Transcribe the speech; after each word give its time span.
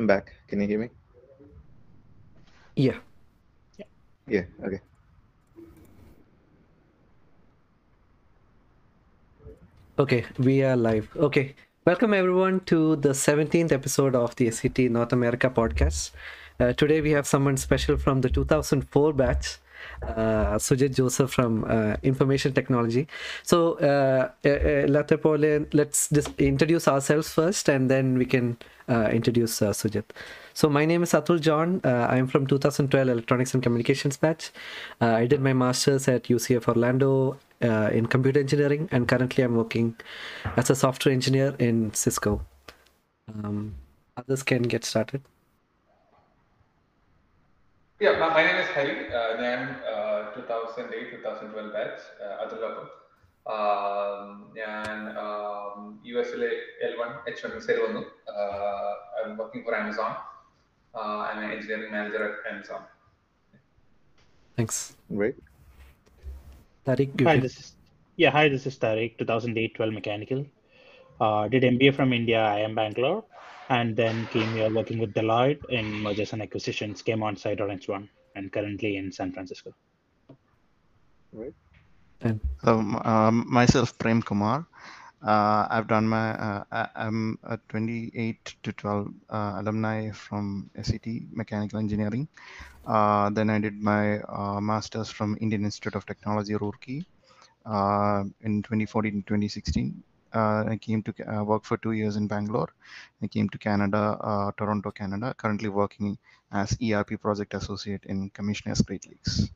I'm 0.00 0.06
back. 0.06 0.32
Can 0.48 0.62
you 0.62 0.66
hear 0.66 0.78
me? 0.78 0.88
Yeah. 2.74 2.96
Yeah. 4.26 4.44
Okay. 4.64 4.80
Okay, 9.98 10.24
we 10.38 10.62
are 10.62 10.74
live. 10.74 11.10
Okay. 11.14 11.54
Welcome 11.84 12.14
everyone 12.14 12.60
to 12.60 12.96
the 12.96 13.10
17th 13.10 13.72
episode 13.72 14.14
of 14.14 14.34
the 14.36 14.46
SCT 14.46 14.88
North 14.90 15.12
America 15.12 15.50
podcast. 15.50 16.12
Uh, 16.58 16.72
today 16.72 17.02
we 17.02 17.10
have 17.10 17.26
someone 17.26 17.58
special 17.58 17.98
from 17.98 18.22
the 18.22 18.30
2004 18.30 19.12
batch, 19.12 19.58
Sujith 20.02 20.94
Joseph 20.94 21.30
from 21.30 21.64
uh, 21.64 21.96
Information 22.02 22.52
Technology. 22.52 23.08
So, 23.42 23.74
uh, 23.74 24.30
uh, 24.44 24.48
uh, 24.48 25.64
let's 25.72 26.08
just 26.08 26.40
introduce 26.40 26.88
ourselves 26.88 27.32
first 27.32 27.68
and 27.68 27.90
then 27.90 28.18
we 28.18 28.26
can 28.26 28.56
uh, 28.88 29.08
introduce 29.12 29.62
uh, 29.62 29.70
Sujith. 29.70 30.10
So, 30.52 30.68
my 30.68 30.84
name 30.84 31.02
is 31.02 31.12
Atul 31.12 31.40
John. 31.40 31.80
Uh, 31.84 32.08
I'm 32.10 32.26
from 32.26 32.46
2012 32.46 33.08
Electronics 33.08 33.54
and 33.54 33.62
Communications 33.62 34.16
batch. 34.16 34.50
Uh, 35.00 35.14
I 35.14 35.26
did 35.26 35.40
my 35.40 35.52
master's 35.52 36.08
at 36.08 36.24
UCF 36.24 36.68
Orlando 36.68 37.38
uh, 37.62 37.90
in 37.92 38.06
computer 38.06 38.40
engineering, 38.40 38.88
and 38.90 39.08
currently 39.08 39.44
I'm 39.44 39.56
working 39.56 39.96
as 40.56 40.70
a 40.70 40.74
software 40.74 41.12
engineer 41.12 41.54
in 41.58 41.94
Cisco. 41.94 42.44
Um, 43.28 43.76
others 44.16 44.42
can 44.42 44.62
get 44.62 44.84
started. 44.84 45.22
Yeah, 48.00 48.18
my, 48.18 48.30
my 48.30 48.42
name 48.42 48.56
is 48.56 48.68
Hari. 48.68 49.12
Uh, 49.12 49.36
I 49.36 49.46
am 49.46 49.76
uh, 49.84 50.32
2008-2012 50.32 51.70
batch, 51.70 52.00
uh, 52.24 52.46
Adulapur. 52.46 52.88
Um, 53.46 54.46
and 54.56 55.14
USLA 56.06 56.50
L1, 56.82 57.10
H1 57.28 57.50
Misari 57.56 57.80
Vandu. 57.84 58.06
Uh, 58.26 58.94
I'm 59.22 59.36
working 59.36 59.64
for 59.64 59.74
Amazon. 59.74 60.16
Uh, 60.94 61.28
I'm 61.28 61.44
an 61.44 61.50
engineering 61.50 61.92
manager 61.92 62.38
at 62.46 62.54
Amazon. 62.54 62.84
Thanks. 64.56 64.96
Great. 65.14 65.36
Tariq, 66.86 67.22
hi, 67.22 67.38
this 67.38 67.58
is, 67.58 67.74
yeah, 68.16 68.30
hi, 68.30 68.48
this 68.48 68.66
is 68.66 68.78
Tariq, 68.78 69.18
2008-12 69.18 69.92
Mechanical. 69.92 70.46
Uh, 71.20 71.48
did 71.48 71.62
MBA 71.62 71.94
from 71.94 72.12
India, 72.12 72.38
IIM 72.38 72.74
Bangalore, 72.74 73.24
and 73.68 73.94
then 73.94 74.26
came 74.28 74.48
here 74.54 74.70
working 74.70 74.98
with 74.98 75.12
Deloitte 75.12 75.62
in 75.68 76.02
mergers 76.02 76.32
and 76.32 76.40
acquisitions. 76.42 77.02
Came 77.02 77.22
on 77.22 77.36
site 77.36 77.60
Orange 77.60 77.88
One, 77.88 78.08
and 78.34 78.50
currently 78.50 78.96
in 78.96 79.12
San 79.12 79.32
Francisco. 79.32 79.74
Right. 81.32 81.54
and 82.22 82.40
Um, 82.64 82.96
um, 83.04 83.44
myself, 83.48 83.96
Prem 83.98 84.22
Kumar. 84.22 84.66
Uh, 85.22 85.66
I've 85.70 85.86
done 85.86 86.08
my, 86.08 86.30
uh, 86.32 86.64
I- 86.72 86.88
I'm 86.96 87.38
a 87.42 87.58
28 87.68 88.54
to 88.62 88.72
12 88.72 89.08
uh, 89.28 89.54
alumni 89.58 90.10
from 90.12 90.70
SCT 90.74 91.28
Mechanical 91.30 91.78
Engineering. 91.78 92.26
Uh, 92.86 93.28
then 93.28 93.50
I 93.50 93.58
did 93.58 93.74
my 93.74 94.20
uh, 94.22 94.60
master's 94.60 95.10
from 95.10 95.36
Indian 95.40 95.64
Institute 95.64 95.94
of 95.94 96.06
Technology, 96.06 96.54
Roorkee, 96.54 97.04
uh, 97.66 98.24
in 98.40 98.62
2014 98.62 99.22
2016 99.26 100.02
uh, 100.32 100.64
I 100.68 100.76
came 100.76 101.02
to 101.02 101.12
uh, 101.32 101.44
work 101.44 101.64
for 101.64 101.76
two 101.76 101.92
years 101.92 102.16
in 102.16 102.26
Bangalore. 102.26 102.70
I 103.22 103.26
came 103.26 103.48
to 103.48 103.58
Canada, 103.58 104.18
uh, 104.20 104.52
Toronto, 104.56 104.90
Canada. 104.90 105.34
Currently 105.36 105.68
working 105.68 106.18
as 106.52 106.76
ERP 106.82 107.20
project 107.20 107.54
associate 107.54 108.04
in 108.04 108.30
Commissioner's 108.30 108.80
Great 108.82 109.06
Lakes. 109.08 109.50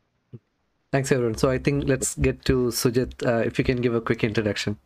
Thanks, 0.92 1.10
everyone. 1.10 1.36
So 1.36 1.50
I 1.50 1.58
think 1.58 1.84
let's 1.88 2.14
get 2.14 2.44
to 2.44 2.68
Sujith. 2.68 3.26
Uh, 3.26 3.38
if 3.38 3.58
you 3.58 3.64
can 3.64 3.80
give 3.80 3.94
a 3.94 4.00
quick 4.00 4.22
introduction. 4.22 4.76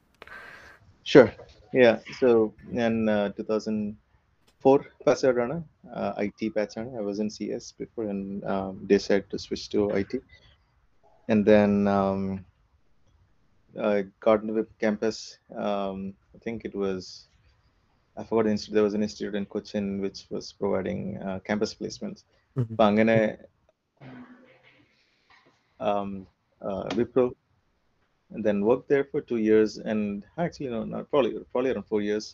Sure. 1.04 1.32
Yeah. 1.72 1.98
So 2.18 2.54
in 2.72 3.06
2004, 3.36 4.86
Pasarana, 5.06 5.62
uh, 5.90 5.98
uh 5.98 6.14
IT 6.18 6.54
Pasarana. 6.54 6.96
I 6.96 7.00
was 7.00 7.18
in 7.18 7.28
CS 7.28 7.72
before 7.72 8.04
and 8.04 8.44
um, 8.44 8.84
decided 8.86 9.28
to 9.30 9.38
switch 9.38 9.68
to 9.70 9.90
IT. 9.90 10.22
And 11.28 11.44
then 11.44 11.86
um, 11.86 12.44
I 13.81 14.05
got 14.19 14.41
into 14.41 14.53
the 14.53 14.67
campus. 14.79 15.39
Um, 15.55 16.13
I 16.35 16.39
think 16.39 16.65
it 16.65 16.75
was 16.75 17.27
I 18.15 18.23
forgot 18.23 18.43
the 18.45 18.51
institute. 18.51 18.75
There 18.75 18.83
was 18.83 18.93
an 18.93 19.03
institute 19.03 19.35
in 19.35 19.45
Cochin 19.45 19.99
which 19.99 20.27
was 20.29 20.53
providing 20.53 21.17
uh, 21.17 21.39
campus 21.49 21.73
placements. 21.79 22.21
Mhm. 22.57 22.67
അപ്പൊ 22.71 22.83
അങ്ങനെ 22.89 23.17
um, 25.87 26.09
uh, 26.67 26.83
Wipro 26.97 27.25
and 28.33 28.43
then 28.47 28.57
worked 28.69 28.87
there 28.93 29.05
for 29.11 29.19
two 29.29 29.39
years 29.49 29.71
and 29.89 30.01
actually 30.43 30.69
no 30.75 30.81
not 30.93 31.09
probably 31.11 31.31
probably 31.51 31.71
around 31.71 31.87
four 31.93 32.01
years 32.09 32.25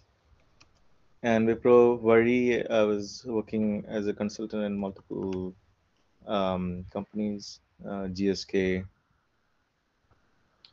and 1.29 1.47
Wipro 1.49 1.77
Vari 2.07 2.41
I 2.79 2.83
was 2.91 3.05
working 3.37 3.65
as 3.97 4.05
a 4.11 4.15
consultant 4.21 4.63
in 4.69 4.75
multiple 4.85 5.53
um, 6.37 6.63
companies 6.95 7.43
uh, 7.89 8.05
GSK 8.17 8.85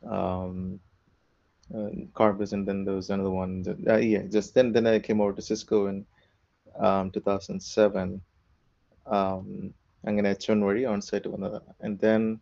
um, 0.04 0.80
uh, 1.74 1.90
Carbis, 2.14 2.52
and 2.52 2.66
then 2.66 2.84
there 2.84 2.94
was 2.94 3.10
another 3.10 3.30
one. 3.30 3.62
That, 3.62 3.78
uh, 3.88 3.96
yeah, 3.96 4.22
just 4.22 4.54
then 4.54 4.72
then 4.72 4.86
I 4.86 4.98
came 4.98 5.20
over 5.20 5.32
to 5.32 5.42
Cisco 5.42 5.86
in 5.86 6.06
um, 6.78 7.10
2007. 7.10 8.20
Um, 9.06 9.74
and 10.04 10.18
then 10.18 10.24
H1 10.24 10.88
on 10.88 11.02
site 11.02 11.24
to 11.24 11.34
another, 11.34 11.60
and 11.80 11.98
then 11.98 12.40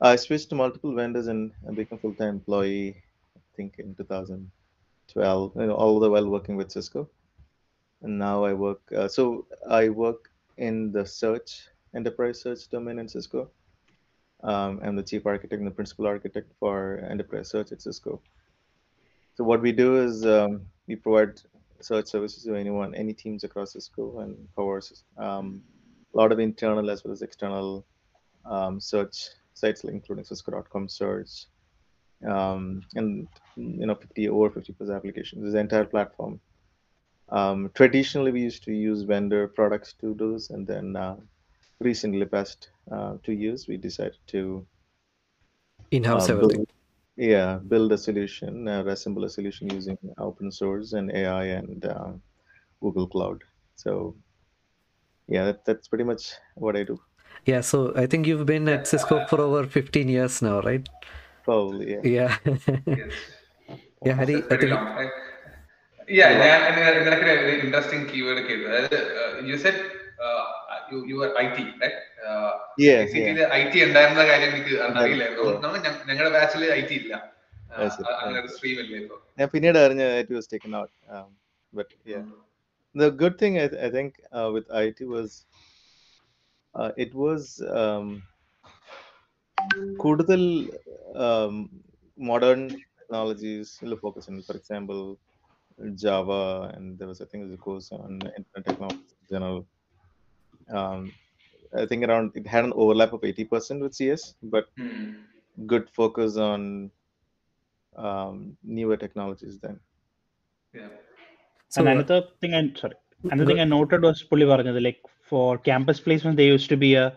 I 0.00 0.16
switched 0.16 0.50
to 0.50 0.54
multiple 0.54 0.94
vendors 0.94 1.26
and 1.26 1.52
I 1.66 1.72
became 1.72 1.98
full 1.98 2.14
time 2.14 2.28
employee. 2.28 3.02
I 3.34 3.40
think 3.56 3.78
in 3.78 3.94
2012, 3.94 5.52
you 5.56 5.66
know, 5.66 5.74
all 5.74 5.98
the 5.98 6.10
while 6.10 6.28
working 6.28 6.56
with 6.56 6.70
Cisco. 6.70 7.08
And 8.02 8.18
now 8.18 8.44
I 8.44 8.52
work. 8.52 8.80
Uh, 8.94 9.08
so 9.08 9.46
I 9.68 9.88
work 9.88 10.30
in 10.58 10.92
the 10.92 11.06
search 11.06 11.68
enterprise 11.94 12.42
search 12.42 12.68
domain 12.68 12.98
in 12.98 13.08
Cisco. 13.08 13.50
Um, 14.46 14.80
I'm 14.82 14.96
the 14.96 15.02
chief 15.02 15.26
architect 15.26 15.58
and 15.60 15.66
the 15.66 15.74
principal 15.74 16.06
architect 16.06 16.52
for 16.60 17.04
enterprise 17.10 17.50
search 17.50 17.72
at 17.72 17.82
Cisco. 17.82 18.20
So 19.34 19.44
what 19.44 19.60
we 19.60 19.72
do 19.72 20.00
is 20.00 20.24
um, 20.24 20.62
we 20.86 20.94
provide 20.96 21.40
search 21.80 22.06
services 22.06 22.44
to 22.44 22.54
anyone, 22.54 22.94
any 22.94 23.12
teams 23.12 23.42
across 23.44 23.72
Cisco 23.72 24.20
and 24.20 24.36
covers 24.54 25.02
um, 25.18 25.62
a 26.14 26.16
lot 26.16 26.32
of 26.32 26.38
internal 26.38 26.88
as 26.90 27.04
well 27.04 27.12
as 27.12 27.22
external 27.22 27.84
um, 28.46 28.80
search 28.80 29.28
sites 29.56 29.82
including 29.84 30.24
Cisco.com 30.24 30.88
search, 30.88 31.46
um, 32.26 32.82
and 32.94 33.26
you 33.56 33.86
know 33.86 33.94
50 33.94 34.28
over 34.28 34.50
50 34.50 34.72
plus 34.74 34.90
applications. 34.90 35.42
This 35.42 35.54
entire 35.54 35.84
platform. 35.84 36.40
Um, 37.30 37.70
traditionally, 37.74 38.30
we 38.30 38.42
used 38.42 38.62
to 38.64 38.72
use 38.72 39.02
vendor 39.02 39.48
products 39.48 39.94
to 39.94 40.14
do 40.14 40.34
this, 40.34 40.50
and 40.50 40.66
then 40.66 40.94
uh, 40.94 41.16
recently, 41.80 42.24
past 42.24 42.70
uh, 42.90 43.14
to 43.24 43.32
use, 43.32 43.66
we 43.68 43.76
decided 43.76 44.18
to 44.28 44.66
in-house 45.90 46.30
uh, 46.30 46.36
build, 46.36 46.66
yeah, 47.16 47.58
build 47.68 47.92
a 47.92 47.98
solution, 47.98 48.68
uh, 48.68 48.84
assemble 48.84 49.24
a 49.24 49.30
solution 49.30 49.70
using 49.70 49.98
open 50.18 50.50
source 50.50 50.92
and 50.92 51.10
AI 51.12 51.44
and 51.44 51.84
uh, 51.84 52.12
Google 52.80 53.06
Cloud. 53.06 53.42
So 53.74 54.16
yeah, 55.28 55.44
that, 55.44 55.64
that's 55.64 55.88
pretty 55.88 56.04
much 56.04 56.32
what 56.54 56.76
I 56.76 56.84
do. 56.84 57.00
Yeah, 57.44 57.60
so 57.60 57.92
I 57.96 58.06
think 58.06 58.26
you've 58.26 58.46
been 58.46 58.68
at 58.68 58.86
Cisco 58.86 59.26
for 59.26 59.40
over 59.40 59.66
15 59.66 60.08
years 60.08 60.42
now, 60.42 60.60
right? 60.60 60.88
Probably, 61.44 61.92
yeah. 61.92 62.00
Yeah. 62.02 62.36
yes. 62.86 63.12
Yeah, 64.04 64.14
Hari, 64.14 64.36
I 64.50 64.56
think. 64.56 64.72
Yeah, 66.08 66.30
yeah, 66.30 66.68
and 66.68 67.06
that's 67.06 67.20
a 67.20 67.24
very 67.24 67.60
interesting 67.60 68.06
keyword. 68.06 68.38
Uh, 68.38 69.40
you 69.42 69.58
said 69.58 69.74
uh, 70.22 70.44
you, 70.90 71.06
you 71.06 71.22
are 71.22 71.34
IT, 71.40 71.58
right? 71.80 71.92
Yeah, 72.77 72.99
I 73.57 73.61
T 73.73 73.79
ഉണ്ടായിരുന്ന 73.87 74.23
കാര്യം 74.31 74.49
എനിക്ക് 74.55 74.73
അറിയില്ലായിരുന്നു 74.87 75.45
Yeah. 75.47 75.59
നമ്മൾ 75.63 75.77
ഞങ്ങളുടെ 76.09 76.31
ബാച്ചിൽ 76.37 76.63
I 76.79 76.81
T 76.81 76.95
ഇല്ല 77.01 77.13
ആ, 77.71 77.77
That's 77.79 77.97
it. 77.99 78.05
അ- 78.07 78.17
അങ്ങനെ 78.21 78.39
ഒരു 78.43 78.49
സ്ട്രീം 78.55 78.79
ഇല്ല 78.83 78.95
ഇപ്പൊ 79.03 79.17
ഞാൻ 79.39 79.49
പിന്നീട് 79.49 79.77
അറിഞ്ഞ 79.85 80.03
it 80.23 80.29
was 80.37 80.47
taken 80.47 80.73
out. 80.79 80.91
Um, 81.15 81.29
but 81.73 81.89
yeah, 82.05 82.23
the 82.95 83.09
good 83.21 83.35
thing 83.41 83.53
I, 83.59 83.67
I 83.87 83.89
think 83.95 84.11
uh, 84.31 84.49
with 84.55 84.67
IT 84.85 84.99
was 85.15 85.29
uh, 86.75 86.91
it 87.05 87.13
was 87.23 87.41
um, 87.81 88.07
കൂടുതൽ 90.03 90.41
um, 91.25 91.55
modern 92.17 92.63
technologies 92.99 93.67
focus 94.05 94.27
on, 94.31 94.41
for 94.47 94.55
example, 94.59 95.01
Java, 96.03 96.43
and 96.75 96.97
there 96.97 97.07
was 97.07 97.21
I 97.21 97.25
think 97.25 97.43
there's 97.43 97.59
a 97.59 97.63
course 97.67 97.87
on 97.91 98.11
I 101.81 101.85
think 101.85 102.03
around 102.07 102.31
it 102.35 102.47
had 102.47 102.65
an 102.65 102.73
overlap 102.75 103.13
of 103.13 103.21
80% 103.21 103.81
with 103.81 103.93
CS, 103.95 104.35
but 104.43 104.65
good 105.65 105.89
focus 105.89 106.37
on 106.37 106.91
um, 107.95 108.57
newer 108.63 108.97
technologies 108.97 109.57
then. 109.59 109.79
so. 111.69 111.79
and 111.81 111.87
uh, 111.87 111.91
another 111.91 112.23
thing 112.41 112.53
I 112.53 112.79
sorry, 112.79 112.95
another 113.23 113.45
thing 113.49 113.59
I 113.59 113.69
noted 113.77 114.01
was 114.07 114.19
പുള്ളി 114.29 114.45
പറഞ്ഞത് 114.51 114.79
like 114.87 115.01
for 115.29 115.49
campus 115.69 115.99
placement 116.05 116.35
there 116.39 116.51
used 116.55 116.69
to 116.73 116.77
be 116.85 116.91
a 117.03 117.07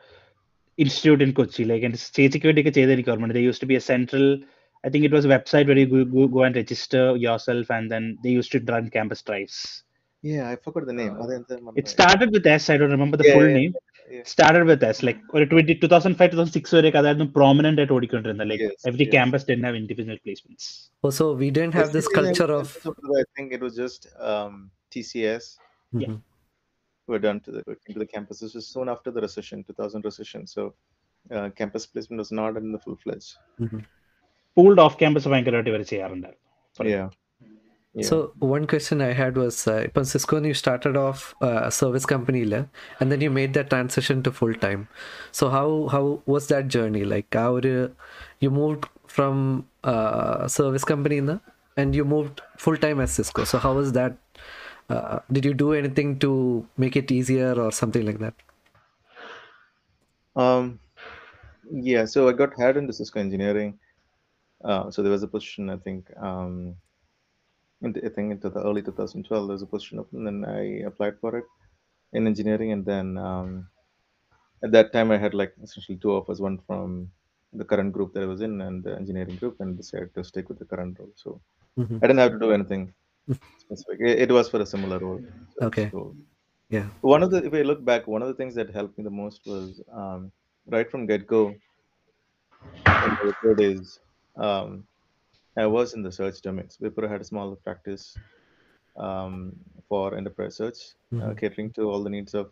institute 0.85 1.23
in 1.27 1.33
Kochi 1.39 1.65
like 1.71 1.85
and 1.89 1.97
ചേച്ചിക്ക് 2.17 2.49
വേണ്ടിയൊക്കെ 2.51 2.73
ചെയ്ത 2.79 2.93
എനിക്ക് 2.97 3.13
ഓർമ്മയുണ്ട് 3.15 3.37
there 3.39 3.49
used 3.51 3.63
to 3.65 3.71
be 3.73 3.79
a 3.83 3.87
central 3.93 4.27
I 4.87 4.91
think 4.93 5.05
it 5.09 5.13
was 5.17 5.25
a 5.29 5.33
website 5.35 5.67
where 5.69 5.79
you 5.81 5.87
go, 5.93 6.01
go, 6.17 6.25
go 6.37 6.41
and 6.47 6.55
register 6.63 7.05
yourself 7.27 7.67
and 7.77 7.87
then 7.93 8.05
they 8.23 8.33
used 8.41 8.53
to 8.55 8.61
run 8.73 8.87
campus 8.99 9.23
drives 9.31 9.59
Yeah, 10.33 10.45
I 10.51 10.57
forgot 10.65 10.85
the 10.91 10.97
name. 11.01 11.15
Uh, 11.15 11.23
അതെന്താ 11.25 11.55
It 11.55 11.63
മറന്നുപോയി. 11.65 11.95
started 11.97 12.29
with 12.35 12.47
S. 12.61 12.67
I 12.73 12.79
don't 12.81 12.95
remember 12.97 13.17
the 13.23 13.27
Yeah, 13.29 13.35
full 13.37 13.49
yeah, 13.49 13.57
name. 13.59 13.73
yeah. 14.15 14.25
Started 14.33 14.65
with 14.71 14.83
S. 14.95 14.99
Like 15.09 15.21
ഒരു 15.37 15.45
20, 15.53 15.75
2005, 15.85 16.29
2006 16.35 16.75
വരെയൊക്കെ 16.79 16.99
അതായിരുന്നു 17.03 17.27
prominent 17.39 17.81
ആയിട്ട് 17.83 17.95
ഓടിക്കൊണ്ടിരുന്നത് 17.99 18.49
like 18.53 18.67
Yes, 18.69 18.85
every 18.91 19.05
yes. 19.07 19.13
Campus 19.15 19.47
didn't 19.51 19.67
have 19.69 19.79
individual 19.83 20.19
placements. 20.27 20.67
Also, 21.07 21.25
we 21.43 21.49
didn't 21.57 21.77
have 21.81 21.91
this 21.97 22.07
Basically, 22.09 22.19
culture 22.21 22.51
in- 22.53 22.61
of. 22.61 22.69
in 22.77 22.83
Singapore, 22.85 23.19
I 23.23 23.27
think 23.37 23.49
it 23.59 23.63
was 23.67 23.75
just 23.85 24.03
um, 24.33 24.55
TCS 24.93 25.47
Yeah. 26.03 26.11
Mhm. 26.11 26.19
were 27.09 27.23
done 27.27 27.39
to 27.47 27.51
the 27.57 27.63
into 27.89 27.99
the 28.05 28.11
campus. 28.15 28.37
This 28.45 28.55
was 28.59 28.67
soon 28.75 28.89
after 28.95 29.11
the 29.17 29.23
recession, 29.27 29.59
2000 29.71 30.03
recession. 30.11 30.43
So 30.55 30.61
uh, 31.31 31.49
campus 31.61 31.85
placement 31.93 32.21
was 32.25 32.33
not 32.41 32.53
in 32.63 32.69
the 32.77 32.83
full 32.87 32.99
fledged. 33.05 33.33
Mhm. 33.67 33.81
Pooled 34.57 34.81
off 34.87 34.97
campus 35.01 35.29
ഭയങ്കരമായിട്ട് 35.33 35.71
ഇവർ 35.73 35.83
ചെയ്യാറുണ്ടായിരുന്നു 35.93 36.43
Sorry. 36.79 36.91
Yeah. 36.95 37.09
Yeah. 37.96 38.06
So 38.06 38.34
one 38.38 38.68
question 38.68 39.02
I 39.02 39.14
had 39.14 39.36
was, 39.36 39.68
uh, 39.68 39.84
upon 39.88 40.06
Cisco, 40.06 40.42
you 40.44 40.54
started 40.54 40.96
off 40.96 41.34
uh, 41.42 41.62
a 41.64 41.72
service 41.72 42.06
company, 42.06 42.46
la, 42.46 42.66
and 43.00 43.12
then 43.12 43.20
you 43.20 43.32
made 43.32 43.54
that 43.56 43.72
transition 43.72 44.22
to 44.24 44.32
full 44.32 44.54
time. 44.54 44.88
So 45.32 45.50
how 45.50 45.88
how 45.92 46.22
was 46.26 46.48
that 46.48 46.68
journey? 46.68 47.04
Like 47.04 47.34
how 47.34 47.60
did, 47.60 47.96
you 48.40 48.52
moved 48.52 48.86
from 49.08 49.68
uh, 49.84 50.48
service 50.48 50.84
company 50.84 51.18
in 51.18 51.26
the, 51.26 51.42
and 51.78 51.96
you 51.96 52.06
moved 52.06 52.42
full 52.58 52.78
time 52.78 53.00
as 53.00 53.12
Cisco. 53.12 53.44
So 53.44 53.58
how 53.58 53.74
was 53.74 53.92
that? 53.94 54.18
Uh, 54.90 55.20
did 55.32 55.46
you 55.46 55.54
do 55.54 55.74
anything 55.74 56.20
to 56.20 56.68
make 56.78 56.96
it 56.96 57.12
easier 57.12 57.54
or 57.54 57.72
something 57.72 58.06
like 58.06 58.20
that? 58.20 58.34
Um, 60.36 60.80
yeah, 61.72 62.06
so 62.06 62.28
I 62.30 62.34
got 62.34 62.54
hired 62.56 62.78
into 62.78 62.94
Cisco 62.94 63.20
engineering. 63.20 63.80
Uh, 64.64 64.92
so 64.92 65.02
there 65.02 65.12
was 65.12 65.24
a 65.24 65.28
position, 65.28 65.70
I 65.70 65.78
think, 65.78 66.08
um, 66.18 66.76
in 67.82 67.96
I 68.06 68.10
think 68.10 68.32
into 68.32 68.50
the 68.50 68.62
early 68.64 68.82
2012, 68.82 69.48
there 69.48 69.54
was 69.54 69.62
a 69.62 69.66
position 69.66 70.00
open, 70.00 70.28
and 70.28 70.44
then 70.44 70.50
I 70.50 70.86
applied 70.88 71.20
for 71.20 71.38
it 71.38 71.46
in 72.14 72.28
engineering. 72.28 72.72
And 72.72 72.86
then 72.86 73.18
um, 73.18 73.68
at 74.64 74.72
that 74.72 74.92
time, 74.94 75.12
I 75.12 75.18
had 75.18 75.34
like 75.34 75.54
essentially 75.64 75.98
two 75.98 76.12
offers, 76.12 76.42
one 76.42 76.60
from 76.68 77.12
the 77.54 77.66
current 77.66 77.94
group 77.94 78.14
that 78.14 78.24
I 78.24 78.28
was 78.28 78.42
in 78.42 78.62
and 78.62 78.84
the 78.84 78.96
engineering 78.96 79.36
group, 79.36 79.60
and 79.60 79.78
decided 79.78 80.14
to 80.16 80.24
stick 80.24 80.50
with 80.50 80.60
the 80.60 80.66
current 80.66 81.00
role. 81.00 81.14
So 81.16 81.42
Mhm. 81.78 81.98
I 82.04 82.08
didn't 82.08 82.20
have 82.20 82.34
to 82.34 82.40
do 82.40 82.52
anything 82.52 82.94
specific. 83.58 84.00
It, 84.02 84.20
it 84.24 84.32
was 84.32 84.50
for 84.50 84.62
a 84.62 84.66
similar 84.66 85.00
role. 85.00 85.22
so 85.58 85.66
Okay. 85.68 85.90
cool. 85.92 86.16
Yeah. 86.70 86.88
One 87.02 87.24
of 87.24 87.32
the, 87.32 87.46
if 87.46 87.54
I 87.54 87.62
look 87.62 87.84
back, 87.84 88.08
one 88.08 88.22
of 88.22 88.28
the 88.28 88.34
things 88.34 88.56
that 88.56 88.70
helped 88.70 88.98
me 88.98 89.04
the 89.04 89.10
most 89.10 89.46
was 89.46 89.82
um, 89.92 90.32
right 90.68 90.90
from 90.90 91.06
get 91.06 91.26
go. 91.28 91.56
The 92.86 94.00
um, 94.36 94.88
I 95.60 95.66
was 95.68 95.94
in 95.94 96.02
the 96.02 96.12
search 96.12 96.42
domains. 96.42 96.78
Wipro 96.82 97.10
had 97.10 97.22
a 97.22 97.24
small 97.32 97.56
practice 97.56 98.18
um, 98.96 99.54
for 99.90 100.16
enterprise 100.16 100.56
search, 100.56 100.80
uh, 101.14 101.16
Mhm. 101.16 101.38
catering 101.42 101.72
to 101.74 101.84
all 101.92 102.02
the 102.04 102.10
needs 102.10 102.34
of 102.34 102.52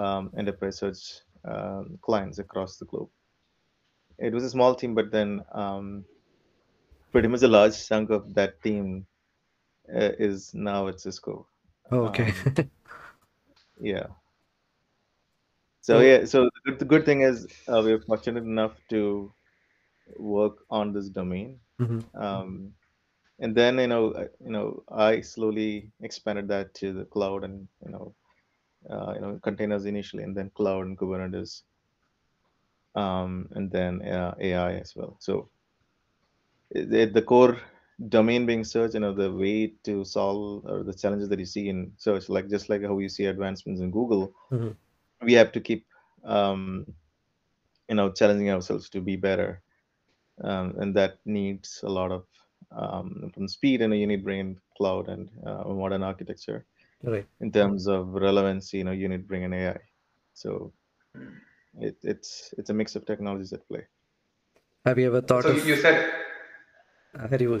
um, 0.00 0.30
enterprise 0.36 0.78
search 0.78 1.02
um, 1.44 1.98
clients 2.02 2.38
across 2.40 2.76
the 2.78 2.84
globe. 2.86 3.10
It 4.18 4.32
was 4.34 4.44
a 4.44 4.50
small 4.50 4.74
team, 4.74 4.94
but 4.94 5.10
then 5.12 5.44
um, 5.52 6.04
pretty 7.12 7.28
much 7.28 7.42
a 7.42 7.48
large 7.48 7.76
chunk 7.88 8.10
of 8.10 8.34
that 8.34 8.60
team 8.62 9.06
uh, 9.88 10.12
is 10.28 10.52
now 10.54 10.88
at 10.88 11.00
Cisco. 11.00 11.46
Oh, 11.92 12.06
okay. 12.08 12.32
Yeah. 13.78 14.06
So 15.82 15.92
So- 15.98 16.00
yeah, 16.00 16.24
so 16.24 16.44
the 16.44 16.60
good, 16.64 16.78
the 16.80 16.84
good 16.92 17.04
thing 17.04 17.20
is 17.20 17.46
uh, 17.68 17.80
we 17.84 17.92
are 17.92 18.00
fortunate 18.00 18.42
enough 18.42 18.74
to 18.88 19.32
work 20.18 20.58
on 20.70 20.92
this 20.92 21.08
domain, 21.08 21.58
Mhm. 21.78 22.04
um, 22.14 22.72
and 23.38 23.54
then 23.54 23.78
you 23.78 23.86
know, 23.88 24.14
I- 24.14 24.28
you 24.44 24.50
know, 24.52 24.82
I 24.90 25.20
slowly 25.20 25.90
expanded 26.00 26.48
that 26.48 26.74
to 26.76 26.92
the 26.92 27.04
cloud 27.04 27.44
and 27.44 27.68
you 27.84 27.90
know, 27.92 28.14
uh, 28.90 29.12
you 29.14 29.20
know, 29.20 29.38
containers 29.42 29.84
initially, 29.86 30.22
and 30.24 30.36
then 30.36 30.50
cloud 30.54 30.86
and 30.86 30.98
Kubernetes, 30.98 31.62
um, 32.94 33.48
and 33.54 33.70
then 33.70 34.02
uh, 34.02 34.34
AI 34.40 34.72
as 34.74 34.94
well. 34.96 35.16
So 35.20 35.48
it- 36.70 37.12
the 37.14 37.22
core 37.22 37.56
domain 38.08 38.46
being 38.46 38.64
search, 38.64 38.94
you 38.94 39.00
know, 39.00 39.12
the 39.12 39.32
way 39.32 39.72
to 39.84 40.04
solve 40.04 40.64
or 40.66 40.82
the 40.84 40.94
challenges 40.94 41.28
that 41.28 41.38
you 41.38 41.46
see 41.46 41.68
in 41.68 41.92
search, 41.96 42.28
like 42.28 42.48
just 42.48 42.68
like 42.68 42.82
how 42.82 42.98
you 42.98 43.08
see 43.08 43.26
advancements 43.26 43.80
in 43.80 43.90
Google, 43.90 44.32
Mhm. 44.50 44.76
we 45.22 45.34
have 45.34 45.52
to 45.52 45.60
keep, 45.60 45.86
um, 46.24 46.86
you 47.88 47.94
know, 47.96 48.10
challenging 48.10 48.50
ourselves 48.50 48.88
to 48.90 49.00
be 49.00 49.16
better, 49.16 49.62
um, 50.42 50.74
and 50.78 50.94
that 50.96 51.18
needs 51.24 51.80
a 51.82 51.88
lot 51.88 52.12
of 52.12 52.24
um, 52.76 53.30
from 53.34 53.48
speed, 53.48 53.82
and 53.82 53.96
you 53.96 54.06
need 54.06 54.24
bring 54.24 54.40
in 54.40 54.56
cloud 54.76 55.08
and 55.08 55.30
uh, 55.46 55.64
modern 55.68 56.02
architecture. 56.02 56.64
right. 57.02 57.26
In 57.40 57.52
terms 57.52 57.86
of 57.86 58.08
relevancy, 58.08 58.78
you 58.78 58.84
know, 58.84 58.92
you 58.92 59.08
need 59.08 59.22
to 59.22 59.28
bring 59.28 59.42
in 59.42 59.52
AI. 59.52 59.78
So 60.34 60.72
it, 61.78 61.96
it's 62.02 62.54
it's 62.58 62.70
a 62.70 62.74
mix 62.74 62.96
of 62.96 63.06
technologies 63.06 63.52
at 63.52 63.66
play. 63.68 63.86
Have 64.84 64.98
you 64.98 65.06
ever 65.06 65.20
thought 65.20 65.42
So 65.42 65.50
of? 65.50 65.66
you 65.66 65.76
said 65.76 66.12
Uh, 67.18 67.28
Hari, 67.28 67.46
uh, 67.46 67.58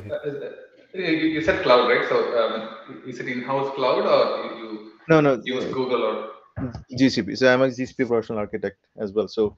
you, 0.94 1.28
you 1.34 1.42
said 1.42 1.62
cloud, 1.62 1.88
right? 1.88 2.06
So 2.08 2.16
um, 2.40 3.00
is 3.06 3.20
it 3.20 3.28
in-house 3.28 3.74
cloud 3.74 4.04
or 4.04 4.56
you, 4.58 4.92
No, 5.08 5.20
no, 5.20 5.40
use 5.42 5.64
uh, 5.64 5.72
Google 5.72 6.02
or 6.02 6.16
GCP. 6.92 7.36
So 7.36 7.52
I'm 7.52 7.62
a 7.62 7.68
GCP 7.68 8.06
professional 8.06 8.38
architect 8.38 8.78
as 8.98 9.12
well. 9.12 9.28
So 9.28 9.56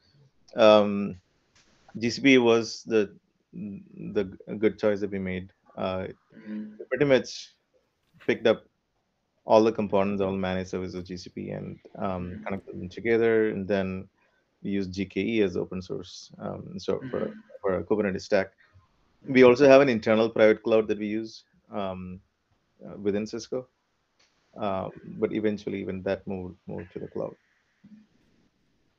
um, 0.57 1.17
GCP 1.97 2.39
was 2.39 2.83
the 2.85 3.15
the 3.53 4.25
good 4.59 4.79
choice 4.79 5.01
that 5.01 5.11
we 5.11 5.19
made. 5.19 5.53
Uh, 5.77 6.09
Mhm. 6.35 6.79
pretty 6.89 7.05
much 7.05 7.55
picked 8.27 8.47
up 8.47 8.65
all 9.45 9.63
the 9.65 9.73
components, 9.73 10.21
all 10.23 10.33
managed 10.33 10.71
services 10.71 10.95
of 10.95 11.05
GCP, 11.05 11.51
and 11.51 11.79
um, 11.97 12.41
connected 12.45 12.79
them 12.79 12.89
together. 12.89 13.49
And 13.51 13.67
then 13.67 14.09
we 14.63 14.71
use 14.71 14.89
GKE 14.89 15.41
as 15.43 15.57
open 15.57 15.81
source 15.83 16.33
um, 16.39 16.79
so 16.79 17.01
for 17.11 17.33
for 17.63 17.77
a 17.79 17.85
Kubernetes 17.85 18.23
stack. 18.23 18.53
We 19.29 19.43
also 19.45 19.67
have 19.69 19.81
an 19.81 19.89
internal 19.89 20.29
private 20.31 20.63
cloud 20.63 20.89
that 20.89 20.99
we 20.99 21.07
use 21.07 21.45
um, 21.71 22.21
uh, 22.85 22.97
within 22.99 23.27
Cisco. 23.27 23.69
Um, 24.57 24.91
but 25.19 25.33
eventually, 25.33 25.81
even 25.81 26.03
that 26.03 26.27
moved 26.27 26.57
moved 26.67 26.93
to 26.93 26.99
the 27.01 27.09
cloud. 27.09 27.37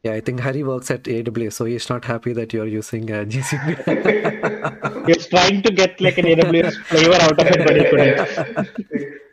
Yeah, 0.03 0.13
I 0.13 0.21
think 0.21 0.39
Hari 0.47 0.63
works 0.63 0.89
at 0.91 1.03
AWS, 1.03 1.53
so 1.53 1.65
he's 1.65 1.89
not 1.89 2.05
happy 2.05 2.33
that 2.33 2.53
you're 2.53 2.67
using 2.67 3.11
uh, 3.11 3.25
GCP. 3.33 5.07
he's 5.07 5.27
trying 5.27 5.61
to 5.63 5.71
get 5.71 5.99
like 5.99 6.17
an 6.17 6.25
AWS 6.25 6.77
flavor 6.85 7.15
out 7.15 7.39
of 7.39 7.47
it, 7.47 7.65
but 7.65 7.75
he 7.75 7.83
couldn't. 7.89 8.19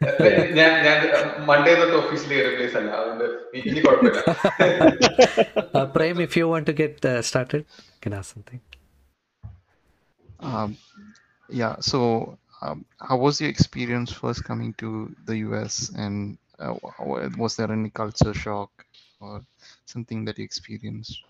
Monday 0.07 0.33
ഞാൻ 0.59 0.99
Monday 1.49 1.73
തൊട്ട് 1.79 1.95
ഓഫീസിൽ 2.00 2.33
AWS 2.38 2.75
അല്ല 2.81 2.90
അതുകൊണ്ട് 2.99 3.25
ഇനി 3.59 3.81
uh, 3.90 3.95
you 5.75 5.85
Prem 5.97 6.19
if 6.26 6.37
you 6.40 6.47
want 6.52 6.69
to 6.71 6.75
get 6.83 7.12
started 7.29 7.62
can 8.05 8.14
um 10.49 10.71
yeah 11.61 11.75
so 11.90 11.99
um, 12.64 12.79
how 13.09 13.17
was 13.25 13.35
your 13.43 13.50
experience 13.55 14.11
first 14.23 14.40
coming 14.49 14.71
to 14.83 14.88
the 15.29 15.37
US 15.47 15.75
and 16.05 16.17
uh, 16.64 16.75
was 17.43 17.52
there 17.59 17.71
any 17.79 17.90
culture 18.00 18.35
shock 18.45 18.71
or 19.21 19.35
something 19.87 20.25
that 20.25 20.38
you 20.38 20.45
experienced 20.45 21.23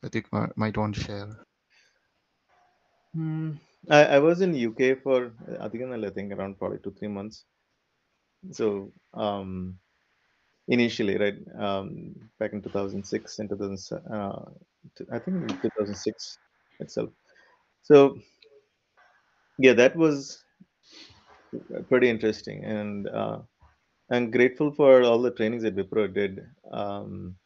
that 0.00 0.14
you 0.14 0.22
might 0.56 0.76
want 0.76 0.94
to 0.94 1.00
share? 1.00 1.46
Hmm. 3.14 3.52
I, 3.90 4.04
I 4.04 4.18
was 4.18 4.40
in 4.40 4.54
UK 4.54 5.02
for 5.02 5.32
I 5.60 5.68
think 5.68 6.32
around 6.32 6.58
probably 6.58 6.78
two 6.78 6.92
three 6.92 7.08
months. 7.08 7.44
So 8.50 8.92
um, 9.14 9.78
initially, 10.68 11.16
right, 11.16 11.36
um, 11.58 12.14
back 12.38 12.52
in 12.52 12.62
2006 12.62 13.38
and 13.38 13.48
2007, 13.48 14.12
uh, 14.12 14.50
I 15.12 15.18
think 15.18 15.48
2006 15.62 16.38
itself. 16.80 17.10
So 17.82 18.18
yeah, 19.58 19.74
that 19.74 19.94
was 19.96 20.42
pretty 21.88 22.08
interesting, 22.08 22.64
and 22.64 23.08
uh, 23.08 23.38
I'm 24.12 24.30
grateful 24.30 24.70
for 24.72 25.02
all 25.02 25.20
the 25.22 25.32
trainings 25.32 25.64
that 25.64 25.76
Wipro 25.76 26.12
did. 26.14 26.46
Um, 26.72 27.36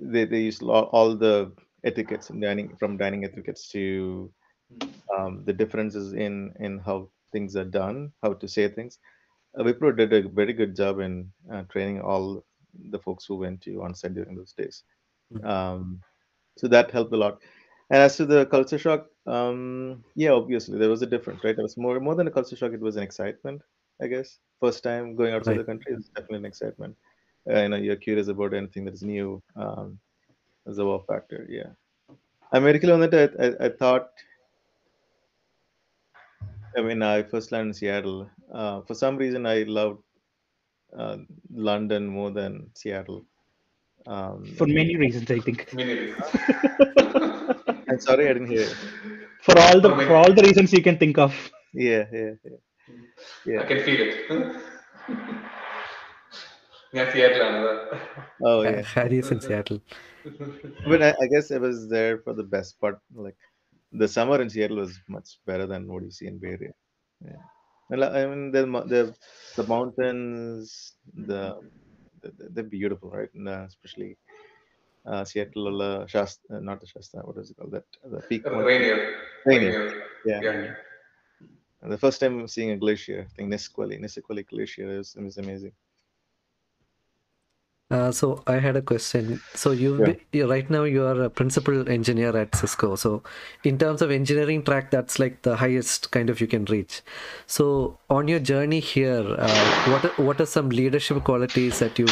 they 0.00 0.24
they 0.24 0.40
used 0.40 0.62
all, 0.62 0.84
all 0.92 1.16
the 1.16 1.52
etiquettes 1.84 2.30
and 2.30 2.42
dining 2.42 2.76
from 2.76 2.96
dining 2.96 3.24
etiquettes 3.24 3.68
to 3.68 4.32
um, 5.16 5.44
the 5.46 5.52
differences 5.52 6.14
in 6.14 6.52
in 6.60 6.78
how 6.78 7.10
things 7.32 7.56
are 7.56 7.64
done, 7.64 8.12
how 8.22 8.34
to 8.34 8.48
say 8.48 8.68
things. 8.68 8.98
Uh, 9.58 9.64
Wipro 9.64 9.96
did 9.96 10.12
a 10.12 10.28
very 10.28 10.52
good 10.54 10.76
job 10.76 11.00
in 11.00 11.30
uh, 11.52 11.62
training 11.64 12.00
all 12.00 12.44
the 12.90 12.98
folks 12.98 13.26
who 13.26 13.36
went 13.36 13.60
to 13.62 13.82
on-site 13.82 14.14
during 14.14 14.36
those 14.36 14.52
days. 14.54 14.84
Mhm. 15.34 15.44
Um, 15.44 16.02
so 16.58 16.68
that 16.68 16.90
helped 16.92 17.12
a 17.14 17.16
lot. 17.16 17.40
And 17.90 18.02
as 18.02 18.16
to 18.18 18.26
the 18.26 18.46
culture 18.46 18.78
shock, 18.78 19.08
um, 19.26 20.04
yeah, 20.16 20.30
obviously 20.32 20.78
there 20.78 20.90
was 20.90 21.02
a 21.02 21.06
difference, 21.06 21.44
right? 21.44 21.58
It 21.58 21.62
was 21.62 21.76
more 21.78 22.00
more 22.00 22.16
than 22.16 22.28
a 22.28 22.32
culture 22.38 22.56
shock; 22.56 22.72
it 22.72 22.80
was 22.80 22.96
an 22.96 23.02
excitement, 23.04 23.62
I 24.02 24.08
guess 24.08 24.38
First 24.63 24.81
time 24.87 25.05
going 25.19 25.33
outside 25.35 25.55
the 25.55 25.63
Right. 25.63 25.71
country 25.71 25.91
is 25.97 26.05
definitely 26.15 26.41
an 26.43 26.45
excitement. 26.45 26.93
Uh, 27.49 27.61
you 27.63 27.69
know, 27.71 27.79
you're 27.87 28.01
curious 28.07 28.29
about 28.33 28.53
anything 28.61 28.85
that 28.85 28.95
is 28.99 29.03
new. 29.15 29.27
Um, 29.63 29.87
as 30.69 30.77
a 30.83 30.85
wow 30.89 31.01
factor, 31.09 31.41
yeah. 31.57 31.71
അമേരിക്കയിൽ 32.57 32.91
വന്നിട്ട് 32.95 33.17
I, 33.23 33.27
I, 33.45 33.49
I 33.67 33.69
thought 33.81 34.05
I 36.77 36.81
mean, 36.87 37.01
I 37.01 37.23
first 37.31 37.51
landed 37.53 37.69
in 37.69 37.77
Seattle. 37.79 38.19
Uh, 38.61 38.77
for 38.87 38.95
some 39.01 39.15
reason, 39.23 39.45
I 39.45 39.63
loved 39.77 40.01
uh, 41.01 41.17
London 41.69 42.03
more 42.17 42.31
than 42.39 42.53
Seattle. 42.79 43.19
Um, 44.13 44.39
For 44.61 44.67
many 44.79 44.95
reasons, 45.03 45.29
I 45.35 45.39
think. 45.45 45.59
Many 45.73 45.93
reasons. 46.01 46.25
I'm 47.89 47.99
sorry, 47.99 48.25
I 48.29 48.33
didn't 48.33 48.51
hear. 48.55 48.65
it. 48.69 48.75
For 49.47 49.55
all 49.65 49.79
the 49.85 49.89
For 49.89 49.95
many- 49.99 50.09
for 50.09 50.15
all 50.21 50.33
the 50.39 50.43
reasons 50.47 50.73
you 50.77 50.83
can 50.89 50.97
think 51.03 51.17
of. 51.25 51.33
Yeah, 51.87 52.05
yeah, 52.19 52.33
yeah. 52.49 52.59
Yeah. 53.46 53.62
I 53.62 53.64
can 53.66 53.84
feel 53.84 54.00
it. 54.00 54.62
Oh, 56.92 56.96
yeah, 56.96 57.12
Seattle, 57.12 57.48
another. 57.48 58.00
Oh, 58.42 58.62
yeah. 58.62 58.82
Hari's 58.82 59.30
in 59.30 59.40
Seattle. 59.40 59.80
but 60.88 61.02
I, 61.02 61.14
I, 61.22 61.26
guess 61.28 61.52
it 61.52 61.60
was 61.60 61.88
there 61.88 62.18
for 62.18 62.34
the 62.34 62.42
best 62.42 62.80
part. 62.80 62.98
Like 63.14 63.36
the 63.92 64.08
summer 64.08 64.42
in 64.42 64.50
Seattle 64.50 64.78
was 64.78 64.98
much 65.08 65.38
better 65.46 65.66
than 65.66 65.86
what 65.86 66.02
you 66.02 66.10
see 66.10 66.26
in 66.26 66.38
Bay 66.38 66.48
Area. 66.48 66.72
Yeah. 67.24 67.42
And, 67.90 68.04
I 68.04 68.26
mean, 68.26 68.50
the, 68.50 68.66
the, 68.86 69.14
the 69.54 69.68
mountains, 69.68 70.94
the, 71.14 71.60
the 72.22 72.32
they're 72.50 72.64
beautiful, 72.64 73.10
right? 73.10 73.32
And, 73.34 73.48
uh, 73.48 73.66
especially 73.68 74.16
uh, 75.06 75.24
Seattle, 75.24 75.80
uh, 75.80 76.06
Shasta, 76.06 76.60
not 76.60 76.80
the 76.80 76.86
Shasta, 76.86 77.18
what 77.18 77.36
is 77.38 77.50
it 77.50 77.56
called? 77.56 77.70
That 77.70 77.84
the 78.04 78.20
peak. 78.22 78.44
Rainier. 78.46 79.14
Rainier. 79.46 79.72
Rainier. 79.72 80.02
Yeah. 80.26 80.40
yeah. 80.42 80.74
And 81.82 81.90
the 81.90 81.98
first 81.98 82.20
time 82.20 82.38
I'm 82.38 82.48
seeing 82.48 82.70
a 82.70 82.76
glacier, 82.76 83.26
I 83.28 83.34
think 83.34 83.48
Nisqually, 83.48 83.98
Nisqually 83.98 84.42
Glacier, 84.42 84.98
is, 84.98 85.16
was 85.16 85.38
amazing. 85.38 85.72
Uh, 87.90 88.12
so 88.12 88.40
I 88.46 88.58
had 88.60 88.76
a 88.76 88.82
question. 88.82 89.40
So 89.54 89.72
you, 89.72 90.16
Yeah. 90.32 90.44
right 90.44 90.70
now 90.70 90.84
you 90.84 91.04
are 91.04 91.22
a 91.22 91.28
principal 91.28 91.88
engineer 91.88 92.36
at 92.36 92.54
Cisco. 92.54 92.94
So 92.94 93.24
in 93.64 93.78
terms 93.78 94.00
of 94.00 94.12
engineering 94.12 94.62
track, 94.62 94.92
that's 94.92 95.18
like 95.18 95.42
the 95.42 95.56
highest 95.56 96.12
kind 96.12 96.30
of 96.30 96.40
you 96.40 96.46
can 96.46 96.66
reach. 96.66 97.02
So 97.46 97.98
on 98.08 98.28
your 98.28 98.38
journey 98.38 98.78
here, 98.78 99.24
uh, 99.38 99.90
what 99.90 100.18
what 100.18 100.40
are 100.40 100.46
some 100.46 100.68
leadership 100.68 101.24
qualities 101.24 101.80
that 101.80 101.98
you 101.98 102.06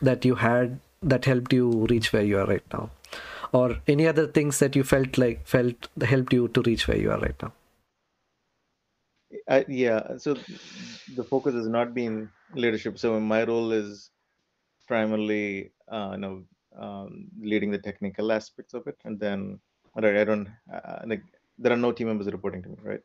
that 0.00 0.24
you 0.24 0.36
had 0.36 0.80
that 1.02 1.26
helped 1.26 1.52
you 1.52 1.86
reach 1.90 2.12
where 2.14 2.24
you 2.24 2.38
are 2.38 2.46
right 2.46 2.64
now, 2.72 2.88
or 3.52 3.76
any 3.86 4.06
other 4.06 4.26
things 4.26 4.58
that 4.60 4.74
you 4.74 4.84
felt 4.84 5.18
like 5.18 5.46
felt 5.46 5.88
helped 6.14 6.32
you 6.32 6.48
to 6.48 6.62
reach 6.62 6.88
where 6.88 6.96
you 6.96 7.10
are 7.10 7.18
right 7.18 7.42
now? 7.42 7.52
I, 9.48 9.64
yeah, 9.68 10.16
so 10.18 10.34
the 11.14 11.24
focus 11.24 11.54
has 11.54 11.68
not 11.68 11.94
been 11.94 12.30
leadership. 12.54 12.98
So 12.98 13.18
my 13.20 13.44
role 13.44 13.72
is 13.72 14.10
primarily, 14.86 15.72
uh, 15.90 16.10
you 16.12 16.18
know, 16.18 16.44
um, 16.78 17.28
leading 17.40 17.70
the 17.70 17.78
technical 17.78 18.32
aspects 18.32 18.74
of 18.74 18.86
it, 18.86 18.98
and 19.04 19.18
then 19.20 19.60
right, 19.96 20.16
I 20.16 20.24
don't 20.24 20.48
uh, 20.72 21.00
like 21.06 21.22
there 21.58 21.72
are 21.72 21.76
no 21.76 21.92
team 21.92 22.08
members 22.08 22.32
reporting 22.32 22.62
to 22.64 22.68
me, 22.70 22.76
right? 22.82 23.00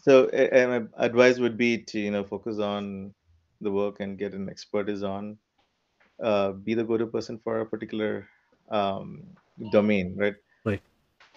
So 0.00 0.28
and 0.30 0.70
my 0.96 1.04
advice 1.04 1.38
would 1.38 1.56
be 1.56 1.78
to 1.84 2.00
you 2.00 2.10
know 2.10 2.24
focus 2.24 2.58
on 2.58 3.14
the 3.60 3.70
work 3.72 4.00
and 4.00 4.18
get 4.18 4.34
an 4.34 4.48
expertise 4.48 5.02
on, 5.02 5.38
uh, 6.22 6.52
be 6.52 6.74
the 6.74 6.84
go-to 6.84 7.06
person 7.06 7.38
for 7.38 7.60
a 7.60 7.66
particular 7.66 8.28
um, 8.70 9.24
domain, 9.72 10.16
right? 10.18 10.34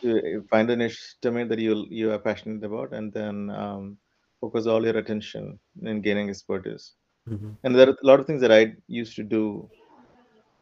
To 0.01 0.43
find 0.49 0.69
a 0.69 0.75
niche 0.75 1.15
domain 1.21 1.47
that 1.49 1.59
you 1.59 1.85
you 1.89 2.11
are 2.11 2.19
passionate 2.19 2.63
about, 2.63 2.93
and 2.93 3.11
then 3.13 3.49
um, 3.49 3.97
focus 4.41 4.67
all 4.67 4.83
your 4.85 4.97
attention 4.97 5.59
in 5.83 6.01
gaining 6.01 6.29
expertise. 6.29 6.93
Mhm. 7.27 7.57
And 7.63 7.75
there 7.75 7.87
are 7.89 7.91
a 8.03 8.07
lot 8.07 8.19
of 8.19 8.27
things 8.27 8.41
that 8.41 8.51
I 8.51 8.75
used 8.87 9.15
to 9.15 9.23
do 9.23 9.69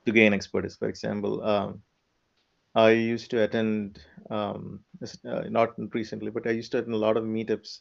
to 0.05 0.11
gain 0.11 0.33
expertise. 0.33 0.75
For 0.77 0.87
example, 0.87 1.43
um, 1.43 1.81
I 2.75 2.91
used 2.91 3.31
to 3.31 3.43
attend 3.43 3.99
um, 4.29 4.79
uh, 5.25 5.41
not 5.49 5.71
recently, 5.93 6.31
but 6.31 6.47
I 6.47 6.51
used 6.51 6.71
to 6.73 6.79
attend 6.79 6.93
a 6.95 6.97
lot 7.07 7.17
of 7.17 7.23
meetups 7.23 7.79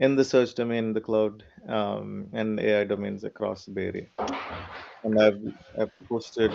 in 0.00 0.16
the 0.16 0.24
search 0.24 0.54
domain, 0.54 0.92
the 0.92 1.00
cloud, 1.00 1.44
um, 1.68 2.28
and 2.32 2.60
AI 2.60 2.84
domains 2.84 3.24
across 3.24 3.64
the 3.64 3.72
Bay 3.72 3.86
Area. 3.86 4.06
And 5.04 5.20
I've, 5.20 5.40
I've 5.80 5.92
hosted 6.10 6.50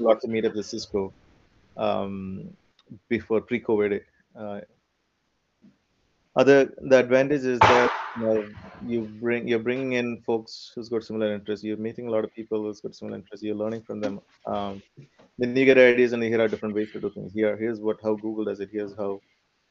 lots 0.00 0.24
of 0.24 0.30
meetups 0.30 0.58
at 0.58 0.64
Cisco 0.64 1.14
um, 1.76 2.50
before 3.08 3.40
pre-COVID. 3.40 4.00
Uh, 4.38 4.60
other 6.36 6.74
the 6.82 6.98
advantage 6.98 7.44
is 7.44 7.60
that 7.60 7.92
you, 8.18 8.22
know, 8.24 8.48
you 8.86 9.00
bring 9.20 9.46
you're 9.46 9.60
bringing 9.60 9.92
in 9.92 10.20
folks 10.26 10.72
who's 10.74 10.88
got 10.88 11.04
similar 11.04 11.32
interests. 11.32 11.64
You're 11.64 11.76
meeting 11.76 12.08
a 12.08 12.10
lot 12.10 12.24
of 12.24 12.34
people 12.34 12.62
who's 12.62 12.80
got 12.80 12.94
similar 12.94 13.16
interests. 13.16 13.44
You're 13.44 13.54
learning 13.54 13.82
from 13.82 14.00
them. 14.00 14.20
Um, 14.46 14.82
then 15.38 15.56
you 15.56 15.64
get 15.64 15.78
ideas, 15.78 16.12
and 16.12 16.22
here 16.22 16.40
are 16.40 16.48
different 16.48 16.74
ways 16.74 16.90
to 16.92 17.00
do 17.00 17.10
things. 17.10 17.32
Here, 17.32 17.56
here's 17.56 17.80
what 17.80 17.98
how 18.02 18.14
Google 18.14 18.44
does 18.44 18.60
it. 18.60 18.70
Here's 18.72 18.96
how 18.96 19.20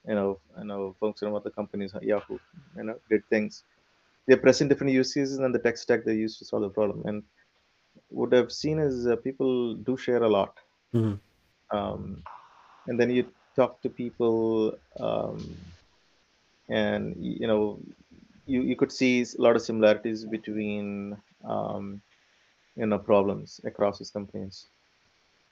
you 0.07 0.15
know 0.15 0.39
you 0.57 0.65
know 0.65 0.95
folks 0.99 1.19
from 1.19 1.35
other 1.35 1.49
companies, 1.49 1.93
Yahoo, 2.01 2.37
you 2.77 2.83
know, 2.83 2.95
did 3.09 3.27
things. 3.29 3.63
They're 4.27 4.37
pressing 4.37 4.69
different 4.69 4.93
use 4.93 5.13
cases 5.13 5.39
and 5.39 5.53
the 5.53 5.59
tech 5.59 5.77
stack 5.77 6.05
they 6.05 6.15
use 6.15 6.37
to 6.37 6.45
solve 6.45 6.63
the 6.63 6.69
problem. 6.69 7.03
And 7.05 7.23
what 8.07 8.33
I've 8.33 8.53
seen 8.53 8.79
is 8.79 9.05
uh, 9.05 9.17
people 9.17 9.75
do 9.75 9.97
share 9.97 10.23
a 10.23 10.29
lot. 10.29 10.57
Mhm. 10.93 11.19
Um, 11.71 12.23
and 12.87 12.99
then 12.99 13.09
you 13.09 13.31
talk 13.55 13.81
to 13.81 13.89
people, 13.89 14.77
um, 14.99 15.57
and 16.69 17.15
you 17.19 17.47
know, 17.47 17.79
you, 18.45 18.61
you 18.61 18.75
could 18.75 18.91
see 18.91 19.21
a 19.21 19.41
lot 19.41 19.55
of 19.55 19.61
similarities 19.61 20.25
between 20.25 21.17
um, 21.43 22.01
you 22.75 22.85
know 22.85 22.99
problems 22.99 23.61
across 23.65 23.99
these 23.99 24.11
companies. 24.11 24.67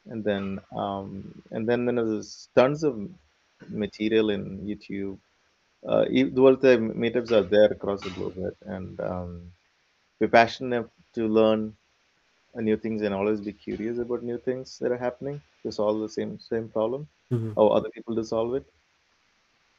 And 0.07 0.23
then 0.23 0.59
um, 0.75 1.43
and 1.51 1.67
then 1.67 1.85
there's 1.85 2.49
tons 2.55 2.83
of 2.83 2.99
material 3.69 4.31
in 4.31 4.59
YouTube. 4.67 5.19
Uh, 5.87 6.05
e- 6.09 6.23
the 6.61 6.77
meetups 6.77 7.31
are 7.31 7.43
there 7.43 7.71
across 7.71 8.01
the 8.03 8.09
globe, 8.11 8.35
and 8.65 8.99
um, 9.01 9.51
we're 10.19 10.27
passionate 10.29 10.89
to 11.13 11.27
learn 11.27 11.75
new 12.55 12.75
things 12.77 13.01
and 13.01 13.13
always 13.13 13.39
be 13.39 13.53
curious 13.53 13.97
about 13.97 14.23
new 14.23 14.37
things 14.37 14.77
that 14.79 14.91
are 14.91 14.97
happening 14.97 15.41
to 15.63 15.71
solve 15.71 16.01
the 16.01 16.09
same 16.09 16.37
same 16.39 16.67
problem 16.69 17.07
Mhm. 17.31 17.53
or 17.55 17.75
other 17.77 17.89
people 17.89 18.15
to 18.15 18.25
solve 18.25 18.55
it. 18.55 18.65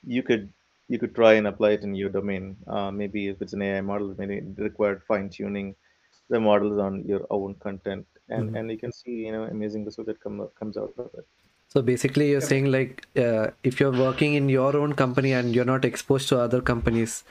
You 0.07 0.23
could 0.23 0.49
you 0.89 0.99
could 0.99 1.15
try 1.15 1.35
and 1.35 1.47
apply 1.47 1.71
it 1.73 1.83
in 1.83 1.95
your 1.95 2.11
domain. 2.11 2.57
Uh, 2.67 2.91
maybe 2.91 3.29
if 3.29 3.41
it's 3.41 3.53
an 3.53 3.63
AI 3.63 3.81
model, 3.81 4.15
maybe 4.19 4.39
it 4.39 4.45
required 4.59 5.03
fine 5.05 5.29
tuning 5.31 5.75
the 6.29 6.41
models 6.41 6.79
on 6.79 7.05
your 7.05 7.27
own 7.31 7.55
content, 7.67 8.07
and 8.29 8.51
Mhm. 8.51 8.59
and 8.59 8.71
you 8.71 8.79
can 8.79 8.93
see 8.93 9.15
you 9.27 9.33
know 9.33 9.45
amazing 9.45 9.85
results 9.85 10.07
that 10.09 10.21
come 10.21 10.49
comes 10.59 10.77
out 10.77 10.95
of 10.99 11.11
it. 11.15 11.27
So 11.75 11.81
basically, 11.81 12.31
you're 12.31 12.47
saying 12.47 12.67
like 12.71 13.07
uh, 13.17 13.51
if 13.63 13.81
you're 13.81 13.97
working 13.99 14.35
in 14.35 14.49
your 14.49 14.77
own 14.77 14.93
company 14.95 15.33
and 15.33 15.55
you're 15.55 15.69
not 15.73 15.85
exposed 15.85 16.29
to 16.31 16.39
other 16.39 16.61
companies, 16.61 17.25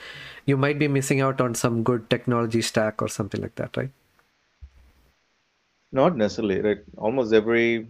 you 0.45 0.57
might 0.57 0.79
be 0.79 0.87
missing 0.87 1.21
out 1.21 1.41
on 1.41 1.53
some 1.53 1.83
good 1.83 2.09
technology 2.09 2.61
stack 2.61 3.01
or 3.01 3.07
something 3.07 3.41
like 3.41 3.55
that, 3.55 3.77
right? 3.77 3.91
Not 5.91 6.17
necessarily, 6.17 6.61
right? 6.61 6.79
Almost 6.97 7.33
every 7.33 7.87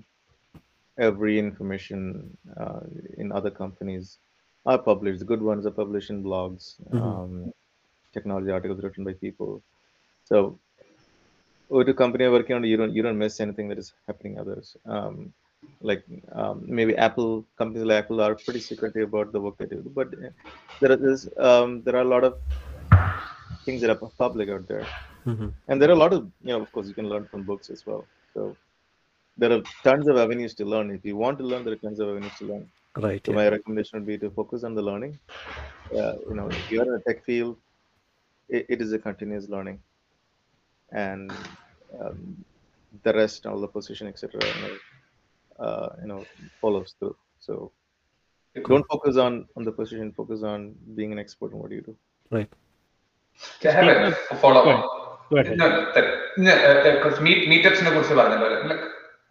every 0.98 1.38
information 1.40 2.38
uh, 2.60 2.82
in 3.18 3.32
other 3.32 3.52
companies 3.52 4.18
are 4.66 4.78
published. 4.80 5.20
The 5.20 5.26
good 5.26 5.42
ones 5.42 5.66
are 5.66 5.72
published 5.72 6.10
in 6.10 6.24
blogs, 6.24 6.76
Mhm. 6.92 7.22
um, 7.24 7.54
technology 8.14 8.52
articles 8.52 8.84
written 8.84 9.04
by 9.06 9.14
people. 9.14 9.62
So, 10.24 10.60
with 11.70 11.90
a 11.90 11.94
company 11.94 12.24
you're 12.24 12.32
working 12.32 12.56
on, 12.56 12.64
you 12.64 12.78
don't 12.78 12.94
you 12.96 13.02
don't 13.04 13.18
miss 13.18 13.40
anything 13.40 13.68
that 13.70 13.78
is 13.80 13.94
happening 14.08 14.40
others. 14.40 14.76
Um, 14.86 15.34
like 15.82 16.04
um, 16.34 16.64
maybe 16.68 16.96
Apple 16.98 17.46
companies 17.58 17.86
like 17.86 18.04
Apple 18.06 18.22
are 18.22 18.36
pretty 18.36 18.60
secretive 18.60 19.10
about 19.10 19.32
the 19.32 19.42
work 19.42 19.58
they 19.58 19.66
do, 19.66 19.82
but 19.96 20.08
uh, 20.14 20.30
there 20.80 20.94
is 21.12 21.30
um, 21.38 21.82
there 21.84 21.96
are 21.96 22.02
a 22.10 22.14
lot 22.16 22.24
of 22.24 22.36
things 23.66 23.82
that 23.82 23.90
are 23.90 24.12
public 24.18 24.50
out 24.50 24.68
there 24.68 24.92
hmm 25.24 25.50
and 25.68 25.82
there 25.82 25.90
are 25.90 25.94
a 25.94 26.02
lot 26.04 26.14
of 26.14 26.24
you 26.42 26.54
know 26.54 26.62
of 26.62 26.72
course 26.72 26.88
you 26.88 26.94
can 26.94 27.08
learn 27.08 27.26
from 27.32 27.44
books 27.44 27.70
as 27.70 27.86
well. 27.86 28.08
So 28.34 28.56
there 29.38 29.52
are 29.52 29.62
tons 29.84 30.08
of 30.08 30.18
avenues 30.18 30.54
to 30.56 30.66
learn. 30.66 30.92
If 30.92 31.06
you 31.06 31.16
want 31.16 31.38
to 31.40 31.46
learn 31.46 31.64
there 31.64 31.74
are 31.74 31.84
tons 31.88 32.00
of 32.00 32.10
avenues 32.10 32.38
to 32.40 32.46
learn. 32.46 32.68
Right. 32.98 33.26
so 33.26 33.32
yeah. 33.32 33.38
my 33.38 33.48
recommendation 33.50 34.00
would 34.00 34.08
be 34.08 34.18
to 34.18 34.30
focus 34.30 34.64
on 34.64 34.76
the 34.76 34.82
learning. 34.82 35.20
Uh, 35.98 36.16
you 36.30 36.36
know 36.36 36.48
if 36.48 36.72
you're 36.72 36.84
in 36.84 36.96
a 37.00 37.04
tech 37.08 37.24
field 37.26 37.58
it, 38.50 38.66
it 38.70 38.82
is 38.82 38.94
a 38.94 39.00
continuous 39.00 39.50
learning. 39.50 39.80
And 40.92 41.32
um, 42.00 42.44
the 43.04 43.14
rest 43.14 43.46
all 43.46 43.62
the 43.62 43.68
position 43.68 44.08
etc 44.08 44.42
you 44.46 44.62
know, 44.64 45.66
uh, 45.66 45.90
you 46.02 46.08
know 46.08 46.26
follows 46.60 46.96
through. 47.00 47.16
So 47.40 47.72
don't 48.68 48.86
focus 48.88 49.18
on 49.18 49.48
on 49.56 49.64
the 49.64 49.72
position. 49.72 50.12
Focus 50.12 50.44
on 50.44 50.76
being 50.96 51.12
an 51.12 51.20
expert 51.20 51.52
in 51.54 51.60
what 51.60 51.72
you 51.72 51.82
do. 51.82 51.96
Right. 52.30 52.50
I 53.64 53.72
have 53.72 54.14
a 54.32 54.36
follow 54.36 54.64
Go 54.64 54.72
up. 54.72 55.01
No, 55.32 55.44
because 55.46 57.14
uh, 57.14 57.18
uh, 57.18 57.22
meet 57.22 57.48
meetups 57.48 57.80
a 57.82 58.68
like 58.68 58.80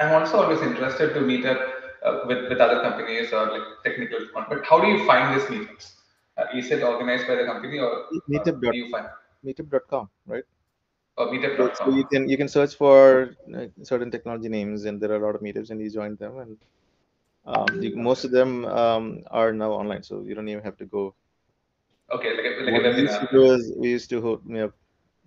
I'm 0.01 0.23
also 0.23 0.43
always 0.43 0.61
interested 0.63 1.13
to 1.13 1.21
meet 1.21 1.45
up 1.45 1.61
uh, 2.03 2.21
with 2.27 2.49
with 2.49 2.59
other 2.59 2.81
companies 2.81 3.33
or 3.33 3.51
like 3.51 3.63
technical 3.85 4.19
But 4.49 4.65
how 4.65 4.81
do 4.81 4.89
you 4.89 5.07
find 5.07 5.39
these 5.39 5.47
meetups? 5.49 5.93
Uh, 6.39 6.47
is 6.55 6.71
it 6.71 6.83
organized 6.83 7.27
by 7.29 7.35
the 7.35 7.45
company 7.45 7.79
or 7.79 8.05
uh, 8.05 8.19
meetup. 8.31 8.57
Uh, 8.67 8.73
do 8.73 8.79
you 8.79 8.91
find 8.91 9.07
meetup.com, 9.45 10.09
right? 10.27 10.45
Oh, 11.19 11.27
or 11.27 11.33
meetup.com. 11.35 11.77
So 11.77 11.95
you 11.95 12.07
can 12.07 12.29
you 12.29 12.39
can 12.39 12.49
search 12.49 12.75
for 12.77 13.37
certain 13.83 14.11
technology 14.11 14.49
names, 14.49 14.87
and 14.87 15.01
there 15.01 15.13
are 15.13 15.17
a 15.17 15.27
lot 15.27 15.35
of 15.35 15.43
meetups, 15.43 15.71
and 15.71 15.81
you 15.81 15.91
join 15.91 16.17
them, 16.17 16.39
and 16.39 16.57
um, 17.45 17.83
you, 17.83 17.95
most 17.95 18.25
of 18.25 18.31
them 18.31 18.65
um, 18.65 19.23
are 19.31 19.53
now 19.53 19.73
online, 19.73 20.03
so 20.03 20.23
you 20.23 20.35
don't 20.35 20.49
even 20.49 20.65
have 20.65 20.79
to 20.79 20.87
go 20.87 21.15
Okay, 22.13 22.31
like 22.35 22.45
a, 22.45 22.83
like 22.83 22.97
we, 22.97 23.03
used 23.03 23.35
is, 23.35 23.73
we 23.77 23.89
used 23.89 24.11
to 24.11 24.21
hold, 24.21 24.43
you 24.45 24.55
know, 24.55 24.73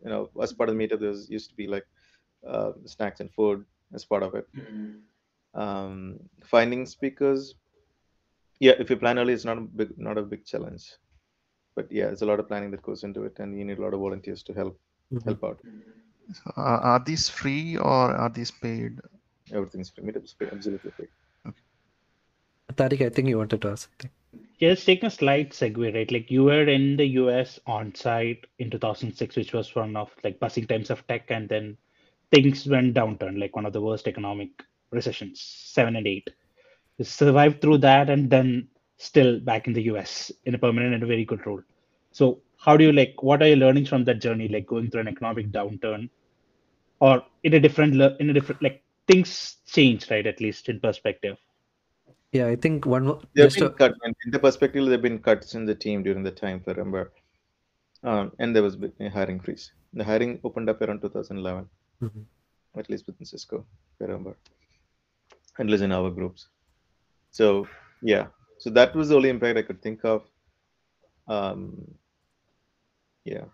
you 0.03 0.09
know, 0.09 0.29
as 0.41 0.53
part 0.53 0.69
of 0.69 0.75
the 0.77 0.81
meetup, 0.83 0.99
there 0.99 1.09
was, 1.09 1.29
used 1.29 1.49
to 1.49 1.55
be 1.55 1.67
like 1.67 1.85
uh, 2.47 2.71
snacks 2.85 3.19
and 3.19 3.31
food 3.33 3.65
as 3.93 4.05
part 4.05 4.23
of 4.23 4.35
it. 4.35 4.47
Mhm. 4.55 5.01
Um, 5.53 6.19
finding 6.43 6.85
speakers, 6.85 7.55
yeah, 8.59 8.73
if 8.79 8.89
you 8.89 8.97
plan 8.97 9.19
early, 9.19 9.33
it's 9.33 9.45
not 9.45 9.57
a 9.57 9.61
big, 9.61 9.97
not 9.97 10.17
a 10.17 10.23
big 10.23 10.45
challenge. 10.45 10.85
But 11.75 11.91
yeah, 11.91 12.05
there's 12.07 12.21
a 12.21 12.25
lot 12.25 12.39
of 12.39 12.47
planning 12.47 12.71
that 12.71 12.81
goes 12.83 13.03
into 13.03 13.23
it, 13.23 13.39
and 13.39 13.57
you 13.57 13.65
need 13.65 13.79
a 13.79 13.81
lot 13.81 13.93
of 13.93 13.99
volunteers 13.99 14.43
to 14.43 14.53
help 14.53 14.79
Mhm. 15.11 15.25
help 15.25 15.43
out. 15.43 15.59
So, 16.33 16.51
are, 16.55 16.79
are 16.81 16.99
these 17.03 17.29
free 17.29 17.77
or 17.77 18.15
are 18.15 18.29
these 18.29 18.51
paid? 18.51 18.99
Everything's 19.53 19.89
free. 19.89 20.03
Meetup's 20.05 20.33
free, 20.33 20.47
absolutely 20.51 20.91
free. 20.91 21.07
Tariq, 22.71 23.05
I 23.05 23.09
think 23.09 23.27
you 23.27 23.37
wanted 23.37 23.61
to 23.61 23.69
ask 23.69 23.89
something. 23.89 24.11
Just 24.59 24.85
take 24.85 25.03
a 25.03 25.09
slight 25.09 25.51
segue, 25.51 25.93
right? 25.93 26.11
Like 26.11 26.31
you 26.31 26.43
were 26.45 26.67
in 26.67 26.95
the 26.95 27.05
US 27.21 27.59
on 27.67 27.93
site 27.93 28.45
in 28.59 28.69
2006, 28.69 29.35
which 29.35 29.53
was 29.53 29.75
one 29.75 29.95
of 29.95 30.09
like 30.23 30.39
buzzing 30.39 30.67
times 30.67 30.89
of 30.89 31.05
tech, 31.07 31.29
and 31.29 31.49
then 31.49 31.77
things 32.31 32.65
went 32.67 32.95
downturn, 32.95 33.39
like 33.39 33.55
one 33.55 33.65
of 33.65 33.73
the 33.73 33.81
worst 33.81 34.07
economic 34.07 34.49
recessions, 34.91 35.41
seven 35.41 35.95
and 35.95 36.07
eight. 36.07 36.29
You 36.97 37.05
survived 37.05 37.61
through 37.61 37.79
that, 37.79 38.09
and 38.09 38.29
then 38.29 38.69
still 38.97 39.39
back 39.39 39.67
in 39.67 39.73
the 39.73 39.83
US 39.83 40.31
in 40.45 40.55
a 40.55 40.57
permanent 40.57 40.93
and 40.93 41.03
a 41.03 41.07
very 41.07 41.25
good 41.25 41.45
role. 41.45 41.61
So 42.11 42.41
how 42.57 42.77
do 42.77 42.85
you 42.85 42.93
like? 42.93 43.21
What 43.21 43.41
are 43.41 43.47
your 43.47 43.57
learnings 43.57 43.89
from 43.89 44.05
that 44.05 44.21
journey, 44.21 44.47
like 44.47 44.65
going 44.65 44.89
through 44.89 45.01
an 45.01 45.09
economic 45.09 45.51
downturn, 45.51 46.09
or 46.99 47.23
in 47.43 47.53
a 47.55 47.59
different, 47.59 47.95
in 48.21 48.29
a 48.29 48.33
different 48.33 48.61
like 48.61 48.83
things 49.07 49.57
change, 49.67 50.09
right? 50.09 50.25
At 50.25 50.39
least 50.39 50.69
in 50.69 50.79
perspective. 50.79 51.37
Yeah, 52.33 52.47
I 52.47 52.55
think 52.55 52.85
one 52.87 53.05
more. 53.05 53.19
They've 53.35 53.45
Just 53.45 53.59
been 53.59 53.69
to, 53.69 53.73
cut. 53.75 53.93
In 54.25 54.31
the 54.31 54.39
perspective, 54.39 54.83
there 54.85 54.93
have 54.93 55.03
been 55.03 55.19
cuts 55.19 55.53
in 55.53 55.65
the 55.65 55.75
team 55.75 56.01
during 56.01 56.23
the 56.23 56.31
time, 56.31 56.57
if 56.61 56.67
I 56.67 56.71
remember. 56.71 57.11
Um, 58.03 58.31
and 58.39 58.55
there 58.55 58.63
was 58.63 58.75
a 58.99 59.09
hiring 59.09 59.39
freeze. 59.39 59.71
The 59.93 60.03
hiring 60.03 60.39
opened 60.43 60.67
up 60.69 60.81
around 60.81 61.01
2011, 61.01 61.69
Mhm. 62.01 62.25
at 62.75 62.89
least 62.89 63.05
within 63.07 63.25
Cisco, 63.25 63.59
if 63.59 64.01
I 64.01 64.11
remember. 64.11 64.35
At 65.59 65.67
least 65.67 65.83
in 65.83 65.91
our 65.91 66.09
groups. 66.09 66.47
So 67.29 67.67
yeah, 68.01 68.27
so 68.57 68.71
that 68.71 68.95
was 68.95 69.09
the 69.09 69.15
only 69.15 69.29
impact 69.29 69.57
I 69.59 69.61
could 69.61 69.81
think 69.83 70.03
of. 70.03 70.25
Um, 71.27 71.95
yeah, 73.23 73.45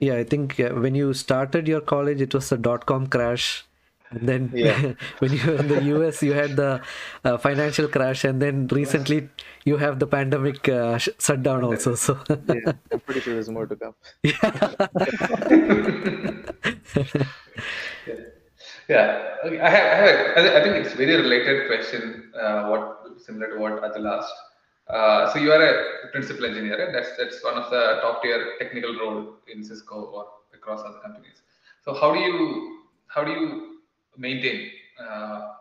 yeah, 0.00 0.16
I 0.16 0.24
think 0.24 0.56
when 0.58 0.94
you 0.94 1.12
started 1.12 1.68
your 1.68 1.82
college, 1.82 2.20
it 2.22 2.34
was 2.34 2.48
the 2.48 2.56
dot 2.56 2.86
com 2.86 3.06
crash. 3.06 3.64
And 4.10 4.28
then 4.28 4.50
Yeah. 4.54 4.92
when 5.18 5.32
you 5.32 5.40
were 5.46 5.56
in 5.56 5.68
the 5.68 5.82
US, 5.96 6.22
you 6.22 6.32
had 6.34 6.56
the 6.56 6.80
uh, 7.24 7.36
financial 7.38 7.88
crash, 7.88 8.24
and 8.24 8.40
then 8.40 8.66
recently 8.68 9.28
you 9.64 9.76
have 9.78 9.98
the 9.98 10.06
pandemic 10.06 10.68
uh, 10.68 10.98
sh- 10.98 11.08
shutdown 11.18 11.64
also. 11.64 11.94
So 11.94 12.18
yeah. 12.28 12.72
I'm 12.92 13.00
pretty 13.00 13.20
sure 13.20 13.34
there's 13.34 13.48
more 13.48 13.66
to 13.66 13.76
come. 13.76 13.94
Yeah, 18.88 19.36
okay, 19.44 19.60
I 19.60 19.68
have, 19.70 19.84
I 19.84 19.96
have, 19.96 20.44
a- 20.46 20.58
I 20.58 20.62
think 20.62 20.84
it's 20.86 20.94
very 20.94 21.16
related 21.16 21.66
question. 21.68 22.30
Uh, 22.38 22.68
what 22.68 23.20
similar 23.20 23.48
to 23.54 23.58
what 23.58 23.82
Atul 23.82 24.06
asked. 24.18 24.34
Uh, 24.88 25.32
so 25.32 25.38
you 25.38 25.50
are 25.50 25.62
a 25.62 26.08
principal 26.12 26.44
engineer. 26.44 26.78
Right? 26.78 26.92
That's 26.92 27.16
that's 27.16 27.42
one 27.42 27.54
of 27.56 27.70
the 27.70 28.00
top 28.02 28.22
tier 28.22 28.52
technical 28.58 28.94
role 28.98 29.34
in 29.52 29.64
Cisco 29.64 29.94
or 30.12 30.26
across 30.52 30.80
other 30.80 30.98
companies. 31.02 31.40
So 31.84 31.94
how 31.94 32.12
do 32.12 32.20
you 32.20 32.80
how 33.06 33.24
do 33.24 33.30
you 33.32 33.73
maintain 34.16 34.70
uh, 35.00 35.52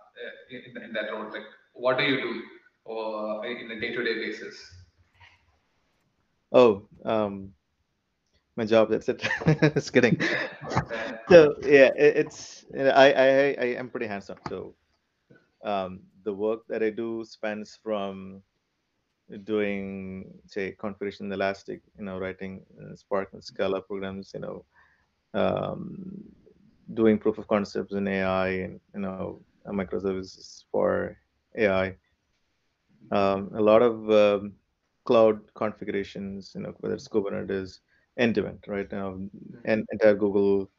in, 0.50 0.84
in 0.84 0.94
that 0.94 1.12
role? 1.12 1.26
Like 1.32 1.48
what 1.74 1.98
do 1.98 2.04
you 2.04 2.22
do 2.22 2.42
or 2.86 3.46
in 3.46 3.72
a 3.72 3.80
day 3.80 3.94
to 3.94 4.04
day 4.04 4.16
basis? 4.16 4.56
Oh, 6.52 6.88
um, 7.06 7.54
my 8.56 8.66
job. 8.66 8.90
That's 8.90 9.10
it. 9.10 9.22
Just 9.74 9.94
kidding. 9.94 10.18
Uh, 10.22 11.14
so 11.30 11.56
yeah 11.64 11.92
it, 11.96 12.18
it's 12.26 12.66
you 12.74 12.84
know, 12.84 12.90
I, 12.92 13.08
I 13.12 13.26
I- 13.28 13.56
I 13.62 13.66
am 13.80 13.90
pretty 13.90 14.08
hands-on 14.08 14.38
so 14.50 14.76
um, 15.64 16.02
the 16.24 16.34
work 16.34 16.62
that 16.70 16.84
I 16.84 16.90
do 16.90 17.24
spans 17.26 17.78
from 17.82 18.42
doing 19.44 20.26
say 20.48 20.72
configuration 20.78 21.28
in 21.28 21.32
Elastic 21.32 21.82
you 21.98 22.06
know 22.06 22.20
writing 22.20 22.62
uh, 22.82 22.96
Spark 22.96 23.30
and 23.34 23.44
Scala 23.44 23.82
programs 23.82 24.32
you 24.34 24.42
know 24.42 24.66
um, 25.34 26.24
doing 26.94 27.18
proof 27.18 27.38
of 27.38 27.48
concepts 27.48 27.94
in 27.94 28.08
AI 28.08 28.48
and 28.50 28.80
you 28.94 29.02
know 29.02 29.42
microservices 29.68 30.64
for 30.72 31.18
AI 31.58 31.96
um, 33.12 33.52
a 33.56 33.62
lot 33.62 33.82
of 33.82 34.10
um, 34.12 34.54
cloud 35.06 35.40
configurations 35.56 36.54
you 36.56 36.62
know 36.62 36.74
whether 36.80 36.96
it's 36.96 37.08
Kubernetes 37.08 37.80
end 38.18 38.36
to 38.36 38.48
end 38.48 38.64
right 38.68 38.92
now 38.92 39.18
and 39.66 39.86
entire 39.92 40.16
Google 40.16 40.70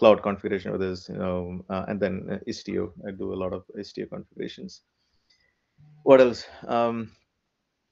cloud 0.00 0.22
configuration 0.22 0.72
with 0.72 0.80
this, 0.80 1.10
you 1.10 1.16
know, 1.16 1.62
uh, 1.68 1.84
and 1.86 2.00
then 2.00 2.26
uh, 2.30 2.38
Istio. 2.48 2.92
I 3.06 3.10
do 3.10 3.34
a 3.34 3.40
lot 3.42 3.52
of 3.52 3.64
Istio 3.78 4.08
configurations. 4.08 4.80
What 6.04 6.22
else? 6.22 6.46
Um, 6.66 7.12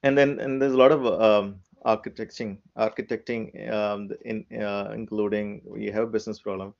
and 0.01 0.17
then 0.17 0.39
and 0.39 0.59
there's 0.59 0.73
a 0.73 0.77
lot 0.77 0.91
of 0.91 1.05
um, 1.05 1.59
architecting, 1.85 2.57
architecting 2.75 3.71
um, 3.71 4.09
in 4.25 4.43
uh, 4.59 4.91
including 4.95 5.61
you 5.77 5.91
have 5.93 6.05
a 6.05 6.13
business 6.17 6.39
problem. 6.39 6.73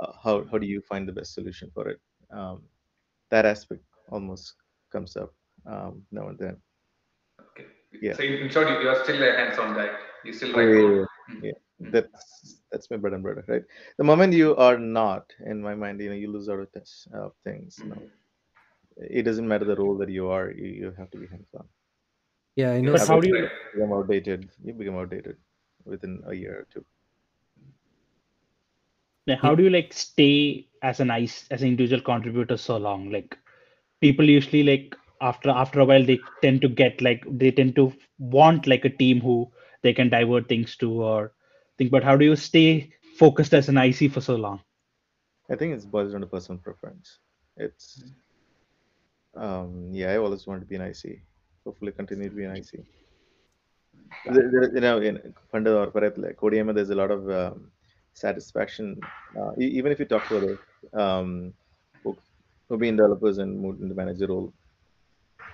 Uh, 0.00 0.12
how 0.22 0.44
how 0.50 0.58
do 0.58 0.66
you 0.66 0.80
find 0.82 1.08
the 1.08 1.12
best 1.12 1.34
solution 1.34 1.70
for 1.74 1.88
it? 1.88 2.00
Um, 2.30 2.62
that 3.30 3.44
aspect 3.46 3.82
almost 4.10 4.54
comes 4.90 5.16
up 5.16 5.32
um, 5.66 6.02
now 6.10 6.28
and 6.28 6.38
then. 6.38 6.56
okay. 7.40 7.66
Yeah. 8.00 8.14
So 8.14 8.22
in, 8.22 8.34
in 8.34 8.50
short, 8.50 8.68
you 8.68 8.80
you 8.80 8.88
are 8.88 9.02
still 9.04 9.22
a 9.22 9.32
hands-on 9.36 9.74
guy. 9.74 9.90
You 10.24 10.32
still 10.32 10.54
Oh, 10.54 10.58
write 10.58 10.68
yeah, 10.68 10.80
yeah, 10.98 11.04
Mm. 11.30 11.42
yeah. 11.42 11.58
Mm. 11.80 11.90
That's 11.92 12.60
that's 12.70 12.90
my 12.90 12.96
bread 12.96 13.14
and 13.14 13.22
butter, 13.22 13.44
right? 13.48 13.62
The 13.98 14.04
moment 14.04 14.32
you 14.34 14.54
are 14.56 14.78
not, 14.78 15.32
in 15.46 15.62
my 15.62 15.74
mind, 15.74 16.00
you 16.00 16.10
know, 16.10 16.16
you 16.16 16.30
lose 16.30 16.48
out 16.48 16.60
of 16.60 16.70
touch 16.72 17.06
of 17.14 17.32
things. 17.44 17.78
You 17.82 17.88
know, 17.90 18.02
it 18.96 19.22
doesn't 19.22 19.48
matter 19.48 19.64
the 19.64 19.76
role 19.76 19.96
that 19.98 20.08
you 20.10 20.28
are, 20.28 20.50
you, 20.50 20.66
you 20.66 20.92
have 20.98 21.10
to 21.12 21.18
be 21.18 21.26
hands 21.26 21.48
on. 21.54 21.66
yeah, 22.56 22.72
I 22.72 22.80
know. 22.80 22.92
But 22.92 23.06
how 23.08 23.20
do 23.20 23.28
you. 23.28 23.48
Become 23.74 23.92
outdated, 23.92 24.50
you 24.62 24.72
become 24.74 24.96
outdated 24.98 25.36
within 25.84 26.22
a 26.26 26.34
year 26.34 26.60
or 26.60 26.66
two. 26.72 26.84
Now, 29.26 29.36
how 29.40 29.54
do 29.54 29.62
you 29.62 29.70
like 29.70 29.92
stay 29.92 30.68
as 30.82 31.00
an 31.00 31.10
ice 31.10 31.46
as 31.50 31.62
an 31.62 31.68
individual 31.68 32.02
contributor 32.02 32.56
so 32.56 32.76
long? 32.76 33.10
Like 33.10 33.38
people 34.00 34.28
usually 34.28 34.62
like 34.62 34.96
after 35.20 35.50
after 35.50 35.80
a 35.80 35.84
while 35.84 36.04
they 36.04 36.18
tend 36.42 36.60
to 36.62 36.68
get 36.68 37.00
like 37.00 37.24
they 37.26 37.50
tend 37.50 37.74
to 37.76 37.92
want 38.18 38.66
like 38.66 38.84
a 38.84 38.90
team 38.90 39.20
who 39.20 39.50
they 39.82 39.92
can 39.94 40.10
divert 40.10 40.48
things 40.48 40.76
to 40.76 40.90
or 41.02 41.32
think. 41.78 41.90
But 41.90 42.04
how 42.04 42.16
do 42.16 42.24
you 42.24 42.36
stay 42.36 42.92
focused 43.18 43.54
as 43.54 43.68
an 43.68 43.78
IC 43.78 44.12
for 44.12 44.20
so 44.20 44.36
long? 44.36 44.60
I 45.50 45.56
think 45.56 45.74
it's 45.74 45.86
boils 45.86 46.12
down 46.12 46.22
to 46.22 46.26
personal 46.26 46.58
preference. 46.58 47.18
It's 47.56 48.02
um, 49.36 49.88
yeah, 49.92 50.10
I 50.10 50.16
always 50.18 50.46
wanted 50.46 50.60
to 50.60 50.66
be 50.66 50.76
an 50.76 50.82
IC. 50.82 51.20
Hopefully, 51.64 51.92
continue 51.92 52.28
to 52.28 52.34
be 52.34 52.44
an 52.44 52.56
IC. 52.56 52.84
You 54.26 54.80
know, 54.80 55.00
in 55.00 55.34
Funda 55.50 55.78
or 55.78 55.86
ODM, 55.86 56.74
there's 56.74 56.90
a 56.90 56.94
lot 56.94 57.10
of 57.10 57.30
um, 57.30 57.70
satisfaction, 58.14 59.00
uh, 59.38 59.52
even 59.58 59.92
if 59.92 59.98
you 59.98 60.06
talk 60.06 60.26
to 60.28 60.36
other 60.38 60.58
um, 60.94 61.52
who, 62.02 62.16
who've 62.68 62.80
been 62.80 62.96
developers 62.96 63.38
and 63.38 63.60
moved 63.60 63.82
into 63.82 63.94
manager 63.94 64.26
role, 64.26 64.52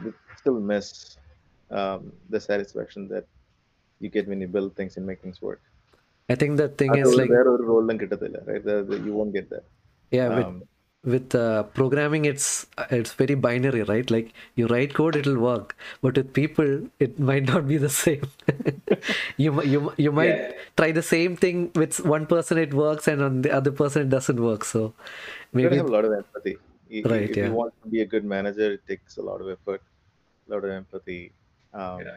they 0.01 0.13
still 0.37 0.61
miss 0.61 1.17
um, 1.71 2.13
the 2.29 2.41
satisfaction 2.41 3.09
that 3.09 3.25
you 3.99 4.09
get 4.09 4.29
when 4.29 4.41
you 4.41 4.49
build 4.49 4.77
things 4.77 4.97
and 4.97 5.07
make 5.07 5.21
things 5.21 5.43
work. 5.43 5.61
I 6.29 6.37
think 6.37 6.57
the 6.59 6.69
thing 6.69 6.95
is 6.95 7.17
like 7.17 7.29
there 7.29 7.49
or 7.49 7.61
role 7.63 7.85
right? 8.47 8.65
You 9.05 9.15
won't 9.15 9.33
get 9.33 9.51
that. 9.51 9.65
Yeah, 10.11 10.29
but 10.29 10.55
with 11.03 11.35
uh, 11.35 11.63
programming 11.79 12.27
it's 12.27 12.67
it's 12.91 13.13
very 13.15 13.35
binary 13.35 13.83
right 13.85 14.11
like 14.11 14.35
you 14.55 14.67
write 14.67 14.93
code 14.93 15.17
it'll 15.17 15.39
work 15.39 15.75
but 16.03 16.15
with 16.15 16.33
people 16.35 16.83
it 16.99 17.19
might 17.19 17.45
not 17.45 17.67
be 17.67 17.79
the 17.79 17.89
same 17.89 18.21
you 19.39 19.63
you 19.63 19.93
you 19.97 20.13
might 20.13 20.29
Yeah. 20.37 20.53
try 20.77 20.93
the 20.93 21.03
same 21.03 21.37
thing 21.37 21.71
with 21.75 22.01
one 22.05 22.27
person 22.27 22.59
it 22.59 22.75
works 22.75 23.09
and 23.09 23.23
on 23.23 23.41
the 23.43 23.51
other 23.51 23.73
person 23.73 24.03
it 24.03 24.11
doesn't 24.11 24.43
work 24.43 24.63
so 24.65 24.83
you 24.83 24.93
maybe 25.63 25.77
have 25.77 25.87
a 25.87 25.93
lot 25.93 26.05
of 26.05 26.13
empathy. 26.13 26.51
You- 26.89 26.99
you- 26.99 27.05
Right, 27.11 27.31
if 27.31 27.37
yeah. 27.37 27.47
you 27.47 27.53
want 27.53 27.73
to 27.83 27.89
be 27.89 28.01
a 28.03 28.07
good 28.07 28.25
manager, 28.25 28.73
it 28.73 28.81
takes 28.89 29.17
a 29.17 29.23
lot 29.23 29.41
of 29.41 29.49
effort, 29.49 29.81
a 30.49 30.53
lot 30.53 30.65
of 30.65 30.71
empathy. 30.71 31.33
Um, 31.73 32.01
Yeah. 32.01 32.17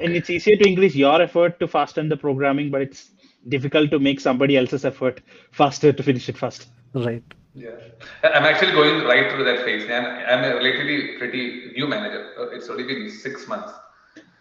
And 0.00 0.14
it's 0.18 0.28
easier 0.30 0.56
to 0.56 0.68
increase 0.68 0.94
your 0.94 1.20
effort 1.22 1.58
to 1.60 1.66
fasten 1.68 2.08
the 2.10 2.16
programming, 2.18 2.70
but 2.70 2.82
it's 2.82 3.10
difficult 3.48 3.90
to 3.92 3.98
make 3.98 4.20
somebody 4.20 4.56
else's 4.58 4.84
effort 4.84 5.22
faster 5.52 5.92
to 5.92 6.02
finish 6.02 6.28
it 6.28 6.36
fast. 6.38 6.68
right 6.94 7.24
Yeah, 7.54 7.76
I- 8.22 8.30
I'm 8.30 8.44
actually 8.44 8.72
going 8.72 9.04
right 9.04 9.30
through 9.30 9.44
that 9.44 9.64
phase. 9.64 9.84
I'm, 9.90 10.04
I'm 10.06 10.44
a 10.44 10.54
relatively 10.56 11.18
pretty 11.18 11.72
new 11.76 11.86
manager. 11.86 12.32
Uh, 12.38 12.48
It's 12.56 12.68
only 12.68 12.84
been 12.84 13.10
six 13.10 13.46
months. 13.46 13.72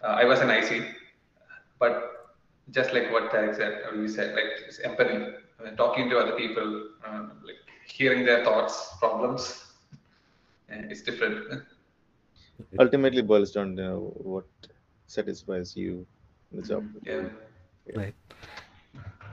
Uh, 0.04 0.08
I 0.22 0.24
was 0.24 0.40
an 0.40 0.50
IC, 0.50 0.84
but 1.80 2.38
just 2.72 2.94
like 2.94 3.12
what 3.12 3.30
Tariq 3.32 3.56
said, 3.58 3.82
or 3.90 3.96
you 3.96 4.08
said, 4.08 4.34
like 4.34 4.46
it's 4.68 4.80
empathy, 4.80 5.18
uh, 5.64 5.72
talking 5.76 6.10
to 6.10 6.18
other 6.18 6.36
people, 6.38 6.88
um, 7.06 7.42
like 7.46 7.60
hearing 7.86 8.26
their 8.26 8.44
thoughts, 8.46 8.96
problems, 9.00 9.66
and 10.70 10.90
it's 10.92 11.02
different. 11.02 11.64
ultimately 12.80 13.22
boils 13.22 13.52
down 13.52 13.76
to 13.76 13.98
what 14.32 14.46
satisfies 15.08 15.76
you 15.76 16.06
in 16.52 16.62
the 16.62 16.68
job. 16.68 16.86
Yeah. 17.04 17.24
Right. 17.96 18.16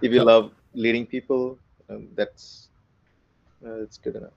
If 0.03 0.13
you 0.13 0.19
So- 0.21 0.25
love 0.25 0.53
leading 0.75 1.07
people, 1.07 1.59
um, 1.89 2.09
that's 2.15 2.68
it's 3.63 3.99
good 3.99 4.17
enough. 4.17 4.33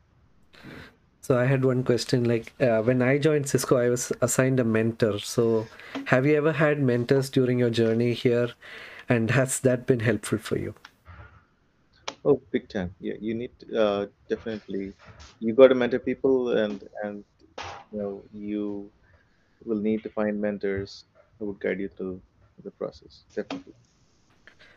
So 1.21 1.37
I 1.37 1.45
had 1.45 1.63
one 1.63 1.83
question. 1.83 2.23
Like 2.23 2.53
uh, 2.59 2.81
when 2.81 3.01
I 3.01 3.17
joined 3.17 3.47
Cisco, 3.47 3.77
I 3.77 3.89
was 3.89 4.11
assigned 4.21 4.59
a 4.59 4.63
mentor. 4.63 5.19
So 5.19 5.67
have 6.05 6.25
you 6.25 6.35
ever 6.35 6.51
had 6.51 6.81
mentors 6.81 7.29
during 7.29 7.59
your 7.59 7.69
journey 7.69 8.13
here, 8.13 8.49
and 9.07 9.29
has 9.31 9.59
that 9.61 9.85
been 9.85 9.99
helpful 9.99 10.39
for 10.39 10.57
you? 10.57 10.73
Oh, 12.25 12.41
big 12.51 12.69
time. 12.69 12.93
Yeah, 12.99 13.13
you 13.19 13.33
need 13.33 13.51
uh, 13.75 14.07
definitely. 14.29 14.93
You 15.39 15.53
got 15.53 15.67
to 15.67 15.75
mentor 15.75 15.99
people, 15.99 16.57
and 16.57 16.87
and 17.03 17.23
you 17.91 17.99
know 17.99 18.23
you 18.33 18.91
will 19.65 19.77
need 19.77 20.03
to 20.03 20.09
find 20.09 20.41
mentors 20.41 21.05
who 21.37 21.45
would 21.47 21.59
guide 21.59 21.79
you 21.79 21.87
through 21.87 22.19
the 22.63 22.71
process. 22.71 23.23
Definitely. 23.35 23.73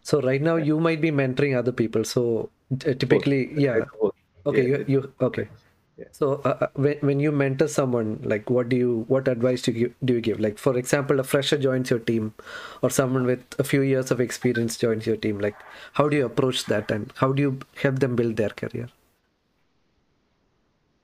So 0.02 0.20
right 0.20 0.40
now 0.40 0.56
you 0.56 0.78
might 0.78 1.00
be 1.00 1.10
mentoring 1.10 1.56
other 1.56 1.72
people. 1.72 2.04
So 2.04 2.50
uh, 2.72 2.94
typically, 2.94 3.52
yeah. 3.54 3.80
Both. 4.00 4.13
Okay, 4.46 4.62
Yeah, 4.62 4.68
you, 4.68 4.84
you 4.86 5.12
okay. 5.20 5.48
Yeah. 5.96 6.06
So 6.12 6.40
uh, 6.44 6.56
uh, 6.62 6.66
when 6.74 6.98
when 7.08 7.20
you 7.20 7.32
mentor 7.32 7.68
someone, 7.68 8.20
like 8.22 8.50
what 8.50 8.68
do 8.68 8.76
you 8.76 9.04
what 9.08 9.28
advice 9.28 9.62
do 9.62 9.72
you 9.72 9.78
give, 9.80 9.94
do 10.04 10.14
you 10.14 10.20
give? 10.20 10.40
Like 10.40 10.58
for 10.58 10.76
example, 10.78 11.20
a 11.20 11.24
fresher 11.24 11.58
joins 11.58 11.90
your 11.90 11.98
team, 12.00 12.34
or 12.82 12.90
someone 12.90 13.26
with 13.26 13.44
a 13.58 13.64
few 13.64 13.82
years 13.82 14.10
of 14.10 14.20
experience 14.20 14.76
joins 14.78 15.06
your 15.06 15.16
team. 15.16 15.38
Like 15.40 15.56
how 15.94 16.08
do 16.08 16.16
you 16.16 16.26
approach 16.26 16.64
that, 16.66 16.90
and 16.90 17.12
how 17.16 17.32
do 17.32 17.42
you 17.42 17.58
help 17.82 18.00
them 18.00 18.16
build 18.16 18.36
their 18.36 18.50
career? 18.50 18.88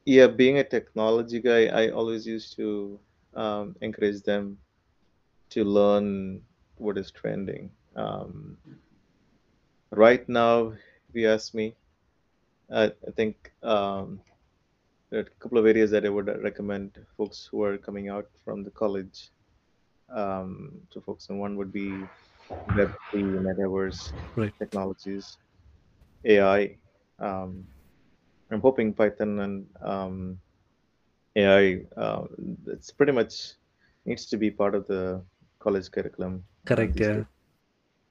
Yeah, 0.04 0.26
being 0.28 0.58
a 0.58 0.64
technology 0.64 1.40
guy, 1.40 1.66
I 1.66 1.90
always 1.90 2.26
used 2.26 2.56
to 2.56 3.00
um, 3.34 3.76
encourage 3.80 4.22
them 4.22 4.58
to 5.50 5.64
learn 5.64 6.42
what 6.76 6.98
is 6.98 7.10
trending. 7.10 7.72
Um, 7.96 8.58
right 9.92 10.28
now, 10.28 10.72
if 11.08 11.14
you 11.14 11.28
ask 11.28 11.54
me, 11.54 11.76
I, 12.72 12.84
I 12.84 13.10
think 13.16 13.52
um, 13.62 14.20
there 15.10 15.20
are 15.20 15.22
a 15.22 15.42
couple 15.42 15.58
of 15.58 15.66
areas 15.66 15.90
that 15.90 16.06
I 16.06 16.08
would 16.08 16.28
recommend 16.42 16.98
folks 17.16 17.48
who 17.50 17.62
are 17.64 17.76
coming 17.78 18.08
out 18.08 18.26
from 18.44 18.62
the 18.62 18.70
college 18.70 19.30
um, 20.08 20.72
to 20.90 21.00
focus 21.00 21.28
on. 21.30 21.38
One 21.38 21.56
would 21.56 21.72
be 21.72 21.90
Web3, 22.50 22.90
metaverse 23.14 24.12
Right. 24.36 24.52
technologies, 24.58 25.36
AI. 26.24 26.76
Um, 27.18 27.64
I'm 28.50 28.60
hoping 28.60 28.92
Python 28.92 29.38
and 29.40 29.66
um, 29.82 30.40
AI. 31.36 31.82
Uh, 31.96 32.24
it's 32.66 32.90
pretty 32.90 33.12
much 33.12 33.54
needs 34.06 34.26
to 34.26 34.36
be 34.36 34.50
part 34.50 34.74
of 34.74 34.86
the 34.86 35.22
college 35.58 35.90
curriculum. 35.90 36.44
Correct. 36.64 36.96
Yeah. 36.96 37.14
days. 37.14 37.24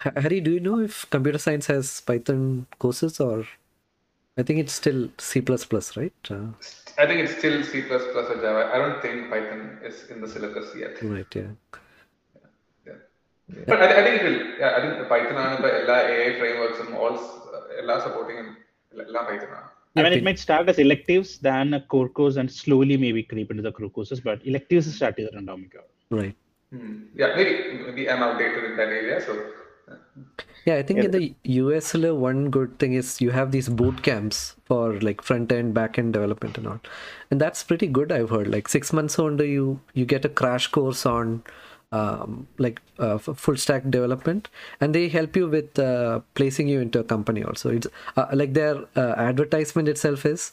Hari, 0.01 0.39
do 0.41 0.51
you 0.51 0.59
know 0.61 0.79
if 0.79 1.09
computer 1.09 1.37
science 1.37 1.67
has 1.67 2.01
Python 2.01 2.67
courses 2.77 3.19
or? 3.19 3.45
I 4.39 4.43
think 4.43 4.59
it's 4.59 4.73
still 4.73 5.09
C++, 5.17 5.41
right? 5.41 6.13
Uh, 6.29 6.47
I 6.97 7.05
think 7.07 7.19
it's 7.23 7.37
still 7.37 7.61
C++ 7.63 7.81
or 7.91 8.35
Java. 8.43 8.71
I 8.73 8.77
don't 8.77 9.01
think 9.01 9.29
Python 9.29 9.79
is 9.83 10.09
in 10.09 10.21
the 10.21 10.29
syllabus 10.29 10.69
yet. 10.77 11.01
Right, 11.03 11.25
yeah. 11.35 11.51
yeah. 12.87 12.93
But 13.67 13.81
I, 13.81 13.99
I, 13.99 14.03
think 14.05 14.21
it 14.21 14.23
will. 14.23 14.39
Yeah, 14.57 14.75
I 14.77 14.81
think 14.81 15.09
Python 15.09 15.37
and 15.37 15.63
the 15.63 15.91
AI 15.91 16.39
frameworks 16.39 16.79
and 16.79 16.95
all, 16.95 17.15
uh, 17.17 17.83
LA 17.83 18.01
supporting 18.01 18.55
All 18.97 19.25
Python. 19.25 19.49
I 19.97 20.03
mean, 20.03 20.13
it 20.13 20.23
might 20.23 20.39
start 20.39 20.69
as 20.69 20.79
electives, 20.79 21.39
then 21.39 21.83
core 21.89 22.07
course, 22.07 22.37
and 22.37 22.49
slowly 22.49 22.95
maybe 22.95 23.23
creep 23.23 23.51
into 23.51 23.63
the 23.63 23.73
core 23.73 23.89
courses. 23.89 24.21
But 24.21 24.45
electives 24.45 24.95
start 24.95 25.15
here 25.17 25.29
random. 25.33 25.69
Right. 26.09 26.35
Hmm. 26.71 27.07
Yeah, 27.13 27.35
maybe 27.35 27.83
maybe 27.85 28.09
I'm 28.09 28.23
outdated 28.23 28.63
in 28.63 28.77
that 28.77 28.87
area, 28.87 29.19
so 29.19 29.33
Yeah, 30.66 30.76
I 30.76 30.82
think 30.82 31.00
in 31.04 31.10
the 31.10 31.34
US, 31.62 31.94
la, 31.94 32.10
one 32.14 32.38
good 32.50 32.78
thing 32.78 32.94
is 32.94 33.20
you 33.20 33.30
have 33.30 33.50
these 33.52 33.68
boot 33.68 34.02
camps 34.02 34.56
for 34.64 34.98
like 35.00 35.20
front 35.20 35.52
end, 35.52 35.74
back 35.74 35.98
end 35.98 36.14
development 36.14 36.56
and 36.58 36.66
all, 36.66 36.80
and 37.30 37.40
that's 37.40 37.62
pretty 37.62 37.86
good. 37.86 38.10
I've 38.10 38.30
heard 38.30 38.48
like 38.48 38.68
six 38.68 38.92
months 38.98 39.18
under 39.18 39.44
you 39.44 39.66
you 39.92 40.06
get 40.06 40.24
a 40.24 40.30
crash 40.40 40.68
course 40.68 41.04
on 41.04 41.42
um, 41.92 42.48
like 42.58 42.80
uh, 42.98 43.16
f- 43.16 43.36
full 43.36 43.56
stack 43.56 43.90
development, 43.90 44.48
and 44.80 44.94
they 44.94 45.08
help 45.08 45.36
you 45.36 45.48
with 45.48 45.78
uh, 45.78 46.20
placing 46.34 46.68
you 46.68 46.80
into 46.80 46.98
a 47.00 47.04
company 47.04 47.44
also. 47.44 47.70
It's 47.70 47.86
uh, 48.16 48.26
like 48.32 48.54
their 48.54 48.76
uh, 48.96 49.14
advertisement 49.28 49.88
itself 49.88 50.24
is 50.24 50.52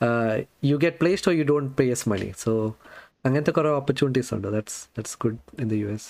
uh, 0.00 0.40
you 0.60 0.76
get 0.78 0.98
placed 0.98 1.26
or 1.28 1.32
you 1.32 1.44
don't 1.44 1.70
pay 1.82 1.90
us 1.92 2.04
money. 2.14 2.32
So 2.44 2.74
അങ്ങനത്തെ 3.26 3.52
കുറേ 3.56 3.70
opportunities 3.80 4.28
ഉണ്ട് 4.34 4.46
that's 4.54 4.74
that's 4.96 5.14
good 5.24 5.36
in 5.62 5.68
the 5.72 5.78
US. 5.86 6.04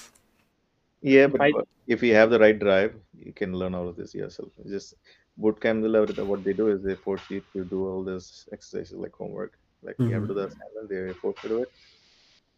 Yeah, 1.01 1.27
but 1.27 1.41
I- 1.41 1.51
if 1.87 2.03
you 2.03 2.13
have 2.15 2.29
the 2.29 2.39
right 2.39 2.57
drive, 2.57 2.93
you 3.13 3.33
can 3.33 3.53
learn 3.53 3.73
all 3.73 3.87
of 3.87 3.95
this 3.95 4.13
yourself. 4.13 4.49
It's 4.59 4.71
just 4.71 4.95
boot 5.37 5.61
camp, 5.61 5.83
what 5.83 6.43
they 6.43 6.53
do 6.53 6.67
is 6.69 6.81
they 6.83 6.95
force 6.95 7.21
you 7.29 7.41
to 7.53 7.63
do 7.63 7.87
all 7.87 8.03
this 8.03 8.47
exercises 8.51 8.97
like 8.97 9.13
homework. 9.13 9.53
Like 9.83 9.95
you 9.99 10.09
have 10.09 10.23
to 10.23 10.27
do 10.29 10.33
the 10.33 10.47
assignment, 10.47 10.89
they 10.89 11.13
force 11.21 11.37
you 11.43 11.49
to 11.49 11.55
do 11.55 11.61
it. 11.61 11.71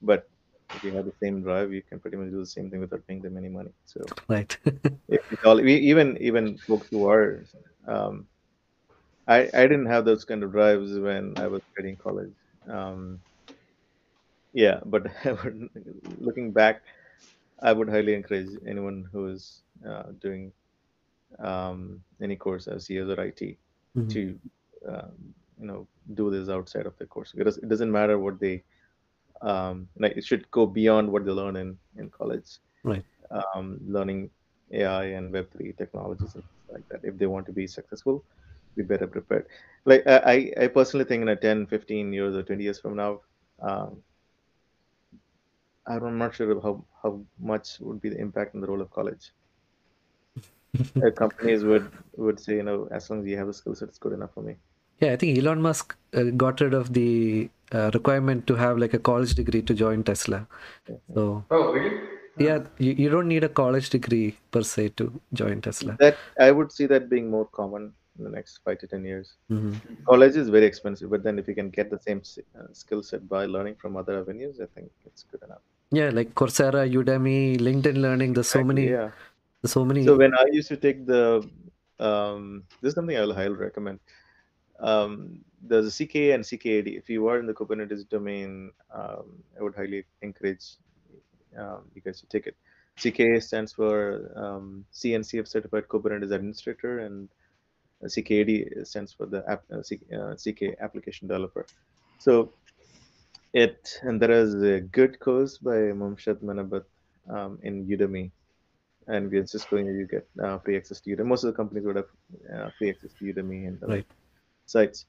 But 0.02 0.28
if 0.74 0.84
you 0.84 0.92
have 0.94 1.06
the 1.06 1.14
same 1.22 1.42
drive, 1.42 1.74
you 1.74 1.82
can 1.82 2.00
pretty 2.00 2.18
much 2.18 2.32
do 2.32 2.40
the 2.40 2.46
same 2.46 2.70
thing 2.70 2.80
without 2.80 3.06
paying 3.08 3.22
them 3.22 3.38
any 3.38 3.50
money. 3.50 3.72
So 3.86 4.02
Right. 4.30 4.58
all, 5.44 5.62
we, 5.62 5.76
even 5.76 6.18
even 6.22 6.58
folks 6.68 6.88
who 6.90 7.08
are, 7.08 7.44
um, 7.88 8.28
I 9.28 9.50
I 9.54 9.68
didn't 9.68 9.88
have 9.88 10.06
those 10.06 10.24
kind 10.26 10.44
of 10.44 10.52
drives 10.52 10.98
when 10.98 11.36
I 11.38 11.48
was 11.48 11.62
studying 11.74 11.98
college. 11.98 12.34
Um, 12.70 13.20
yeah, 14.54 14.80
but 14.86 15.08
looking 16.20 16.52
back, 16.52 16.82
I 17.62 17.74
would 17.74 17.90
highly 17.90 18.14
encourage 18.14 18.50
anyone 18.68 19.06
who 19.12 19.28
is 19.28 19.64
uh, 19.88 20.12
doing 20.22 20.52
um, 21.40 22.00
any 22.22 22.36
course 22.36 22.68
as 22.68 22.86
CS 22.88 23.08
or 23.08 23.20
IT 23.22 23.58
Mhm. 23.96 24.10
to 24.10 24.36
um, 24.88 25.34
you 25.60 25.68
know 25.68 25.88
do 26.14 26.30
this 26.32 26.50
outside 26.50 26.86
of 26.86 26.98
the 26.98 27.06
course 27.06 27.34
because 27.36 27.58
it 27.58 27.70
doesn't 27.70 27.92
matter 27.92 28.18
what 28.20 28.40
they 28.40 28.64
um, 29.42 29.88
like 30.00 30.16
it 30.18 30.26
should 30.26 30.50
go 30.52 30.66
beyond 30.66 31.12
what 31.12 31.26
they 31.26 31.32
learn 31.32 31.56
in 31.56 31.78
in 31.98 32.10
college 32.10 32.60
Right. 32.84 33.06
um, 33.56 33.80
learning 33.88 34.30
AI 34.74 35.04
and 35.18 35.32
Web3 35.34 35.74
technologies 35.78 36.36
and 36.36 36.44
stuff 36.44 36.76
like 36.76 36.86
that. 36.90 37.08
If 37.08 37.18
they 37.18 37.26
want 37.28 37.46
to 37.48 37.54
be 37.54 37.68
successful, 37.68 38.24
be 38.76 38.84
better 38.84 39.08
prepared. 39.08 39.46
Like 39.86 40.06
I, 40.08 40.18
I 40.58 40.64
I 40.64 40.68
personally 40.68 41.06
think 41.06 41.22
in 41.24 41.30
a 41.30 41.36
10, 41.36 41.66
15 41.68 42.14
years 42.14 42.36
or 42.36 42.44
20 42.44 42.64
years 42.64 42.80
from 42.80 42.96
now, 42.96 43.20
um, 43.62 44.02
I'm 45.90 46.18
not 46.18 46.36
sure 46.36 46.62
how, 46.62 46.86
how 47.02 47.20
much 47.40 47.80
would 47.80 48.00
be 48.02 48.10
the 48.10 48.20
impact 48.20 48.56
on 48.56 48.62
the 48.62 48.68
role 48.68 48.82
of 48.82 48.92
college. 48.92 49.32
Uh, 51.04 51.10
companies 51.10 51.64
would 51.64 51.90
would 52.16 52.40
say, 52.40 52.56
you 52.58 52.62
know, 52.62 52.88
as 52.92 53.10
long 53.10 53.22
as 53.22 53.28
you 53.28 53.36
have 53.36 53.48
the 53.48 53.54
skill 53.54 53.74
set, 53.74 53.90
it's 53.90 53.98
good 53.98 54.14
enough 54.14 54.32
for 54.36 54.44
me. 54.44 54.56
Yeah, 55.00 55.14
I 55.14 55.16
think 55.16 55.36
Elon 55.36 55.64
Musk 55.64 55.96
uh, 56.14 56.26
got 56.44 56.62
rid 56.62 56.76
of 56.76 56.94
the 56.94 57.50
uh, 57.72 57.90
requirement 57.94 58.46
to 58.46 58.56
have 58.56 58.78
like 58.78 58.94
a 58.94 59.00
college 59.00 59.34
degree 59.34 59.64
to 59.64 59.74
join 59.74 60.04
Tesla. 60.04 60.46
So 61.16 61.44
oh 61.50 61.74
really? 61.74 61.98
yeah, 62.38 62.60
you, 62.78 62.94
you 62.94 63.10
don't 63.10 63.28
need 63.28 63.44
a 63.44 63.50
college 63.50 63.90
degree 63.90 64.38
per 64.52 64.62
se 64.62 64.90
to 64.98 65.20
join 65.34 65.62
Tesla. 65.62 65.98
That 66.00 66.18
I 66.40 66.52
would 66.52 66.72
see 66.72 66.86
that 66.86 67.10
being 67.10 67.32
more 67.32 67.46
common 67.46 67.94
in 68.20 68.26
the 68.26 68.30
next 68.30 68.60
five 68.64 68.78
to 68.80 68.88
ten 68.88 69.04
years. 69.06 69.34
hmm 69.48 69.74
College 70.06 70.36
is 70.36 70.50
very 70.50 70.66
expensive, 70.66 71.10
but 71.10 71.24
then 71.24 71.40
if 71.40 71.48
you 71.48 71.56
can 71.56 71.70
get 71.70 71.90
the 71.90 72.00
same 72.00 72.22
uh, 72.58 72.68
skill 72.74 73.02
set 73.02 73.28
by 73.28 73.46
learning 73.46 73.76
from 73.76 73.98
other 73.98 74.20
avenues, 74.20 74.60
I 74.62 74.68
think 74.76 74.92
it's 75.06 75.24
good 75.32 75.42
enough. 75.44 75.62
Yeah, 75.92 76.10
like 76.10 76.36
Coursera, 76.36 76.88
Udemy, 76.92 77.60
LinkedIn 77.60 77.98
Learning. 77.98 78.34
There's 78.34 78.48
so 78.48 78.64
many. 78.64 78.90
Yeah. 78.90 79.12
There's 79.62 79.74
so 79.74 79.84
many. 79.84 80.06
So 80.06 80.16
when 80.16 80.34
I 80.36 80.46
used 80.52 80.70
to 80.70 80.78
take 80.78 81.06
the, 81.06 81.48
um, 82.00 82.64
this 82.82 82.90
is 82.90 82.96
something 82.96 83.18
I'll 83.18 83.34
highly 83.34 83.56
recommend. 83.56 84.00
Um, 84.80 85.40
there's 85.62 85.88
a 85.88 85.90
CKA 85.90 86.36
and 86.36 86.44
CKAD. 86.44 86.98
If 86.98 87.10
you 87.10 87.28
are 87.28 87.40
in 87.40 87.46
the 87.46 87.54
Kubernetes 87.54 88.08
domain, 88.08 88.72
um, 88.94 89.44
I 89.60 89.64
would 89.64 89.76
highly 89.76 90.06
encourage 90.22 90.78
um, 91.58 91.82
you 91.96 92.02
guys 92.02 92.22
to 92.22 92.28
take 92.28 92.48
it. 92.48 92.56
CKA 92.98 93.42
stands 93.42 93.74
for 93.74 94.32
um, 94.36 94.86
CNCF 94.94 95.48
Certified 95.48 95.88
Kubernetes 95.88 96.32
Administrator, 96.32 97.00
and 97.00 97.30
CKAD 98.04 98.86
stands 98.86 99.12
for 99.12 99.26
the 99.26 99.44
app, 99.50 99.64
uh, 99.72 99.82
C, 99.82 100.00
uh, 100.14 100.36
CK 100.36 100.80
Application 100.82 101.28
Developer. 101.28 101.66
So 102.20 102.54
it 103.54 104.00
and 104.04 104.22
there 104.22 104.32
is 104.32 104.54
a 104.62 104.80
good 104.82 105.20
course 105.20 105.58
by 105.58 105.78
Mumshad 106.02 106.42
Mannambeth 106.42 106.86
um, 107.30 107.60
in 107.64 107.86
Udemy 107.88 108.32
and 109.08 109.32
we 109.32 109.46
Cisco, 109.46 109.78
you 109.78 110.08
get 110.10 110.28
uh, 110.44 110.60
free 110.60 110.78
access 110.78 111.02
to 111.02 111.16
Udemy. 111.16 111.26
Most 111.26 111.44
of 111.44 111.52
the 111.52 111.58
companies 111.58 111.86
would 111.86 111.96
have 111.96 112.12
uh, 112.54 112.70
free 112.78 112.92
access 112.92 113.12
to 113.20 113.26
Udemy 113.26 113.68
and 113.68 113.82
Right. 113.82 114.06
sites. 114.66 115.06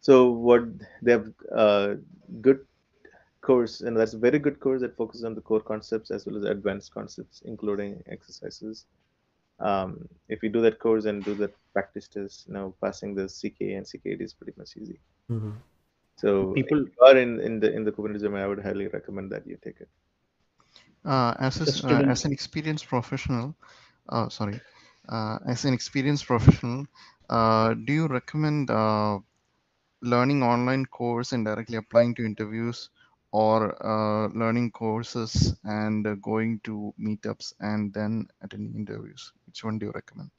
So 0.00 0.30
what 0.30 0.64
they 1.02 1.12
have 1.12 1.32
uh, 1.54 1.94
good 2.40 2.66
course, 3.42 3.82
and 3.82 3.96
that's 3.96 4.14
a 4.14 4.18
very 4.18 4.38
good 4.38 4.58
course 4.60 4.80
that 4.80 4.96
focuses 4.96 5.24
on 5.24 5.34
the 5.34 5.40
core 5.40 5.60
concepts 5.60 6.10
as 6.10 6.26
well 6.26 6.36
as 6.36 6.44
advanced 6.44 6.92
concepts, 6.92 7.42
including 7.44 8.02
exercises. 8.10 8.86
Um, 9.60 10.08
if 10.28 10.42
you 10.42 10.48
do 10.48 10.62
that 10.62 10.78
course 10.78 11.04
and 11.04 11.24
do 11.24 11.34
that 11.36 11.54
practice 11.72 12.08
test, 12.08 12.46
you 12.48 12.54
know, 12.54 12.74
passing 12.82 13.14
the 13.14 13.28
CK 13.28 13.74
and 13.76 13.86
CKD 13.86 14.22
is 14.22 14.34
pretty 14.34 14.54
much 14.56 14.76
easy. 14.76 14.98
Mhm. 15.30 15.52
So 16.20 16.52
People- 16.54 16.84
if 16.84 16.90
you 16.96 17.06
are 17.06 17.16
in, 17.16 17.40
in 17.40 17.60
the 17.60 17.72
in 17.72 17.84
the 17.84 17.92
Kubernetes 17.92 18.22
domain, 18.22 18.42
I 18.42 18.46
would 18.48 18.60
highly 18.60 18.88
recommend 18.88 19.32
that 19.32 19.46
you 19.46 19.56
take 19.62 19.80
it. 19.80 19.88
Uh, 21.04 21.34
as 21.38 21.60
a, 21.60 21.88
uh, 21.88 22.02
as 22.08 22.24
an 22.24 22.32
experienced 22.32 22.86
professional, 22.88 23.54
uh, 24.08 24.28
sorry, 24.28 24.60
uh, 25.08 25.38
as 25.46 25.64
an 25.64 25.72
experienced 25.74 26.26
professional, 26.26 26.86
uh, 27.30 27.74
do 27.74 27.92
you 27.92 28.06
recommend 28.08 28.70
uh, 28.70 29.18
learning 30.02 30.42
online 30.42 30.84
course 30.86 31.32
and 31.32 31.44
directly 31.44 31.76
applying 31.76 32.14
to 32.14 32.24
interviews, 32.24 32.90
or 33.32 33.74
uh, 33.84 34.28
learning 34.28 34.70
courses 34.72 35.54
and 35.64 36.06
uh, 36.06 36.14
going 36.16 36.60
to 36.64 36.92
meetups 37.00 37.52
and 37.60 37.92
then 37.94 38.26
attending 38.42 38.74
interviews? 38.74 39.32
Which 39.46 39.64
one 39.64 39.78
do 39.78 39.86
you 39.86 39.92
recommend? 39.94 40.30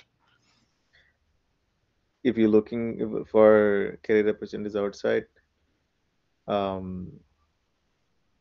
if 2.23 2.37
you're 2.37 2.49
looking 2.49 3.25
for 3.25 3.97
career 4.03 4.29
opportunities 4.29 4.75
outside, 4.75 5.25
um, 6.47 7.11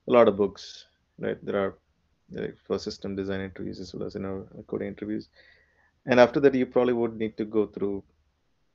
a 0.09 0.13
lot 0.13 0.29
of 0.29 0.37
books, 0.37 0.87
right? 1.19 1.39
There 1.45 1.57
are 1.57 1.75
like, 2.33 2.57
for 2.67 2.79
system 2.79 3.17
design 3.17 3.41
interviews 3.41 3.81
as 3.81 3.95
well 3.95 4.07
as 4.07 4.15
you 4.15 4.21
know 4.21 4.47
coding 4.67 4.89
interviews, 4.89 5.29
and 6.07 6.21
after 6.21 6.41
that 6.41 6.55
you 6.55 6.67
probably 6.67 6.93
would 6.93 7.17
need 7.17 7.37
to 7.37 7.45
go 7.45 7.67
through 7.67 8.03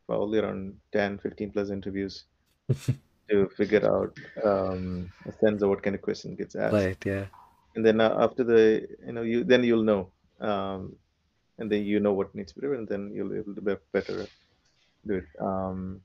probably 0.08 0.40
around 0.40 0.78
10, 0.92 1.18
15 1.20 1.52
plus 1.52 1.70
interviews 1.70 2.26
to 3.30 3.50
figure 3.58 3.84
out 3.92 4.16
um, 4.44 5.12
a 5.26 5.32
sense 5.44 5.62
of 5.62 5.70
what 5.70 5.82
kind 5.82 5.96
of 5.96 6.02
question 6.02 6.36
gets 6.36 6.56
asked. 6.56 6.74
Right. 6.74 7.06
Yeah. 7.06 7.26
And 7.76 7.86
then 7.86 8.00
uh, 8.00 8.16
after 8.20 8.44
the 8.44 8.88
you 9.06 9.14
know 9.14 9.24
you 9.24 9.44
then 9.44 9.64
you'll 9.64 9.84
know, 9.84 10.10
um, 10.40 10.96
and 11.58 11.72
then 11.72 11.84
you 11.84 12.00
know 12.00 12.14
what 12.14 12.34
needs 12.34 12.54
to 12.54 12.60
be 12.60 12.68
done, 12.68 12.78
and 12.78 12.88
then 12.88 13.12
you'll 13.14 13.30
be 13.30 13.38
able 13.38 13.56
to 13.56 13.62
be 13.62 13.76
better 13.92 14.28
do 15.06 15.16
it. 15.16 15.28
Um, 15.40 16.02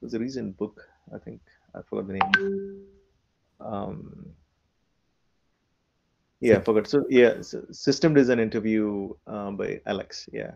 there's 0.00 0.14
a 0.14 0.18
recent 0.18 0.56
book, 0.56 0.80
I 1.14 1.18
think 1.18 1.40
I 1.74 1.82
forgot 1.82 2.06
the 2.08 2.14
name. 2.14 2.86
Um, 3.60 4.26
yeah, 6.40 6.56
I 6.56 6.60
forgot. 6.60 6.86
So 6.86 7.04
yeah, 7.08 7.42
so 7.42 7.64
System 7.70 8.14
Design 8.14 8.40
Interview 8.40 9.10
um, 9.26 9.56
by 9.56 9.80
Alex. 9.86 10.28
Yeah, 10.32 10.52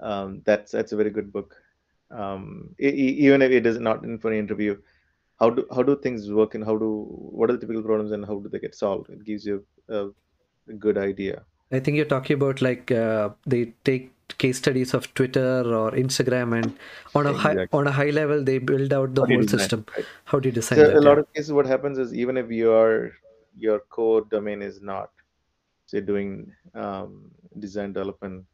um, 0.00 0.42
that's 0.44 0.72
that's 0.72 0.92
a 0.92 0.96
very 0.96 1.10
good 1.10 1.32
book. 1.32 1.54
Um, 2.10 2.74
e- 2.80 2.88
even 3.26 3.42
if 3.42 3.50
it 3.50 3.66
is 3.66 3.80
not 3.80 4.04
in 4.04 4.18
for 4.18 4.30
an 4.30 4.38
interview, 4.38 4.76
how 5.40 5.50
do 5.50 5.66
how 5.74 5.82
do 5.82 5.96
things 5.96 6.30
work 6.30 6.54
and 6.54 6.64
how 6.64 6.76
do 6.76 7.06
what 7.08 7.50
are 7.50 7.54
the 7.54 7.60
typical 7.60 7.82
problems 7.82 8.12
and 8.12 8.24
how 8.24 8.38
do 8.38 8.48
they 8.48 8.58
get 8.58 8.74
solved? 8.74 9.10
It 9.10 9.24
gives 9.24 9.46
you 9.46 9.64
a, 9.88 10.08
a 10.68 10.72
good 10.78 10.98
idea. 10.98 11.44
I 11.72 11.80
think 11.80 11.96
you're 11.96 12.06
talking 12.06 12.34
about 12.34 12.62
like 12.62 12.92
uh, 12.92 13.30
they 13.46 13.74
take 13.84 14.13
case 14.38 14.58
studies 14.58 14.94
of 14.94 15.12
Twitter 15.14 15.62
or 15.74 15.90
Instagram, 15.92 16.54
and 16.60 16.76
on 17.14 17.26
a 17.26 17.32
high 17.32 17.66
on 17.72 17.86
a 17.86 17.92
high 17.92 18.10
level 18.10 18.42
they 18.42 18.58
build 18.58 18.92
out 18.92 19.14
the 19.14 19.22
How 19.22 19.26
whole 19.26 19.40
design, 19.42 19.58
system. 19.60 19.86
right? 19.96 20.06
How 20.24 20.38
do 20.38 20.48
you 20.48 20.52
design 20.52 20.78
So 20.78 20.86
that? 20.88 20.96
a 20.96 21.00
lot 21.00 21.14
yeah. 21.14 21.20
of 21.20 21.32
cases, 21.32 21.52
what 21.52 21.66
happens 21.66 21.98
is 21.98 22.14
even 22.14 22.36
if 22.36 22.50
your 22.50 23.12
your 23.56 23.80
core 23.80 24.22
domain 24.22 24.62
is 24.62 24.80
not, 24.82 25.10
say, 25.86 26.00
doing 26.00 26.52
um, 26.74 27.30
design 27.58 27.92
development, 27.92 28.44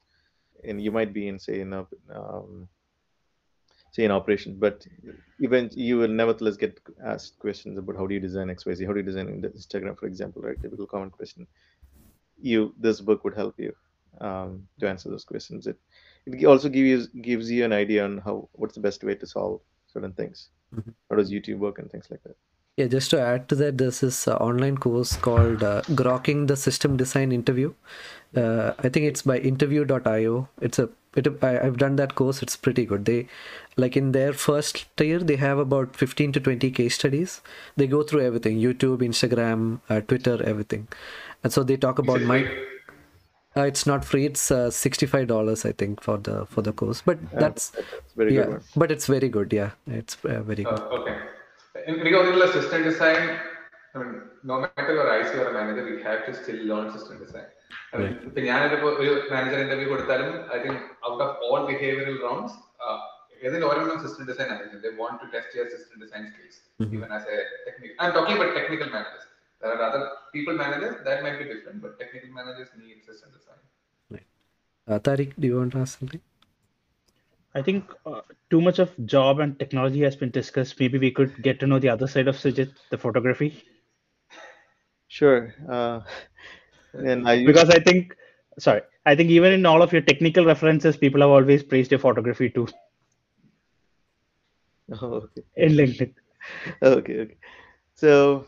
and 0.65 0.83
you 0.83 0.91
might 0.91 1.13
be 1.13 1.29
in 1.29 1.39
say 1.39 1.61
in 1.61 1.73
a 1.73 1.87
um, 2.15 2.69
say 3.93 4.05
in 4.05 4.11
operations, 4.11 4.57
but 4.59 4.87
even 5.41 5.71
you 5.75 5.99
will 5.99 6.09
nevertheless 6.09 6.57
get 6.57 6.79
asked 7.05 7.39
questions 7.39 7.79
about 7.79 7.97
how 7.97 8.07
do 8.07 8.15
you 8.15 8.21
design 8.21 8.51
X 8.51 8.67
Y 8.67 8.75
Z, 8.75 8.85
how 8.85 8.93
do 8.93 9.01
you 9.01 9.07
design 9.07 9.43
Instagram, 9.43 9.99
for 9.99 10.07
example, 10.07 10.43
right? 10.43 10.61
Typical 10.63 10.87
common 10.87 11.11
question. 11.11 11.47
You 12.41 12.75
this 12.79 13.01
book 13.01 13.25
would 13.25 13.35
help 13.35 13.59
you 13.59 13.75
um, 14.21 14.67
to 14.81 14.89
answer 14.89 15.09
those 15.09 15.25
questions. 15.25 15.67
It 15.67 15.79
it 16.27 16.45
also 16.45 16.69
gives 16.69 17.09
you 17.15 17.23
gives 17.23 17.51
you 17.51 17.65
an 17.65 17.73
idea 17.73 18.05
on 18.05 18.19
how 18.19 18.49
what's 18.53 18.75
the 18.75 18.81
best 18.81 19.05
way 19.05 19.15
to 19.15 19.27
solve 19.27 19.61
certain 19.87 20.13
things. 20.13 20.49
Mhm. 20.75 20.95
How 21.09 21.17
does 21.17 21.31
YouTube 21.31 21.59
work 21.59 21.79
and 21.79 21.91
things 21.91 22.09
like 22.11 22.23
that. 22.25 22.37
Yeah, 22.77 22.87
just 22.87 23.11
to 23.11 23.21
add 23.21 23.49
to 23.49 23.55
that, 23.57 23.79
there's 23.79 24.01
this 24.01 24.27
uh, 24.27 24.37
online 24.37 24.79
course 24.79 25.17
called 25.17 25.63
uh, 25.63 25.83
Grokking 25.83 26.47
the 26.47 26.57
System 26.57 26.97
Design 26.97 27.33
Interview. 27.33 27.75
Uh, 28.35 28.73
I 28.79 28.89
think 28.89 29.07
it's 29.07 29.23
by 29.23 29.39
interview.io. 29.39 30.49
It's 30.61 30.79
a 30.79 30.89
it, 31.17 31.27
I, 31.43 31.59
I've 31.59 31.77
done 31.79 31.97
that 31.97 32.15
course. 32.15 32.41
It's 32.43 32.57
pretty 32.57 32.87
good. 32.87 33.05
They 33.05 33.27
like 33.77 33.97
in 33.97 34.13
their 34.13 34.33
first 34.33 34.87
tier, 34.97 35.19
they 35.19 35.37
have 35.37 35.59
about 35.59 35.97
15 35.97 36.33
to 36.33 36.41
20 36.41 36.71
case 36.71 36.95
studies. 36.95 37.41
They 37.77 37.87
go 37.87 38.03
through 38.03 38.23
everything: 38.23 38.59
YouTube, 38.59 38.99
Instagram, 38.99 39.81
uh, 39.89 40.01
Twitter, 40.01 40.43
everything. 40.43 40.87
And 41.43 41.53
so 41.53 41.65
they 41.65 41.77
talk 41.77 41.99
about 41.99 42.23
it 42.23 42.27
my. 42.27 42.49
free? 43.50 43.62
Uh, 43.62 43.66
it's 43.72 43.86
not 43.86 44.04
free. 44.04 44.26
It's 44.26 44.46
uh, 44.52 44.70
sixty-five 44.70 45.28
dollars, 45.28 45.66
I 45.66 45.74
think, 45.82 46.02
for 46.02 46.18
the 46.20 46.46
for 46.54 46.62
the 46.62 46.74
course. 46.74 47.02
But 47.10 47.20
Yeah, 47.22 47.40
that's 47.44 47.66
that's 47.70 48.14
very 48.22 48.32
good 48.32 48.40
yeah, 48.40 48.54
one. 48.54 48.64
but 48.84 48.92
it's 48.92 49.08
very 49.08 49.30
good. 49.30 49.54
Yeah, 49.54 49.72
it's 50.00 50.18
uh, 50.26 50.42
very 50.52 50.66
good. 50.70 50.82
Uh, 50.86 50.98
okay. 51.00 51.16
In 51.88 52.00
regarding 52.08 52.40
system 52.56 52.84
design, 52.84 53.24
I 53.96 54.00
mean, 54.00 54.14
no 54.52 54.56
matter 54.64 54.94
your 55.00 55.08
IC 55.20 55.32
or 55.36 55.48
a 55.50 55.54
manager, 55.60 55.84
we 55.92 55.98
have 56.08 56.22
to 56.28 56.34
still 56.42 56.62
learn 56.72 56.88
system 56.98 57.18
design. 57.26 57.50
I 57.94 57.98
mean, 58.02 58.14
ഇപ്പൊ 58.28 58.40
ഞാനൊരു 58.50 58.78
ഒരു 59.02 59.12
manager 59.34 59.60
interview 59.66 59.88
കൊടുത്താലും 59.92 60.32
I 60.56 60.58
think 60.64 60.82
out 61.10 61.22
of 61.26 61.36
all 61.48 61.62
behavioural 61.70 62.18
rounds 62.28 62.58
ഏതിൽ 63.48 63.64
ഒരെണ്ണം 63.70 63.98
system 64.04 64.26
design 64.32 64.50
ആയിരിക്കും 64.54 64.82
they 64.86 64.92
want 65.00 65.18
to 65.24 65.28
test 65.36 65.56
your 65.58 65.68
system 65.76 65.98
design 66.04 66.24
skills 66.32 66.60
even 66.98 67.12
as 67.18 67.28
A 67.36 67.40
technical 67.68 67.96
I 68.02 68.08
am 68.10 68.14
talking 68.18 68.38
about 68.40 68.56
technical 68.60 68.90
managers 68.96 69.28
there 69.61 69.75
are 69.75 69.83
other 69.89 70.09
people 70.33 70.55
managers 70.55 70.97
that 71.05 71.23
might 71.23 71.39
be 71.39 71.45
different 71.53 71.83
but 71.83 71.99
technical 71.99 72.31
managers 72.41 72.69
need 72.83 73.05
system 73.11 73.31
design 73.39 73.67
Uh, 74.93 74.97
Tariq, 75.07 75.35
do 75.43 75.49
you 75.49 75.57
want 75.57 75.73
to 75.73 75.81
ask 75.81 75.99
something? 75.99 76.21
I 77.59 77.61
think 77.67 77.93
uh, 78.13 78.23
too 78.53 78.61
much 78.69 78.79
of 78.85 78.95
job 79.13 79.43
and 79.45 79.53
technology 79.61 80.01
has 80.07 80.17
been 80.23 80.33
discussed. 80.37 80.81
Maybe 80.81 81.01
we 81.05 81.11
could 81.19 81.37
get 81.49 81.61
to 81.61 81.69
know 81.73 81.79
the 81.85 81.91
other 81.93 82.09
side 82.15 82.31
of 82.33 82.41
Sujith, 82.41 82.73
the 82.95 82.99
photography, 83.05 83.51
Sure. 85.11 85.53
Uh, 85.69 86.01
and 86.95 87.29
I 87.29 87.35
used, 87.35 87.47
because 87.49 87.69
I 87.69 87.81
think, 87.81 88.15
sorry, 88.61 88.83
I 89.05 89.17
think 89.17 89.31
even 89.31 89.53
in 89.53 89.67
all 89.67 89.83
of 89.83 89.93
your 89.93 90.03
technical 90.03 90.45
references, 90.45 90.97
people 90.97 91.21
have 91.21 91.31
always 91.31 91.65
praised 91.65 91.91
your 91.91 91.99
photography 91.99 92.49
too 92.49 92.69
oh, 95.03 95.07
okay. 95.37 95.43
in 95.57 95.73
LinkedIn. 95.73 96.15
okay, 96.83 97.19
okay. 97.23 97.37
So, 97.95 98.47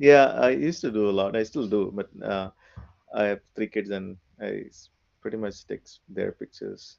yeah, 0.00 0.26
I 0.48 0.50
used 0.56 0.80
to 0.82 0.90
do 0.90 1.08
a 1.10 1.14
lot. 1.20 1.36
I 1.36 1.44
still 1.44 1.68
do, 1.68 1.92
but 1.94 2.08
uh, 2.24 2.48
I 3.14 3.24
have 3.30 3.40
three 3.54 3.68
kids, 3.68 3.90
and 3.90 4.16
I 4.40 4.64
s- 4.72 4.88
pretty 5.20 5.36
much 5.36 5.66
take 5.68 5.82
s- 5.84 6.00
their 6.08 6.32
pictures 6.32 6.96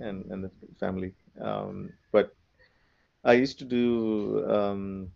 and 0.00 0.24
and 0.32 0.44
the 0.44 0.50
family. 0.80 1.12
Um, 1.50 1.92
but 2.16 2.32
I 3.24 3.34
used 3.44 3.58
to 3.60 3.66
do 3.66 3.84
um, 4.58 5.12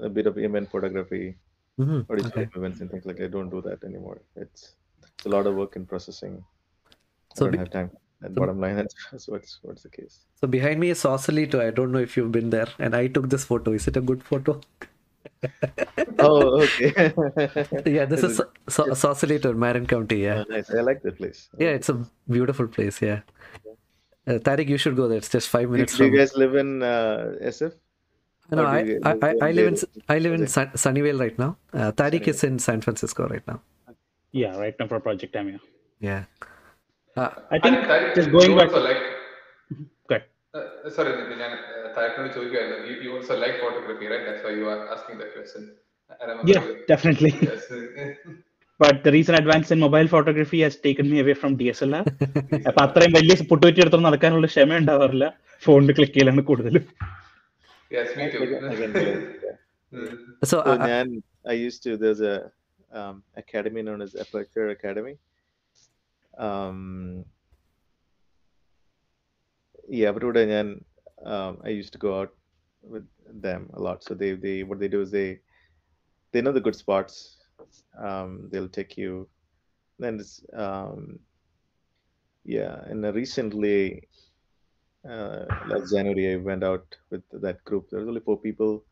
a 0.00 0.08
bit 0.08 0.26
of 0.26 0.38
event 0.38 0.70
photography, 0.70 1.36
hmm 1.76 2.00
Okay. 2.10 2.48
events 2.56 2.80
and 2.80 2.90
things 2.90 3.04
like. 3.06 3.16
that. 3.18 3.24
I 3.24 3.28
don't 3.36 3.50
do 3.50 3.60
that 3.68 3.84
anymore. 3.84 4.18
It's 4.36 4.74
it's 5.14 5.26
a 5.26 5.32
lot 5.36 5.46
of 5.46 5.54
work 5.62 5.76
in 5.76 5.86
processing. 5.94 6.42
I 6.42 7.38
So 7.38 7.44
don't 7.44 7.52
be- 7.52 7.58
have 7.64 7.70
time. 7.78 7.90
At 8.24 8.30
so- 8.34 8.40
bottom 8.40 8.60
line, 8.60 8.76
that's, 8.82 8.94
that's 9.10 9.28
what's 9.28 9.58
what's 9.62 9.82
the 9.82 9.90
case. 10.00 10.20
So 10.40 10.46
behind 10.58 10.80
me 10.80 10.90
is 10.90 11.00
Sausalito. 11.00 11.60
I 11.66 11.70
don't 11.80 11.92
know 11.92 12.04
if 12.10 12.16
you've 12.16 12.32
been 12.32 12.50
there, 12.50 12.68
and 12.78 12.94
I 12.94 13.06
took 13.18 13.28
this 13.34 13.44
photo. 13.44 13.72
Is 13.80 13.88
it 13.92 13.96
a 13.96 14.06
good 14.12 14.22
photo? 14.32 14.60
Oh, 16.18 16.62
okay. 16.62 17.12
yeah, 17.96 18.04
this 18.12 18.22
Is 18.22 18.30
is 18.32 18.40
it- 18.40 18.48
Sa- 18.68 18.84
Sa- 18.84 18.94
Sausalito, 18.94 19.52
Marin 19.52 19.86
County. 19.86 20.18
Yeah, 20.26 20.44
Oh, 20.48 20.52
nice. 20.56 20.70
I 20.70 20.80
like 20.80 21.02
that 21.02 21.16
place. 21.18 21.48
yeah, 21.58 21.70
it's 21.78 21.88
a 21.88 21.96
beautiful 22.28 22.66
place. 22.76 23.00
Yeah, 23.02 23.20
uh, 24.26 24.38
Tariq, 24.48 24.68
you 24.68 24.78
should 24.78 24.96
go 24.96 25.08
there. 25.08 25.18
It's 25.18 25.28
just 25.28 25.48
five 25.48 25.68
minutes 25.70 25.96
do 25.96 26.04
you 26.04 26.10
from. 26.10 26.18
guys 26.18 26.36
live 26.36 26.54
in 26.54 26.82
uh, 26.82 27.36
SF? 27.54 27.72
No, 28.50 28.64
I, 28.64 28.80
you 28.82 29.00
I, 29.04 29.12
live 29.12 29.24
I, 29.24 29.30
in 29.30 29.42
I 29.42 29.50
live 29.52 29.66
in 29.72 29.76
I 30.08 30.18
live 30.18 30.34
in 30.38 30.42
Okay. 30.42 30.50
Sun- 30.56 30.72
Sunnyvale 30.84 31.18
right 31.20 31.38
now. 31.44 31.56
Uh, 31.72 31.90
Tariq 31.92 32.28
is 32.28 32.44
in 32.44 32.58
San 32.58 32.80
Francisco 32.80 33.26
right 33.28 33.46
now. 33.46 33.60
Yeah, 34.32 34.56
right 34.56 34.74
now 34.78 34.86
for 34.86 35.00
Project 35.00 35.34
I'm 35.36 35.48
here. 35.48 35.60
Yeah. 36.00 36.24
Uh, 37.16 37.30
I 37.50 37.58
think 37.58 37.76
Tariq, 37.90 38.14
just 38.14 38.30
going 38.30 38.56
back. 38.56 38.68
also 38.68 38.82
like 38.88 39.02
Good. 40.08 40.22
uh, 40.54 40.90
sorry 40.96 41.12
ഞാൻ 41.42 41.52
തലക്കോട് 41.96 42.28
ചോദിക്കുമായിരുന്നു 42.36 42.94
you 43.06 43.10
also 43.16 43.36
like 43.44 43.58
photography 43.64 44.08
right 44.12 44.26
that's 44.28 44.46
why 44.48 44.54
you 44.60 44.68
are 44.74 44.80
asking 44.96 45.20
that 45.22 45.34
question 45.36 45.66
Yeah, 46.44 46.64
definitely. 46.86 47.30
Yes. 47.42 47.62
but 48.80 48.96
the 49.04 49.12
recent 49.12 49.38
advance 49.38 49.70
in 49.70 49.78
mobile 49.78 50.06
photography 50.06 50.60
has 50.60 50.76
taken 50.76 51.06
me 51.12 51.18
away 51.20 51.34
from 51.34 51.52
DSLR. 51.60 52.04
അപ്പൊ 52.68 52.80
അത്രയും 52.84 53.12
വലിയ 53.16 53.34
പുട്ടുപറ്റി 53.50 53.80
എടുത്തൊന്നും 53.84 54.08
നടക്കാനുള്ള 54.08 54.48
ക്ഷമ 54.52 54.76
ഉണ്ടാവാറില്ല 54.82 55.28
ഫോണിൽ 55.62 55.92
click 55.98 56.16
ചെയ്യലാണ് 56.16 56.44
കൂടുതലും 56.50 56.84
so, 60.42 60.46
so 60.50 60.56
uh, 60.60 60.76
Nyan, 60.78 61.08
I 61.46 61.56
used 61.66 61.80
to. 61.84 61.90
There's 61.96 62.22
a 62.22 62.36
um, 62.92 63.22
academy 63.36 63.82
known 63.82 64.00
as 64.02 64.12
Aperture 64.24 64.68
Academy. 64.70 65.14
Um, 66.34 66.78
ഈ 69.88 70.00
അവരുടെ 70.10 70.42
ഞാൻ 70.54 70.66
um, 71.25 71.59
I 71.63 71.69
used 71.69 71.93
to 71.93 71.99
go 71.99 72.19
out 72.19 72.33
with 72.81 73.07
them 73.27 73.69
a 73.73 73.79
lot. 73.79 74.03
So 74.03 74.13
they 74.13 74.33
they 74.33 74.63
what 74.63 74.79
they 74.79 74.87
do 74.87 75.01
is 75.01 75.11
they 75.11 75.39
they 76.31 76.41
know 76.41 76.51
the 76.51 76.61
good 76.61 76.75
spots. 76.75 77.37
Um, 77.97 78.49
they'll 78.51 78.69
take 78.69 78.97
you. 78.97 79.27
Then 79.99 80.19
it's 80.19 80.43
um, 80.53 81.19
yeah, 82.43 82.81
and 82.87 83.05
uh, 83.05 83.13
recently 83.13 84.07
uh, 85.07 85.45
last 85.65 85.93
January 85.93 86.33
I 86.33 86.37
went 86.37 86.63
out 86.63 86.85
with 87.09 87.23
that 87.33 87.63
group. 87.65 87.89
There 87.89 87.99
was 87.99 88.07
only 88.07 88.21
four 88.21 88.39
people. 88.39 88.83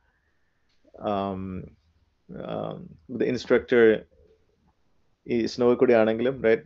Um, 0.99 1.63
um, 2.45 2.89
the 3.09 3.25
instructor 3.25 4.05
ഈ 5.33 5.37
snow 5.53 5.65
കൂടി 5.79 5.93
ആണെങ്കിലും 6.01 6.35
right 6.45 6.65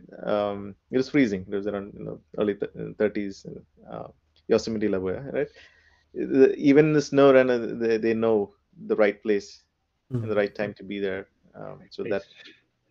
it 0.88 0.98
was 0.98 1.10
freezing 1.14 1.42
it 1.44 1.56
was 1.56 1.68
around 1.70 1.96
you 1.98 2.04
know 2.06 2.16
early 2.38 2.54
thirties 3.00 3.40
Yosemite 4.49 4.89
Lagoya, 4.89 5.23
right? 5.31 5.47
The, 6.13 6.55
even 6.57 6.93
the 6.93 7.01
snow 7.01 7.31
runner, 7.33 7.57
they, 7.57 7.97
they 7.97 8.13
know 8.13 8.51
the 8.87 8.95
right 8.95 9.21
place 9.21 9.63
mm-hmm. 10.11 10.23
and 10.23 10.31
the 10.31 10.35
hmm. 10.35 10.39
right 10.39 10.55
time 10.55 10.73
to 10.75 10.83
be 10.83 10.99
there. 10.99 11.27
Um, 11.55 11.79
so 11.89 12.03
that 12.03 12.23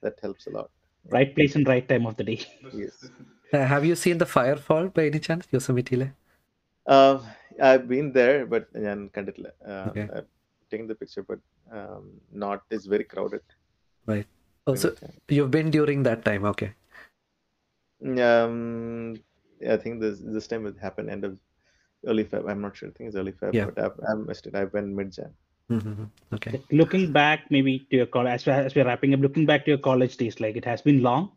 that 0.03 0.18
helps 0.23 0.47
a 0.47 0.51
lot. 0.51 0.71
Right 1.11 1.35
place 1.35 1.55
and 1.57 1.66
right 1.66 1.87
time 1.88 2.07
of 2.07 2.16
the 2.16 2.25
day. 2.25 2.40
yes. 2.73 3.11
Uh, 3.53 3.64
have 3.64 3.85
you 3.85 3.97
seen 3.97 4.18
the 4.18 4.27
firefall 4.27 4.92
by 4.92 5.07
any 5.07 5.18
chance, 5.18 5.47
Yosemite? 5.51 5.97
Le? 5.97 6.12
Uh, 6.87 7.18
I've 7.61 7.88
been 7.88 8.12
there, 8.12 8.47
but 8.47 8.68
and 8.75 9.11
uh, 9.16 9.88
okay. 9.88 10.09
I've 10.14 10.27
taken 10.71 10.87
the 10.87 10.94
picture, 10.94 11.23
but 11.23 11.38
um, 11.73 12.21
not. 12.33 12.62
It's 12.71 12.87
very 12.87 13.05
crowded. 13.05 13.42
Right. 14.07 14.27
Oh, 14.66 14.75
so 14.75 14.94
you've 15.29 15.51
been 15.51 15.71
during 15.71 16.03
that 16.03 16.25
time, 16.25 16.44
okay? 16.44 16.75
Um, 18.05 19.16
I 19.66 19.77
think 19.77 20.01
this 20.01 20.21
this 20.21 20.47
time 20.47 20.66
it 20.66 20.77
happened 20.79 21.11
end 21.11 21.25
of 21.25 21.38
early 22.07 22.25
Feb. 22.25 22.49
I'm 22.49 22.61
not 22.61 22.77
sure. 22.77 22.89
I 22.89 22.93
think 22.93 23.09
it's 23.09 23.17
early 23.17 23.33
Feb, 23.33 23.55
yeah. 23.55 23.67
but 23.67 23.79
I've, 23.85 24.01
I've 24.09 24.27
missed 24.27 24.47
it. 24.47 24.55
I 24.55 24.65
went 24.65 24.89
mid 24.89 25.13
Jan. 25.13 25.33
Mm-hmm. 25.71 26.05
Okay. 26.35 26.63
Looking 26.71 27.13
back, 27.13 27.51
maybe 27.51 27.87
to 27.91 27.97
your 27.97 28.07
college, 28.07 28.33
as, 28.33 28.49
as 28.49 28.75
we're 28.75 28.87
wrapping 28.87 29.15
up, 29.15 29.21
looking 29.21 29.47
back 29.47 29.65
to 29.67 29.71
your 29.73 29.79
college 29.79 30.17
days, 30.17 30.41
like 30.41 30.57
it 30.57 30.65
has 30.65 30.81
been 30.83 31.03
long, 31.03 31.33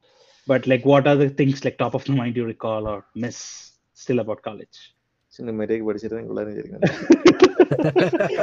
but 0.47 0.67
like 0.67 0.85
what 0.85 1.07
are 1.07 1.15
the 1.15 1.29
things 1.29 1.65
like 1.65 1.77
top 1.77 1.95
of 1.95 2.05
the 2.05 2.11
mind 2.21 2.37
you 2.37 2.45
recall 2.45 2.87
or 2.87 3.05
miss 3.15 3.71
still 3.93 4.19
about 4.19 4.41
college? 4.41 4.77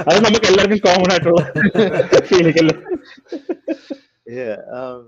அது 0.08 0.20
நமக்கு 0.26 0.48
எல்லாருக்கும் 0.50 0.84
common 0.86 1.12
ஆயிட்டுள்ள 1.14 1.42
yeah 4.40 4.56
um, 4.78 5.02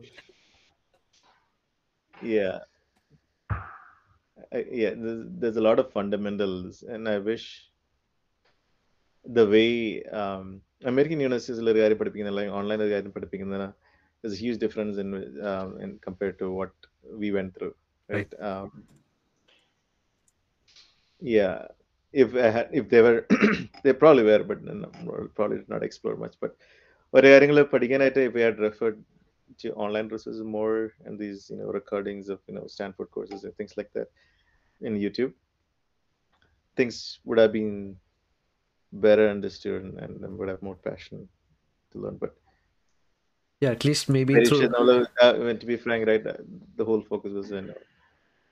yeah 2.35 2.55
I, 4.54 4.65
yeah 4.71 4.93
there's, 4.95 5.25
there's 5.39 5.58
a 5.58 5.62
lot 5.62 5.80
of 5.80 5.91
fundamentals 5.91 6.84
and 6.84 7.08
i 7.08 7.17
wish 7.17 7.45
the 9.25 9.45
way 9.47 10.04
um 10.21 10.47
american 10.91 11.19
universities 11.28 11.60
ഒരു 11.73 11.80
കാര്യം 11.84 11.99
പഠിപ്പിക്കുന്ന 12.01 12.34
അല്ലെങ്കിൽ 12.34 12.56
online 12.60 12.82
ഒരു 12.86 12.93
കാര്യം 12.95 13.13
പഠിപ്പിക്കുന്നതിന് 13.15 13.69
there's 14.21 14.36
a 14.38 14.43
huge 14.43 14.60
difference 14.65 14.95
in 15.04 15.10
um, 15.49 15.69
in 15.84 15.89
compared 16.08 16.36
to 16.41 16.47
what 16.60 16.73
we 17.21 17.28
went 17.38 17.51
through 17.56 17.73
right, 18.10 18.34
Um, 18.49 18.69
yeah 21.36 21.56
if 22.13 22.30
I 22.45 22.49
had, 22.56 22.67
if 22.80 22.86
they 22.91 23.01
were 23.06 23.19
they 23.84 23.93
probably 24.04 24.23
were 24.30 24.43
but 24.51 24.60
no, 24.67 24.73
no, 24.73 24.89
probably 25.38 25.58
did 25.62 25.71
not 25.75 25.84
explore 25.89 26.17
much 26.25 26.38
but 26.43 26.54
ഒരു 27.17 27.28
കാര്യങ്ങൾ 27.32 27.58
പഠിക്കാനായിട്ട് 27.73 28.21
if 28.30 28.34
we 28.38 28.43
had 28.45 28.58
referred 28.67 28.97
to 29.62 29.67
online 29.84 30.08
resources 30.15 30.43
more 30.58 30.78
and 31.06 31.13
these 31.23 31.41
you 31.51 31.58
know 31.60 31.69
recordings 31.80 32.25
of 32.34 32.39
you 32.49 32.56
know 32.58 32.65
Stanford 32.75 33.10
courses 33.15 33.43
and 33.45 33.54
things 33.60 33.73
like 33.80 33.91
that 33.97 34.10
in 34.81 34.99
YouTube, 34.99 35.33
things 36.77 37.21
would 37.25 37.38
have 37.38 37.53
been 37.53 37.97
better 38.93 39.29
understood 39.29 39.85
and, 39.85 39.99
and 40.25 40.38
would 40.38 40.49
have 40.49 40.62
more 40.62 40.77
passion 40.77 41.29
to 41.93 41.99
learn. 41.99 42.16
But 42.16 42.35
Yeah, 43.61 43.71
at 43.71 43.85
least 43.85 44.09
maybe 44.09 44.45
through. 44.45 44.73
although, 44.75 45.05
uh, 45.21 45.33
to 45.55 45.66
be 45.66 45.77
frank, 45.77 46.07
right, 46.07 46.25
the 46.77 46.85
whole 46.85 47.03
focus 47.03 47.33
was 47.33 47.53
on 47.53 47.75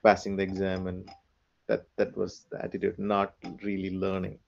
passing 0.03 0.37
the 0.37 0.43
exam 0.43 0.87
and 0.87 1.09
that 1.67 1.87
that 1.97 2.17
was 2.17 2.47
the 2.51 2.63
attitude, 2.65 2.99
not 2.99 3.35
really 3.63 3.91
learning. 3.91 4.39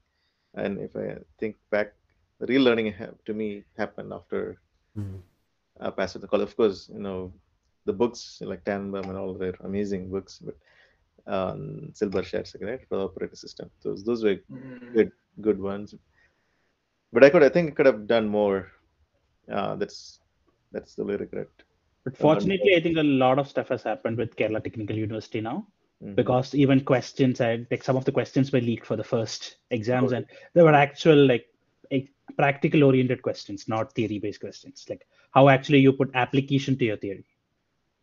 And 0.55 0.79
if 0.81 0.97
I 0.97 1.19
think 1.39 1.57
back, 1.71 1.95
the 2.39 2.47
real 2.47 2.63
learning 2.63 2.95
to 3.27 3.35
me 3.35 3.65
happened 3.77 4.13
after 4.13 4.61
Mm. 4.99 5.23
uh, 5.79 5.91
pass 5.93 6.15
with 6.15 6.23
the 6.23 6.29
college. 6.29 6.49
Of 6.49 6.57
course, 6.57 6.91
you 6.93 6.99
know, 6.99 7.33
the 7.85 7.93
books 7.93 8.43
like 8.45 8.65
Tanenbaum 8.65 9.07
and 9.09 9.17
all 9.17 9.35
they're 9.35 9.55
amazing 9.63 10.11
books, 10.11 10.41
but 10.43 10.57
um, 11.27 11.91
Silberschatz, 11.93 12.55
right, 12.61 12.87
for 12.89 12.97
the 12.97 13.05
operating 13.05 13.37
system. 13.37 13.71
Those 13.83 14.05
those 14.05 14.25
were 14.25 14.37
Mm. 14.51 14.93
good 14.95 15.13
good 15.41 15.61
ones. 15.61 15.95
But 17.13 17.25
I 17.25 17.31
could 17.31 17.43
I 17.43 17.49
think 17.49 17.71
I 17.71 17.75
could 17.75 17.87
have 17.87 18.07
done 18.07 18.29
more. 18.29 18.69
Uh, 19.51 19.77
that's 19.77 20.21
that's 20.73 20.95
the 20.95 21.03
only 21.03 21.17
regret. 21.17 21.49
But 22.05 22.17
fortunately, 22.17 22.75
I 22.77 22.81
think 22.81 22.97
a 22.97 23.03
lot 23.03 23.39
of 23.39 23.49
stuff 23.49 23.69
has 23.69 23.83
happened 23.83 24.17
with 24.17 24.37
Kerala 24.37 24.63
Technical 24.63 24.97
University 24.97 25.41
now 25.41 25.67
Mhm. 26.03 26.15
because 26.15 26.55
even 26.55 26.81
questions 26.81 27.41
and 27.41 27.67
like 27.71 27.83
some 27.83 27.97
of 27.97 28.05
the 28.05 28.13
questions 28.13 28.53
were 28.53 28.61
leaked 28.61 28.87
for 28.87 28.97
the 28.97 29.05
first 29.05 29.59
exams, 29.71 30.13
and 30.13 30.27
there 30.55 30.65
were 30.65 30.73
actual 30.73 31.27
like 31.27 31.47
practical 32.37 32.85
oriented 32.85 33.23
questions, 33.23 33.69
not 33.69 33.93
theory 33.95 34.19
based 34.19 34.41
questions, 34.41 34.87
like 34.89 35.07
how 35.33 35.49
actually 35.49 35.79
you 35.81 35.93
put 35.93 36.11
application 36.15 36.79
to 36.79 36.85
your 36.85 36.97
theory. 36.97 37.25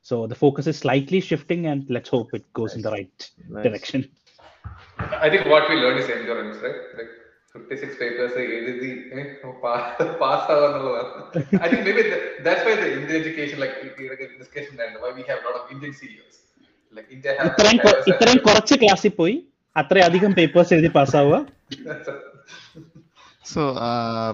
So 0.06 0.26
the 0.26 0.34
focus 0.34 0.66
is 0.66 0.78
slightly 0.78 1.20
shifting, 1.20 1.66
and 1.66 1.82
let's 1.88 2.08
hope 2.08 2.30
it 2.34 2.44
goes 2.52 2.74
in 2.76 2.82
the 2.82 2.90
right 2.90 3.30
Nice. 3.48 3.64
direction. 3.66 4.00
I 5.24 5.28
think 5.30 5.44
what 5.46 5.64
we 5.70 5.76
learned 5.76 6.00
is 6.00 6.08
endurance, 6.10 6.58
right? 6.66 6.80
Like 6.98 7.12
56 7.54 7.96
papers, 8.02 8.32
എഴുതി 8.42 8.90
pass 10.22 10.44
ആവാന്നുള്ളതാണ്. 10.54 11.22
I 11.64 11.68
think 11.70 11.82
maybe 11.88 12.02
that, 12.10 12.22
that's 12.46 12.62
why 12.66 12.74
the 12.82 12.88
Indian 12.98 13.16
education, 13.22 13.58
like 13.64 13.74
ഈ 13.84 13.88
discussion 14.42 14.72
ഉണ്ടായിരുന്നു, 14.74 15.00
why 15.06 15.12
we 15.18 15.24
have 15.30 15.40
a 15.42 15.46
lot 15.48 15.58
of 15.60 15.64
Indian 15.76 15.94
CEOs. 16.00 16.36
Like 16.96 17.08
India 17.16 17.32
has 17.38 17.48
ഇത്രയും 17.48 17.78
കൊ- 17.84 17.98
ഇത്രയും 18.12 18.40
കുറച്ച് 18.46 18.74
ക്ലാസ്സിൽ 18.74 19.12
പോയി 19.20 19.36
അത്രയധികം 19.76 20.34
പേപ്പേഴ്സ് 20.40 20.74
എഴുതി 20.74 20.92
പാസ്സാവുക 20.98 21.38
So, 23.44 23.62
uh, 23.86 24.32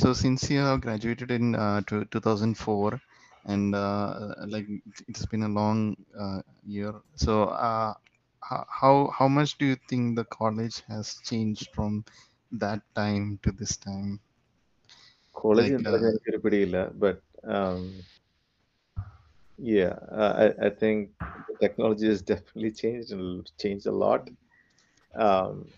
so 0.00 0.08
since 0.20 0.42
you 0.52 0.60
have 0.66 0.78
graduated 0.84 1.30
in 1.38 1.46
uh, 1.64 1.80
to 1.88 1.96
2004, 2.14 2.90
and 3.49 3.75
uh, 3.75 4.35
like 4.47 4.67
it's 5.07 5.25
been 5.25 5.43
a 5.43 5.49
long 5.49 5.95
uh, 6.17 6.41
year. 6.65 6.93
So 7.15 7.43
uh, 7.45 7.93
how 8.79 9.09
how 9.17 9.27
much 9.27 9.57
do 9.57 9.65
you 9.65 9.77
think 9.89 10.15
the 10.15 10.25
college 10.25 10.81
has 10.87 11.15
changed 11.29 11.69
from 11.73 12.05
that 12.51 12.81
time 12.95 13.39
to 13.43 13.51
this 13.51 13.77
time? 13.77 14.21
College 15.33 15.71
like, 15.85 16.13
uh, 16.75 16.89
but 16.95 17.21
um, 17.43 18.05
yeah 19.57 19.97
I, 20.11 20.67
I 20.67 20.69
think 20.69 21.11
technology 21.59 22.07
has 22.07 22.21
definitely 22.21 22.71
changed 22.71 23.11
and 23.11 23.49
changed 23.57 23.85
a 23.87 23.91
lot. 23.91 24.29
Um, 25.15 25.73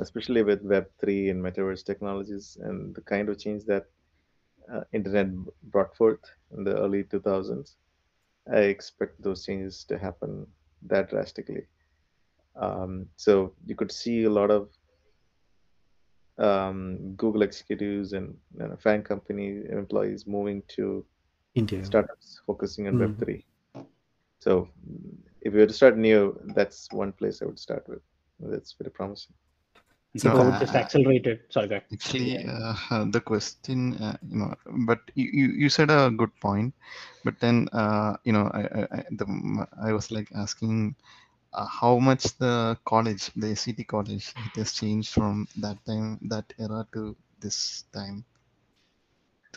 especially 0.00 0.42
with 0.42 0.62
web3 0.62 1.30
and 1.30 1.42
metaverse 1.42 1.84
technologies 1.84 2.56
and 2.60 2.94
the 2.94 3.02
kind 3.02 3.28
of 3.28 3.38
change 3.38 3.64
that 3.66 3.86
internet 4.92 5.28
brought 5.70 5.94
forth 5.96 6.20
in 6.56 6.64
the 6.64 6.76
early 6.76 7.04
2000s. 7.04 7.76
I 8.52 8.58
expect 8.74 9.22
those 9.22 9.44
changes 9.44 9.84
to 9.88 9.98
happen 9.98 10.46
that 10.88 11.10
drastically. 11.10 11.64
Um, 12.60 13.06
so 13.16 13.52
you 13.66 13.74
could 13.76 13.92
see 13.92 14.24
a 14.24 14.30
lot 14.30 14.50
of 14.50 14.68
um, 16.38 17.14
Google 17.16 17.42
executives 17.42 18.12
and 18.12 18.34
you 18.58 18.66
know, 18.66 18.76
FAANG 18.84 19.04
company 19.04 19.60
employees 19.70 20.26
moving 20.26 20.62
to 20.76 21.04
India. 21.54 21.82
startups 21.82 22.40
focusing 22.46 22.88
on 22.88 22.94
Mm. 22.94 22.98
Web3. 22.98 23.44
So 24.40 24.68
if 25.40 25.52
you 25.52 25.60
were 25.60 25.66
to 25.66 25.72
start 25.72 25.96
new, 25.96 26.38
that's 26.54 26.88
one 26.92 27.12
place 27.12 27.42
I 27.42 27.46
would 27.46 27.58
start 27.58 27.84
with. 27.88 28.00
That's 28.40 28.74
very 28.78 28.90
promising. 28.90 29.34
So 30.16 30.28
it 30.48 30.60
just 30.60 30.74
uh, 30.74 30.78
accelerated. 30.78 31.40
Sorry, 31.48 31.68
go. 31.68 31.80
Actually, 31.92 32.46
uh, 32.46 33.04
the 33.10 33.20
question, 33.20 33.94
uh, 33.94 34.16
you 34.28 34.36
know, 34.36 34.54
but 34.86 35.00
you, 35.14 35.48
you, 35.56 35.68
said 35.70 35.90
a 35.90 36.10
good 36.10 36.30
point, 36.40 36.74
but 37.24 37.40
then, 37.40 37.68
uh, 37.72 38.16
you 38.24 38.32
know, 38.32 38.50
I, 38.52 38.60
I, 38.94 39.04
the, 39.10 39.66
I 39.82 39.92
was 39.92 40.10
like 40.10 40.28
asking 40.34 40.94
uh, 41.54 41.64
how 41.64 41.98
much 41.98 42.36
the 42.38 42.76
college, 42.84 43.30
the 43.36 43.48
SCT 43.48 43.86
college, 43.86 44.34
it 44.36 44.56
has 44.56 44.72
changed 44.74 45.14
from 45.14 45.48
that 45.56 45.82
time, 45.86 46.18
that 46.28 46.52
era 46.58 46.86
to 46.92 47.16
this 47.40 47.84
time. 47.94 48.24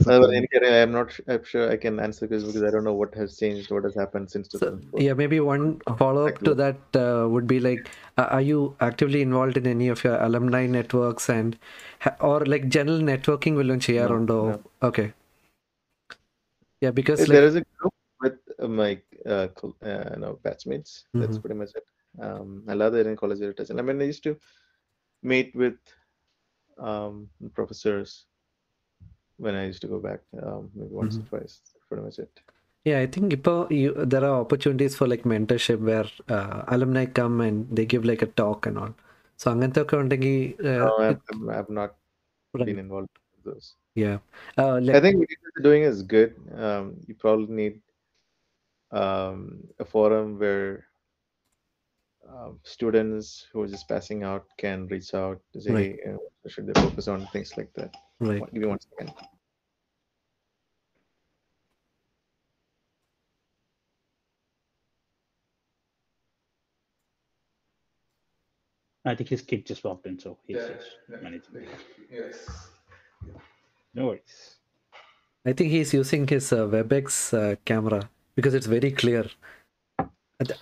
I'm 0.08 0.92
not 0.92 1.20
I'm 1.28 1.44
sure 1.46 1.72
I 1.72 1.78
can 1.78 2.00
answer 2.02 2.28
this 2.28 2.44
because 2.44 2.64
I 2.64 2.70
don't 2.70 2.84
know 2.84 2.94
what 2.94 3.16
has 3.16 3.38
changed, 3.38 3.72
what 3.72 3.86
has 3.86 3.96
happened 3.96 4.30
since. 4.30 4.50
So, 4.52 4.80
yeah, 4.98 5.14
maybe 5.14 5.40
one 5.40 5.80
follow 5.98 6.28
up 6.28 6.40
to 6.40 6.54
that 6.54 6.78
uh, 6.96 7.30
would 7.30 7.48
be 7.48 7.62
like, 7.62 7.88
uh, 8.18 8.24
are 8.24 8.42
you 8.42 8.76
actively 8.82 9.22
involved 9.22 9.56
in 9.56 9.66
any 9.66 9.88
of 9.88 10.04
your 10.04 10.18
alumni 10.22 10.66
networks 10.66 11.30
and 11.30 11.58
or 12.20 12.46
like 12.46 12.68
general 12.68 13.00
networking? 13.00 13.56
Will 13.56 13.66
no, 13.66 14.50
no. 14.50 14.64
Okay. 14.84 15.14
Yeah, 16.82 16.92
because 16.92 17.20
like... 17.22 17.30
there 17.30 17.46
is 17.46 17.56
a 17.56 17.64
group 17.80 17.94
with 18.20 18.38
uh, 18.60 18.68
my 18.68 19.00
uh, 19.26 19.48
uh, 19.82 20.16
no, 20.18 20.40
batchmates. 20.44 21.04
Mm-hmm. 21.04 21.22
That's 21.22 21.38
pretty 21.38 21.56
much 21.56 21.70
it. 21.74 21.86
Um, 22.22 22.64
I 22.68 22.74
love 22.74 22.94
that 22.94 23.08
in 23.08 23.16
college. 23.16 23.40
I 23.42 23.82
mean, 23.82 24.02
I 24.02 24.06
used 24.06 24.24
to 24.24 24.38
meet 25.24 25.56
with 25.56 25.78
um, 26.78 27.30
professors 27.54 28.26
when 29.39 29.55
I 29.61 29.65
used 29.71 29.83
to 29.83 29.91
go 29.95 29.99
back, 30.09 30.21
um, 30.47 30.63
maybe 30.77 30.95
once 31.03 31.17
or 31.21 31.27
twice. 31.31 31.55
That's 31.73 31.87
pretty 31.91 32.05
much 32.09 32.19
it. 32.27 32.35
yeah 32.87 32.99
i 33.05 33.09
think 33.15 33.27
ഇപ്പോൾ 33.37 33.57
you, 33.79 33.89
there 34.13 34.25
are 34.29 34.37
opportunities 34.43 34.95
for 34.99 35.07
like 35.13 35.25
mentorship 35.33 35.81
where 35.89 36.07
uh, 36.37 36.57
alumni 36.75 37.03
come 37.19 37.35
and 37.47 37.57
they 37.77 37.85
give 37.93 38.05
like 38.11 38.23
a 38.27 38.31
talk 38.41 38.67
and 38.69 38.77
all 38.83 38.93
so 39.41 39.47
അങ്ങനത്തെ 39.53 39.81
ഒക്കെ 39.85 39.97
ഉണ്ടെങ്കിൽ 40.03 40.37
uh, 40.71 40.79
No, 40.85 40.95
it- 41.09 41.21
I've, 41.33 41.43
I've 41.57 41.73
not 41.81 41.91
Right. 42.55 42.67
been 42.69 42.81
involved 42.85 43.13
with 43.33 43.43
those. 43.49 43.67
yeah 44.03 44.17
uh, 44.61 44.75
I 44.79 44.81
like, 44.87 45.03
think 45.05 45.19
what 45.21 45.31
you 45.35 45.39
guys 45.43 45.55
are 45.61 45.67
doing 45.69 45.83
is 45.91 45.99
good. 46.15 46.31
Um, 46.69 46.87
you 47.09 47.15
probably 47.25 47.53
need 47.63 47.77
um, 49.03 49.39
a 49.85 49.89
forum 49.93 50.39
where 50.43 50.71
uh, 52.29 52.51
students 52.75 53.47
who 53.51 53.59
are 53.65 53.71
just 53.77 53.89
passing 53.95 54.23
out 54.31 54.47
can 54.57 54.87
reach 54.95 55.13
out 55.15 55.39
to 55.53 55.61
say, 55.67 55.75
Right. 55.79 55.97
hey, 56.05 56.13
uh, 56.13 56.49
should 56.53 56.67
they 56.67 56.79
focus 56.81 57.09
on 57.15 57.29
things 57.35 57.53
like 57.57 57.73
that? 57.81 57.93
Right. 58.20 58.42
Give 58.54 58.62
me 58.62 58.68
one 58.68 58.80
second. 58.80 59.14
I 69.08 69.14
think 69.14 69.30
his 69.30 69.42
kid 69.44 69.66
just 69.66 69.84
walked 69.84 70.08
in, 70.08 70.18
so 70.18 70.38
he's 70.48 70.58
Yeah, 70.58 70.68
just 70.68 70.90
yeah. 71.10 71.18
managing. 71.22 71.68
Yes. 72.12 72.70
No 73.94 74.08
worries. 74.08 74.56
I 75.46 75.54
think 75.54 75.70
he's 75.72 75.94
using 75.94 76.28
his 76.28 76.52
uh, 76.52 76.66
WebEx 76.66 77.34
uh, 77.34 77.56
camera 77.66 78.10
because 78.36 78.56
it's 78.56 78.66
very 78.66 78.92
clear. 78.92 79.26
I, 80.00 80.06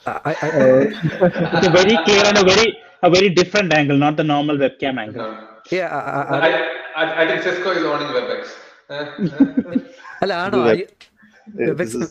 I, 0.06 0.36
I, 0.42 0.50
It's 1.56 1.68
a 1.68 1.72
very 1.72 1.98
clear 2.04 2.26
and 2.26 2.38
a 2.38 2.44
very 2.44 2.78
a 3.02 3.10
very 3.10 3.30
different 3.30 3.74
angle, 3.74 3.98
not 3.98 4.18
the 4.18 4.24
normal 4.24 4.58
webcam 4.58 5.00
angle. 5.00 5.22
No. 5.24 5.48
yeah, 5.72 5.88
I, 5.88 6.73
I, 6.93 7.03
I, 7.03 7.03
I, 7.03 7.05
I, 7.11 7.23
I 7.23 7.29
think 7.29 7.43
Cisco 7.49 7.71
is 7.79 7.85
owning 7.93 8.11
WebEx. 8.19 8.43
അല്ല 10.23 10.33
ആണോ 10.45 10.59
Do 10.59 10.65
that. 10.69 10.79
I- 10.81 10.87
Uh, 11.51 11.67
WebEx 11.69 11.79
This 11.81 11.95
is 12.05 12.09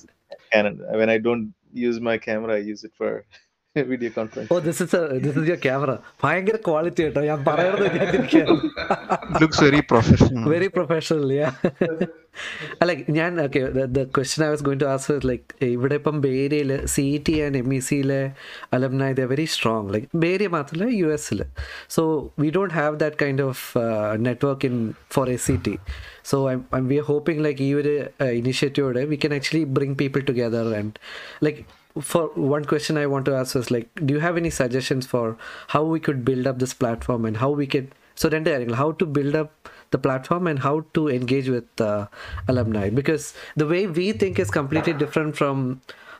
Canon. 0.54 0.76
When 1.00 1.10
I 1.16 1.20
don't 1.28 1.46
use 1.88 1.98
my 2.10 2.16
camera, 2.28 2.52
I 2.60 2.62
use 2.74 2.82
it 2.88 2.94
for 3.00 3.10
video 3.93 4.11
conference. 4.17 4.49
Oh 4.53 4.57
this 4.67 4.81
is 4.85 4.99
this 5.23 5.37
is 5.41 5.47
your 5.49 5.61
camera 5.67 5.91
ഭയങ്കര 6.25 6.57
quality 6.67 7.03
കേട്ടോ. 7.05 7.21
ഞാൻ 7.29 7.39
പറയുന്നത് 7.45 7.87
looks 9.43 9.61
very 9.61 9.81
professional. 9.93 10.45
very 10.55 10.69
professional 10.79 11.31
yeah. 11.33 11.53
Like 12.89 13.01
ഞാൻ 13.17 13.31
okay 13.43 13.61
the, 13.89 14.03
question 14.07 14.13
question 14.17 14.43
I 14.45 14.53
was 14.53 14.63
going 14.67 14.79
to 14.83 14.87
ask 14.93 15.09
was 15.13 15.25
like 15.31 15.47
ഇവിടെ 15.69 15.97
ഇപ്പം 16.01 16.17
ബേരിയയിൽ 16.27 16.71
C 16.95 17.05
T 17.27 17.35
and 17.45 17.59
M 17.63 17.69
E 17.77 17.81
സിയിലെ 17.89 18.21
alumna 18.77 19.09
ഇത് 19.15 19.23
very 19.33 19.47
strong 19.55 19.91
like 19.95 20.09
Bay Area 20.25 20.49
മാത്രമല്ല 20.57 20.89
യു 21.01 21.09
എസിൽ 21.17 21.41
so 21.97 22.05
we 22.43 22.49
don't 22.57 22.75
have 22.81 22.95
that 23.03 23.21
kind 23.23 23.45
of 23.51 23.65
network 24.29 24.71
in 24.71 24.79
for 25.17 25.29
A 25.37 25.39
C 25.47 25.57
T 25.67 25.75
so 26.33 26.39
I 26.51 26.57
we 26.91 26.99
are 27.03 27.07
hoping 27.13 27.43
like 27.47 27.63
ഈ 27.69 27.73
ഒരു 27.83 27.95
ഇനിഷ്യേറ്റീവോടെ 28.41 29.05
we 29.13 29.19
can 29.25 29.35
actually 29.39 29.65
bring 29.79 29.99
people 30.03 30.23
together 30.31 30.69
and 30.81 30.95
like 31.47 31.63
for 32.02 32.24
one 32.36 32.66
question 32.72 32.98
I 32.98 33.06
want 33.08 33.26
to 33.26 33.34
ask 33.36 33.56
is 33.56 33.70
like, 33.72 33.88
do 34.06 34.14
you 34.14 34.20
have 34.20 34.38
any 34.38 34.50
suggestions 34.50 35.06
for 35.14 35.38
how 35.70 35.84
we 35.84 36.00
could 36.00 36.24
build 36.30 36.46
up 36.48 36.60
this 36.60 36.74
platform 36.74 37.26
and 37.26 37.38
how 37.38 37.50
we 37.62 37.68
could 37.76 37.88
so 38.22 38.30
രണ്ട് 38.34 38.48
കാര്യങ്ങൾ 38.52 38.76
how 38.82 38.90
to 39.00 39.06
build 39.18 39.34
up 39.40 39.50
the 39.96 40.00
platform 40.06 40.44
and 40.52 40.60
how 40.68 40.76
to 40.96 41.02
engage 41.18 41.48
with 41.56 41.82
uh, 41.90 42.04
alumni 42.52 42.86
because 43.00 43.26
the 43.62 43.68
way 43.72 43.82
we 44.00 44.06
think 44.22 44.36
is 44.44 44.50
completely 44.60 44.94
different 45.04 45.34
from 45.42 45.58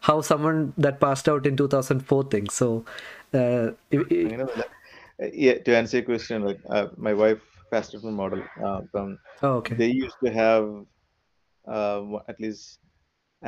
how 0.08 0.16
someone 0.30 0.60
that 0.86 0.96
passed 1.06 1.28
out 1.32 1.44
in 1.50 1.56
2004 1.62 2.24
thinks 2.34 2.54
so 2.64 2.68
uh, 3.42 3.66
if- 3.96 4.08
if- 4.18 4.32
You 4.34 4.38
know, 4.42 4.50
that- 4.60 4.74
uh, 5.24 5.30
yeah, 5.46 5.58
to 5.66 5.72
answer 5.80 5.96
your 6.00 6.08
question, 6.12 6.38
like 6.50 6.60
uh, 6.76 6.86
my 7.08 7.14
wife 7.24 7.42
passed 7.72 7.96
out 7.96 8.02
from 8.06 8.16
model. 8.24 8.42
Uh, 8.68 8.80
from 8.92 9.08
oh, 9.48 9.54
okay 9.60 9.76
they 9.82 9.92
used 10.06 10.20
to 10.26 10.32
have 10.44 10.66
uh, 11.76 11.98
wha- 12.12 12.26
at 12.34 12.40
least 12.46 12.64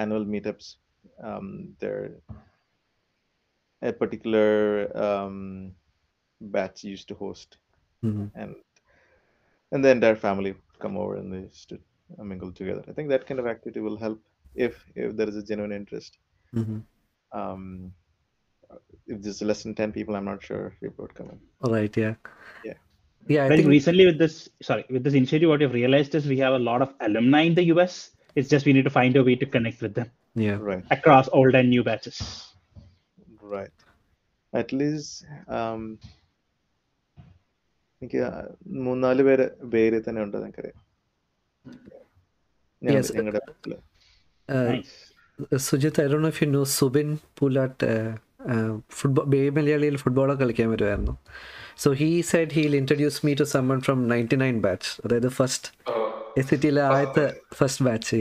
annual 0.03 0.25
meetups. 0.35 0.67
Um, 1.22 1.76
there, 1.78 2.10
a 3.82 3.92
particular 3.92 4.90
um, 4.96 5.72
batch 6.40 6.84
used 6.84 7.08
to 7.08 7.14
host, 7.14 7.58
Mhm. 8.02 8.30
and 8.34 8.54
and 9.72 9.84
the 9.84 9.90
entire 9.90 10.16
family 10.16 10.52
would 10.52 10.78
come 10.78 10.96
over 10.96 11.16
and 11.16 11.32
they 11.32 11.40
used 11.40 11.68
to 11.68 11.78
uh, 12.18 12.24
mingle 12.24 12.52
together. 12.52 12.84
I 12.88 12.92
think 12.92 13.08
that 13.10 13.26
kind 13.26 13.40
of 13.40 13.46
activity 13.46 13.80
will 13.80 13.96
help 13.96 14.20
if 14.54 14.84
if 14.94 15.16
there 15.16 15.28
is 15.28 15.36
a 15.36 15.42
genuine 15.42 15.72
interest. 15.72 16.18
Mhm. 16.54 16.82
Um, 17.32 17.92
if 19.06 19.20
there's 19.22 19.42
less 19.42 19.62
than 19.62 19.74
ten 19.74 19.92
people, 19.92 20.16
I'm 20.16 20.24
not 20.24 20.42
sure 20.42 20.66
if 20.68 20.80
people 20.80 21.04
would 21.04 21.14
come 21.14 21.30
in. 21.30 21.40
right 21.74 21.96
yeah 21.96 22.14
Yeah. 22.64 22.74
yeah 23.28 23.42
I 23.42 23.46
I 23.46 23.48
think 23.48 23.60
think 23.60 23.68
recently 23.68 24.06
with 24.06 24.18
this, 24.18 24.48
sorry, 24.62 24.84
with 24.90 25.04
this 25.04 25.14
initiative, 25.14 25.48
what 25.48 25.60
we've 25.60 25.72
realized 25.72 26.14
is 26.14 26.26
we 26.26 26.38
have 26.38 26.54
a 26.54 26.58
lot 26.58 26.82
of 26.82 26.94
alumni 27.00 27.42
in 27.42 27.54
the 27.54 27.64
US. 27.64 28.10
It's 28.34 28.48
just 28.48 28.66
we 28.66 28.72
need 28.72 28.84
to 28.84 28.90
find 28.90 29.16
a 29.16 29.24
way 29.24 29.36
to 29.36 29.46
connect 29.46 29.82
with 29.82 29.94
them 29.94 30.10
yeah 30.36 30.58
Right. 30.62 30.84
across 30.90 31.28
old 31.32 31.54
and 31.54 31.68
new 31.68 31.82
batches. 31.82 32.18
Right. 33.54 33.78
At 34.52 34.72
least 34.72 35.10
um, 35.58 35.82
എനിക്ക് 38.02 38.22
മൂന്നാൽ 38.86 39.18
പേര് 39.22 39.44
പേര് 39.72 39.98
തന്നെ 40.06 40.20
ഉണ്ട് 40.22 40.36
ഇതിൽ. 40.38 40.66
uh. 44.48 44.72
Sujith 45.66 46.00
I 46.02 46.06
don't 46.06 46.24
know 46.24 46.28
if 46.28 46.42
you 46.42 46.48
know 46.50 46.64
Subin 46.78 47.08
Pulatt 47.38 47.86
football 48.90 49.24
Bay 49.24 49.40
മലയാളിയിൽ 49.50 49.96
ഫുട്ബോളൊക്കെ 49.96 50.42
കളിക്കാൻ 50.44 50.68
വരുമായിരുന്നു 50.70 51.14
so 51.84 51.90
he 52.00 52.08
said 52.30 52.52
he'll 52.52 52.74
introduce 52.76 53.20
me 53.26 53.32
to 53.34 53.46
someone 53.54 53.80
from 53.80 54.00
ninety 54.08 54.36
nine 54.36 54.58
batch 54.60 54.90
അതായത് 55.04 55.28
ഫസ്റ്റ്. 55.38 55.68
എസ് 56.36 56.48
സി 56.50 56.56
ടിയിലെ 56.62 56.82
ആദ്യത്തെ 56.88 57.24
first 57.58 57.84
batch 57.86 58.16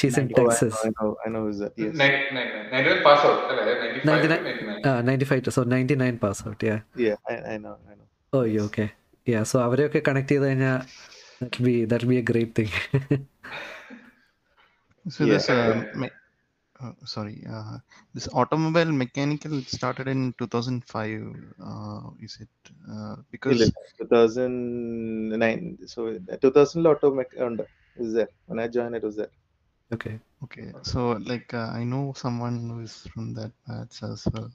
she's 0.00 0.18
in 0.20 0.26
Texas 0.38 0.80
I 0.86 0.90
know 0.98 1.06
I 1.26 1.28
know 1.30 1.40
is 1.50 1.58
that 1.62 1.82
yes 1.82 1.94
99 2.00 2.42
99 2.72 3.02
pass 3.06 3.24
out 3.30 3.42
അല്ല 3.52 3.60
95 3.70 4.98
95 4.98 5.00
95 5.00 5.50
so 5.56 5.62
99 5.64 6.18
oh 8.32 8.34
okay 8.66 8.84
yeah 9.26 9.40
so 9.44 9.56
അവരെയൊക്കെ 9.66 10.00
connect 10.08 10.32
ചെയ്ത് 10.32 10.46
കഴിഞ്ഞാൽ 10.46 10.78
that 11.40 11.62
be 11.66 11.74
that 11.92 12.06
be 12.12 12.16
a 12.16 12.22
great 12.30 12.56
thing 12.60 12.74
So 15.06 15.24
yeah. 15.24 15.38
uh, 16.81 16.91
sorry, 17.05 17.37
uh, 17.49 17.77
this 18.13 18.27
automobile 18.39 18.91
mechanical 18.91 19.61
started 19.61 20.07
in 20.07 20.33
2005. 20.39 21.33
Uh, 21.63 22.01
is 22.21 22.37
it 22.41 22.71
uh, 22.91 23.15
because 23.31 23.71
2009. 23.97 25.77
So 25.87 26.17
2000 26.41 26.83
lot 26.83 27.03
of 27.03 27.13
mech 27.15 27.33
ഉണ്ട്. 27.47 27.65
is 28.03 28.13
there. 28.13 28.29
When 28.47 28.59
I 28.59 28.67
joined, 28.67 28.95
it 28.99 29.05
was 29.09 29.17
there. 29.21 29.33
Okay 29.95 30.11
okay, 30.45 30.63
so 30.91 30.99
like 31.31 31.49
uh, 31.59 31.67
I 31.79 31.83
know 31.89 32.05
someone 32.21 32.55
who 32.69 32.77
is 32.85 32.93
from 33.11 33.25
that 33.37 33.51
batch 33.67 33.97
as 34.07 34.21
well. 34.33 34.47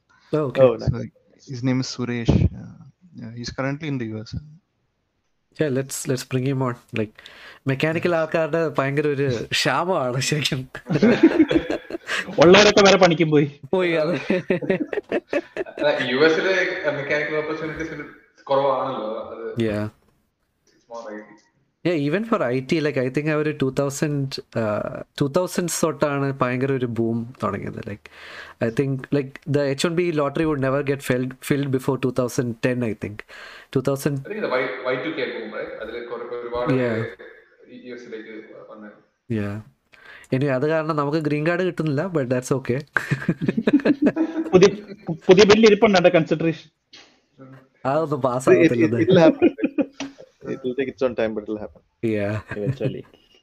okay 0.47 0.63
Oh, 0.65 0.73
nice. 0.81 0.91
So 0.95 1.51
his 1.53 1.61
name 1.69 1.81
is 1.85 1.91
Suresh. 1.93 2.33
Uh, 2.63 2.81
yeah, 3.21 3.33
he's 3.39 3.53
currently 3.59 3.89
in 3.93 3.99
the 4.03 4.09
US. 4.15 4.33
Yeah, 5.61 5.71
let's 5.77 5.99
let's 6.11 6.25
bring 6.33 6.47
him 6.51 6.63
on. 6.69 6.77
Like 7.01 7.15
mechanical 7.71 8.13
ആൾക്കാരുടെ 8.21 8.63
ഭയങ്കര 8.79 9.07
ഒരു 9.17 9.29
ക്ഷാമമാണ് 9.57 10.21
ശരിക്കും 10.31 10.63
ഉള്ളവരൊക്കെ 12.40 12.84
വരെ 12.88 12.98
പണിക്കും 12.98 13.32
പോയി. 13.32 13.52
പോയി 13.70 13.92
U 16.12 16.18
എസിലെ 16.18 16.56
mechanical 16.92 17.36
opportunities 17.36 17.92
even 21.86 22.24
for 22.26 22.44
I 22.44 22.60
T 22.72 22.80
like 22.80 23.00
I 23.00 23.10
think 23.10 23.32
അവർ 23.32 23.42
ഒരു 23.42 23.58
ടൂ 23.62 23.70
തൗസൻഡ് 23.80 24.42
ടൂ 25.22 25.28
തൗസൻഡ്സ് 25.28 25.86
തൊട്ടാണ് 25.86 26.34
ഭയങ്കര 26.42 26.72
ഒരു 26.72 26.86
ബൂം 26.86 27.34
തുടങ്ങിയത്. 27.44 27.82
Like 27.88 28.10
I 28.64 28.70
think 28.70 29.16
like 29.16 29.32
the 29.48 29.62
H 29.62 29.88
one 29.88 29.96
B 29.96 30.12
lottery 30.12 30.44
would 30.44 30.64
never 30.64 30.82
get 30.82 31.02
filled 31.02 31.32
filled 31.44 31.68
before 31.68 32.00
two 32.00 32.10
thousand 32.20 32.56
ten 32.66 32.86
I 32.86 32.94
think 33.04 33.24
two 33.76 33.82
thousand 33.82 34.20
yeah 39.32 39.62
ഇനി 40.32 40.48
അത് 40.50 40.66
കാരണം 40.70 40.96
നമുക്ക് 40.96 41.20
green 41.20 41.44
card 41.48 41.64
കിട്ടുന്നില്ല 41.64 42.04
ബട്ട് 42.16 42.30
ദാറ്റ്സ് 42.30 42.54
ഓക്കെ 42.54 42.78
പുതിയ 44.54 44.70
പുതിയ 45.28 45.44
ബില്ല് 45.46 45.68
ഇരിപ്പുണ്ട് 45.68 46.10
കൺസിഡറേഷൻ 46.16 46.70
അതൊന്നും 47.86 48.22
പാസ് 48.22 48.50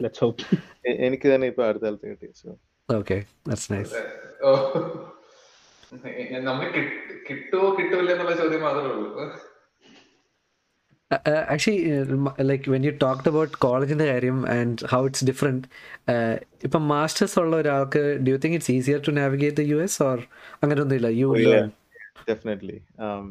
എനിക്ക് 1.05 1.27
തന്നെ 1.29 1.47
ഇപ്പൊ 1.47 1.63
അടുത്ത 1.65 1.85
കാലത്ത് 1.85 2.11
കിട്ടി 2.13 2.29
ഓക്കെ 2.89 3.17
നമ്മൾ 6.43 6.67
കിട്ടുമോ 7.29 7.67
എന്നുള്ള 8.13 8.35
ചോദ്യം 8.35 8.63
മാത്രമേ 8.63 8.91
ഉള്ളൂ. 8.93 9.11
Uh, 11.12 11.18
uh, 11.26 11.46
actually, 11.48 11.82
uh, 11.92 12.06
m- 12.14 12.34
like 12.40 12.66
when 12.66 12.84
you 12.84 12.92
talked 13.04 13.28
about 13.32 13.52
കോളേജിന്റെ 13.66 14.06
കാര്യം 14.12 14.40
ആൻഡ് 14.56 14.88
ഹൗ 14.94 15.00
ഇറ്റ്സ് 15.08 15.26
ഡിഫറെന്റ് 15.30 15.66
ഇപ്പം 16.68 16.84
മാസ്റ്റേഴ്സ് 16.94 17.38
ഉള്ള 17.44 17.54
ഒരാൾക്ക് 17.62 18.02
do 18.26 18.30
you 18.34 18.40
think 18.46 18.56
it's 18.58 18.74
easier 18.78 19.00
to 19.08 19.12
navigate 19.20 19.58
the 19.62 19.66
U 19.72 19.78
S 19.88 20.00
or 20.10 20.18
അങ്ങനെയൊന്നുമില്ല 20.64 21.12
U 21.22 21.30
Oh, 21.34 21.40
yeah. 21.46 21.68
definitely 22.32 22.78
um 23.08 23.26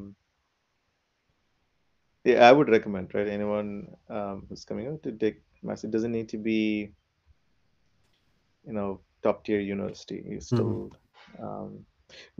yeah 2.24 2.38
i 2.48 2.52
would 2.56 2.70
recommend 2.74 3.08
right 3.16 3.28
anyone 3.34 3.70
um, 4.16 4.36
who's 4.46 4.62
coming 4.70 4.86
out 4.90 5.00
to 5.06 5.12
take 5.22 5.36
master 5.68 5.86
it 5.88 5.92
doesn't 5.96 6.14
need 6.18 6.28
to 6.34 6.38
be 6.48 6.60
you 8.64 8.74
know 8.76 8.88
top 9.26 9.38
tier 9.46 9.60
university 9.76 10.18
you 10.32 10.40
still 10.50 10.72
um 11.46 11.68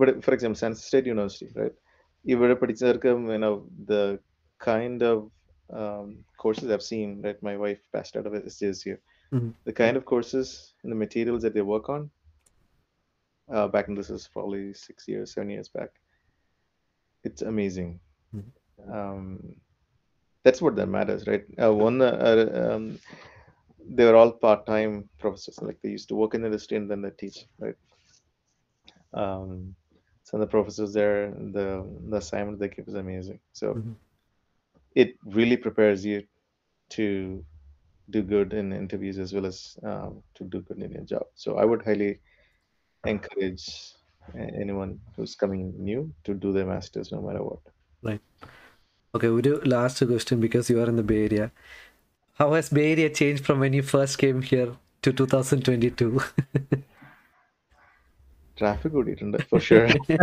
but 0.00 0.10
for 0.26 0.34
example 0.36 0.60
san 0.62 0.76
state 0.86 1.08
university 1.14 1.50
right 1.60 1.76
ഇവിടെ 2.24 2.56
പഠിച്ചവർക്ക് 2.62 3.10
you 3.34 3.40
know 3.44 3.54
the 3.90 4.00
kind 4.61 5.01
of 5.03 5.29
um, 5.81 6.07
courses 6.37 6.69
i've 6.71 6.83
seen 6.93 7.21
right 7.25 7.41
my 7.49 7.55
wife 7.57 7.81
passed 7.93 8.15
out 8.17 8.27
of 8.27 8.33
SJS 8.33 8.83
here 8.83 8.99
Mhm. 9.33 9.53
the 9.65 9.73
kind 9.73 9.97
of 9.97 10.05
courses 10.05 10.73
and 10.83 10.91
the 10.91 10.95
materials 11.05 11.41
that 11.43 11.53
they 11.53 11.61
work 11.73 11.89
on 11.89 12.09
uh, 13.53 13.67
back 13.67 13.87
in 13.87 13.95
this 13.95 14.09
is 14.09 14.27
probably 14.31 14.73
six 14.73 15.07
years, 15.07 15.33
seven 15.33 15.49
years 15.49 15.67
back. 15.69 15.89
It's 17.23 17.41
amazing. 17.41 17.99
Um, 18.91 19.55
that's 20.43 20.61
what 20.61 20.75
that 20.77 20.87
matters, 20.87 21.27
right? 21.27 21.43
Uh, 21.61 21.73
one, 21.73 22.01
uh, 22.01 22.71
um, 22.71 22.97
they 23.89 24.05
were 24.05 24.15
all 24.15 24.31
part-time 24.31 25.09
professors. 25.19 25.59
Like 25.61 25.79
they 25.81 25.89
used 25.89 26.07
to 26.09 26.15
work 26.15 26.33
in 26.33 26.41
the 26.41 26.47
industry 26.47 26.77
and 26.77 26.89
then 26.89 27.01
they 27.01 27.11
teach, 27.11 27.45
right? 27.59 27.75
Um, 29.13 29.75
so 30.23 30.37
the 30.37 30.47
professors 30.47 30.93
there, 30.93 31.31
the 31.31 31.67
the 32.09 32.17
assignment 32.17 32.59
they 32.59 32.69
give 32.69 32.87
is 32.87 32.95
amazing. 32.95 33.39
So 33.53 33.73
Mhm 33.75 33.95
it 34.95 35.15
really 35.25 35.57
prepares 35.57 36.05
you 36.05 36.23
to 36.89 37.43
do 38.09 38.21
good 38.21 38.53
in 38.53 38.73
interviews 38.73 39.17
as 39.17 39.33
well 39.33 39.45
as 39.45 39.77
um, 39.83 40.21
to 40.35 40.43
do 40.43 40.61
good 40.61 40.79
in 40.79 40.91
your 40.91 41.03
job. 41.03 41.23
So 41.35 41.57
I 41.57 41.65
would 41.65 41.83
highly 41.83 42.19
encourage 43.05 43.93
uh, 44.35 44.47
anyone 44.59 44.99
who's 45.15 45.35
coming 45.35 45.73
new 45.77 46.13
to 46.25 46.33
do 46.33 46.51
their 46.51 46.65
masters 46.65 47.11
no 47.11 47.21
matter 47.21 47.43
what. 47.43 47.59
Right. 48.03 48.21
Okay, 49.15 49.29
we 49.29 49.41
do 49.41 49.61
last 49.65 50.05
question 50.05 50.39
because 50.39 50.69
you 50.69 50.81
are 50.81 50.87
in 50.87 50.95
the 50.95 51.03
Bay 51.03 51.25
Area. 51.25 51.51
How 52.35 52.53
has 52.53 52.69
Bay 52.69 52.93
Area 52.93 53.09
changed 53.09 53.45
from 53.45 53.59
when 53.59 53.73
you 53.73 53.83
first 53.83 54.17
came 54.17 54.41
here 54.41 54.77
to 55.01 55.13
2022? 55.13 56.21
Traffic 58.55 58.93
would 58.93 59.09
eat 59.09 59.21
for 59.49 59.59
sure. 59.59 59.87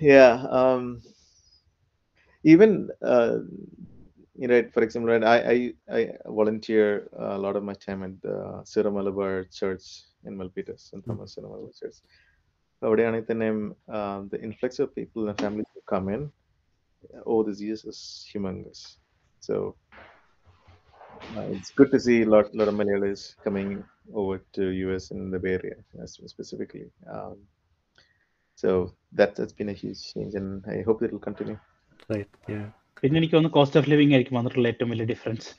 yeah. 0.00 0.46
Um, 0.50 1.02
even 2.44 2.90
uh, 3.02 3.38
you 4.34 4.48
know, 4.48 4.62
for 4.72 4.82
example, 4.82 5.12
right, 5.12 5.24
I, 5.24 5.72
I, 5.88 5.98
I 5.98 6.08
volunteer 6.26 7.08
a 7.16 7.38
lot 7.38 7.54
of 7.56 7.62
my 7.62 7.74
time 7.74 8.02
at 8.02 8.20
the 8.22 8.62
Syro-Malabar 8.64 9.44
Church 9.52 10.04
in 10.24 10.36
Milpitas 10.36 10.92
in 10.94 11.00
hmm. 11.00 11.10
Thomas 11.10 11.34
Syro-Malabar 11.34 11.72
Church. 11.80 12.00
അവിടെ 12.86 13.02
ആണെങ്കിൽ 13.08 13.28
തന്നെയും 13.30 13.58
the 14.30 14.38
influx 14.46 14.80
of 14.84 14.90
people 14.96 15.28
family 15.42 15.82
come 15.92 16.06
in 16.14 16.22
oh 17.32 17.34
this 17.48 17.60
years 17.66 17.84
is 17.92 18.02
humongous 18.30 18.82
So 19.42 19.74
uh, 21.36 21.46
it's 21.50 21.70
good 21.70 21.90
to 21.90 21.98
see 21.98 22.22
a 22.22 22.26
lot, 22.26 22.54
lot 22.54 22.68
of 22.68 22.74
Malayalis 22.74 23.34
coming 23.42 23.82
over 24.14 24.38
to 24.52 24.70
US 24.86 25.10
in 25.10 25.30
the 25.32 25.38
Bay 25.38 25.54
Area 25.54 25.74
specifically. 26.06 26.86
Um, 27.12 27.38
so 28.54 28.94
that, 29.12 29.34
that's 29.34 29.52
been 29.52 29.70
a 29.70 29.72
huge 29.72 30.12
change 30.12 30.34
and 30.34 30.64
I 30.68 30.82
hope 30.82 31.02
it 31.02 31.12
will 31.12 31.18
continue. 31.18 31.58
right, 32.09 32.29
yeah. 32.53 32.67
പിന്നെ 33.01 33.17
എനിക്ക് 33.19 33.35
തോന്നുന്നു 33.35 33.55
cost 33.57 33.77
of 33.79 33.89
living 33.93 34.13
ആയിരിക്കും 34.15 34.37
വന്നിട്ടുള്ള 34.39 34.67
ഏറ്റവും 34.73 34.91
വലിയ 34.93 35.07
difference 35.13 35.49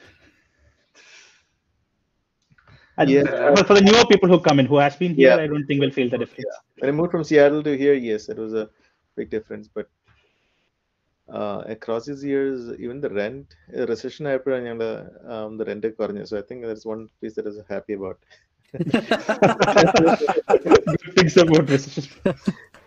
Yeah. 3.07 3.27
for 3.69 3.75
the 3.75 3.81
newer 3.81 4.05
people 4.07 4.29
who 4.29 4.41
come 4.41 4.59
in 4.61 4.67
who 4.67 4.79
has 4.79 4.97
been 4.97 5.15
here 5.15 5.29
Yeah. 5.29 5.43
i 5.43 5.49
don't 5.51 5.67
think 5.67 5.81
will 5.81 5.93
feel 5.93 6.09
the 6.11 6.19
difference 6.19 6.55
When 6.81 6.89
I 6.91 6.93
moved 6.93 7.13
from 7.15 7.25
Seattle 7.25 7.63
to 7.63 7.77
here, 7.77 7.95
yes, 8.09 8.29
it 8.29 8.39
was 8.39 8.55
a 8.55 8.65
big 9.17 9.29
difference. 9.31 9.67
But 9.77 9.87
uh, 11.29 11.63
across 11.67 12.07
these 12.07 12.25
years, 12.25 12.59
even 12.79 13.01
the 13.01 13.11
rent, 13.11 13.47
uh, 13.77 13.85
recession 13.91 14.27
ആയപ്പോഴാണ് 14.31 14.65
ഞങ്ങൾ 14.69 14.91
um, 15.35 15.51
the 15.61 15.67
rent 15.71 15.87
കുറഞ്ഞു. 15.99 16.25
So 16.31 16.37
I 16.41 16.45
think 16.49 16.61
that's 16.69 16.87
one 16.95 17.03
piece 17.21 17.35
that 17.39 17.47
I 17.47 17.53
was 17.53 17.61
happy 17.75 17.95
about. 18.01 18.19
good 20.65 21.13
things 21.19 21.37
about 21.45 21.67
recession 21.77 22.07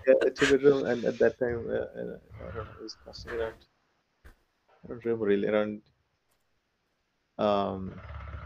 yeah, 0.07 0.29
two 0.35 0.51
bedroom, 0.53 0.87
and 0.87 1.05
at 1.05 1.19
that 1.19 1.39
time, 1.39 1.67
uh, 1.69 1.75
uh, 1.75 2.19
I 2.41 2.53
don't 2.55 2.55
know, 2.55 2.75
it 2.79 2.83
was 2.83 2.97
costing 3.05 3.33
around. 3.33 3.55
I 4.25 4.89
don't 4.89 5.05
remember 5.05 5.27
really 5.27 5.49
around. 5.49 5.83
Um, 7.39 7.93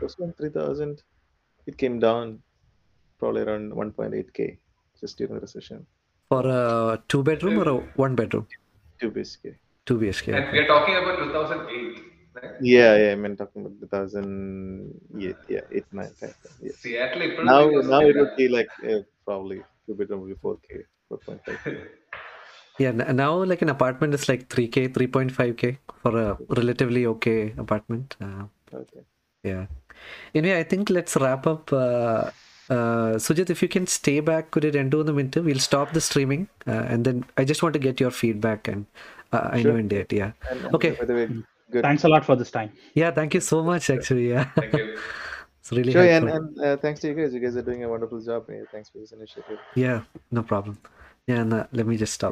it 0.00 0.04
was 0.04 0.16
around 0.18 0.36
three 0.36 0.50
thousand. 0.50 1.02
It 1.66 1.76
came 1.76 1.98
down, 1.98 2.40
probably 3.18 3.42
around 3.42 3.74
one 3.74 3.92
point 3.92 4.14
eight 4.14 4.32
k, 4.32 4.58
just 4.98 5.18
during 5.18 5.34
the 5.34 5.40
recession. 5.40 5.86
For 6.28 6.46
a 6.46 7.02
two 7.08 7.22
bedroom 7.22 7.58
or 7.58 7.68
a 7.68 7.76
one 7.96 8.14
bedroom? 8.14 8.46
Two 9.00 9.10
BHK. 9.10 9.56
Two 9.84 9.98
BHK. 9.98 10.34
And 10.34 10.52
we're 10.52 10.66
talking 10.66 10.96
about 10.96 11.18
two 11.18 11.32
thousand 11.32 11.68
eight. 11.68 12.02
Right? 12.32 12.52
Yeah, 12.60 12.96
yeah, 12.96 13.12
I 13.12 13.14
mean 13.16 13.36
talking 13.36 13.66
about 13.66 13.80
2000, 13.80 15.00
yeah, 15.16 15.32
yeah, 15.48 15.60
eight, 15.72 15.84
nine, 15.92 16.12
ten, 16.18 16.32
yeah. 16.62 16.70
Seattle. 16.78 17.44
Now, 17.44 17.68
now 17.68 18.00
it 18.00 18.14
would 18.14 18.36
be 18.36 18.48
like 18.48 18.68
uh, 18.88 19.00
probably 19.24 19.62
two 19.84 19.94
bedroom 19.94 20.20
would 20.20 20.28
be 20.28 20.48
4K. 20.48 20.84
4.5k. 21.10 21.86
Yeah, 22.78 22.92
now 22.92 23.42
like 23.44 23.60
an 23.62 23.68
apartment 23.68 24.14
is 24.14 24.28
like 24.28 24.48
3K, 24.48 24.88
3.5K 24.94 25.76
for 26.02 26.16
a 26.18 26.38
relatively 26.48 27.04
okay 27.06 27.52
apartment. 27.58 28.16
Uh, 28.20 28.44
Okay. 28.72 29.00
yeah. 29.42 29.66
Anyway, 30.34 30.58
I 30.58 30.62
think 30.62 30.88
let's 30.90 31.16
wrap 31.16 31.46
up. 31.46 31.72
Uh, 31.72 32.30
uh, 32.70 33.18
Sujith, 33.18 33.50
if 33.50 33.60
you 33.62 33.68
can 33.68 33.86
stay 33.86 34.20
back, 34.20 34.52
could 34.52 34.64
it 34.64 34.76
end 34.76 34.94
in 34.94 35.04
the 35.04 35.12
minute? 35.12 35.36
We'll 35.36 35.58
stop 35.58 35.92
the 35.92 36.00
streaming 36.00 36.48
uh, 36.68 36.84
and 36.88 37.04
then 37.04 37.24
I 37.36 37.44
just 37.44 37.62
want 37.64 37.72
to 37.72 37.80
get 37.80 37.98
your 38.00 38.12
feedback 38.12 38.68
and 38.68 38.86
uh, 39.32 39.48
I 39.52 39.56
know 39.56 39.62
Sure. 39.62 39.78
in 39.78 39.88
date. 39.88 40.12
Yeah. 40.12 40.32
And, 40.50 40.60
and 40.66 40.74
Okay. 40.76 40.92
by 40.92 41.04
the 41.04 41.14
way, 41.14 41.26
good. 41.72 41.82
thanks 41.82 42.04
a 42.04 42.08
lot 42.08 42.24
for 42.24 42.36
this 42.36 42.50
time 42.52 42.70
Yeah, 42.94 43.10
thank 43.10 43.34
you 43.34 43.40
so 43.40 43.62
much 43.64 43.90
actually. 43.90 44.30
Yeah. 44.30 44.44
Thank 44.54 44.72
you. 44.74 44.96
it's 45.60 45.72
really 45.72 45.92
Sure, 45.92 46.02
and, 46.04 46.28
helpful. 46.28 46.62
and 46.62 46.64
uh, 46.64 46.76
thanks 46.76 47.00
to 47.00 47.08
you 47.08 47.14
guys. 47.14 47.34
You 47.34 47.40
guys 47.40 47.56
are 47.56 47.62
doing 47.62 47.82
a 47.84 47.88
wonderful 47.88 48.20
job. 48.22 48.46
Thanks 48.70 48.88
for 48.88 48.98
this 48.98 49.10
initiative. 49.12 49.58
Yeah, 49.74 50.02
no 50.30 50.42
problem. 50.44 50.78
Yeah, 51.30 51.42
uh, 51.42 51.66
let 51.72 51.86
me 51.86 51.96
just 51.96 52.14
stop. 52.14 52.28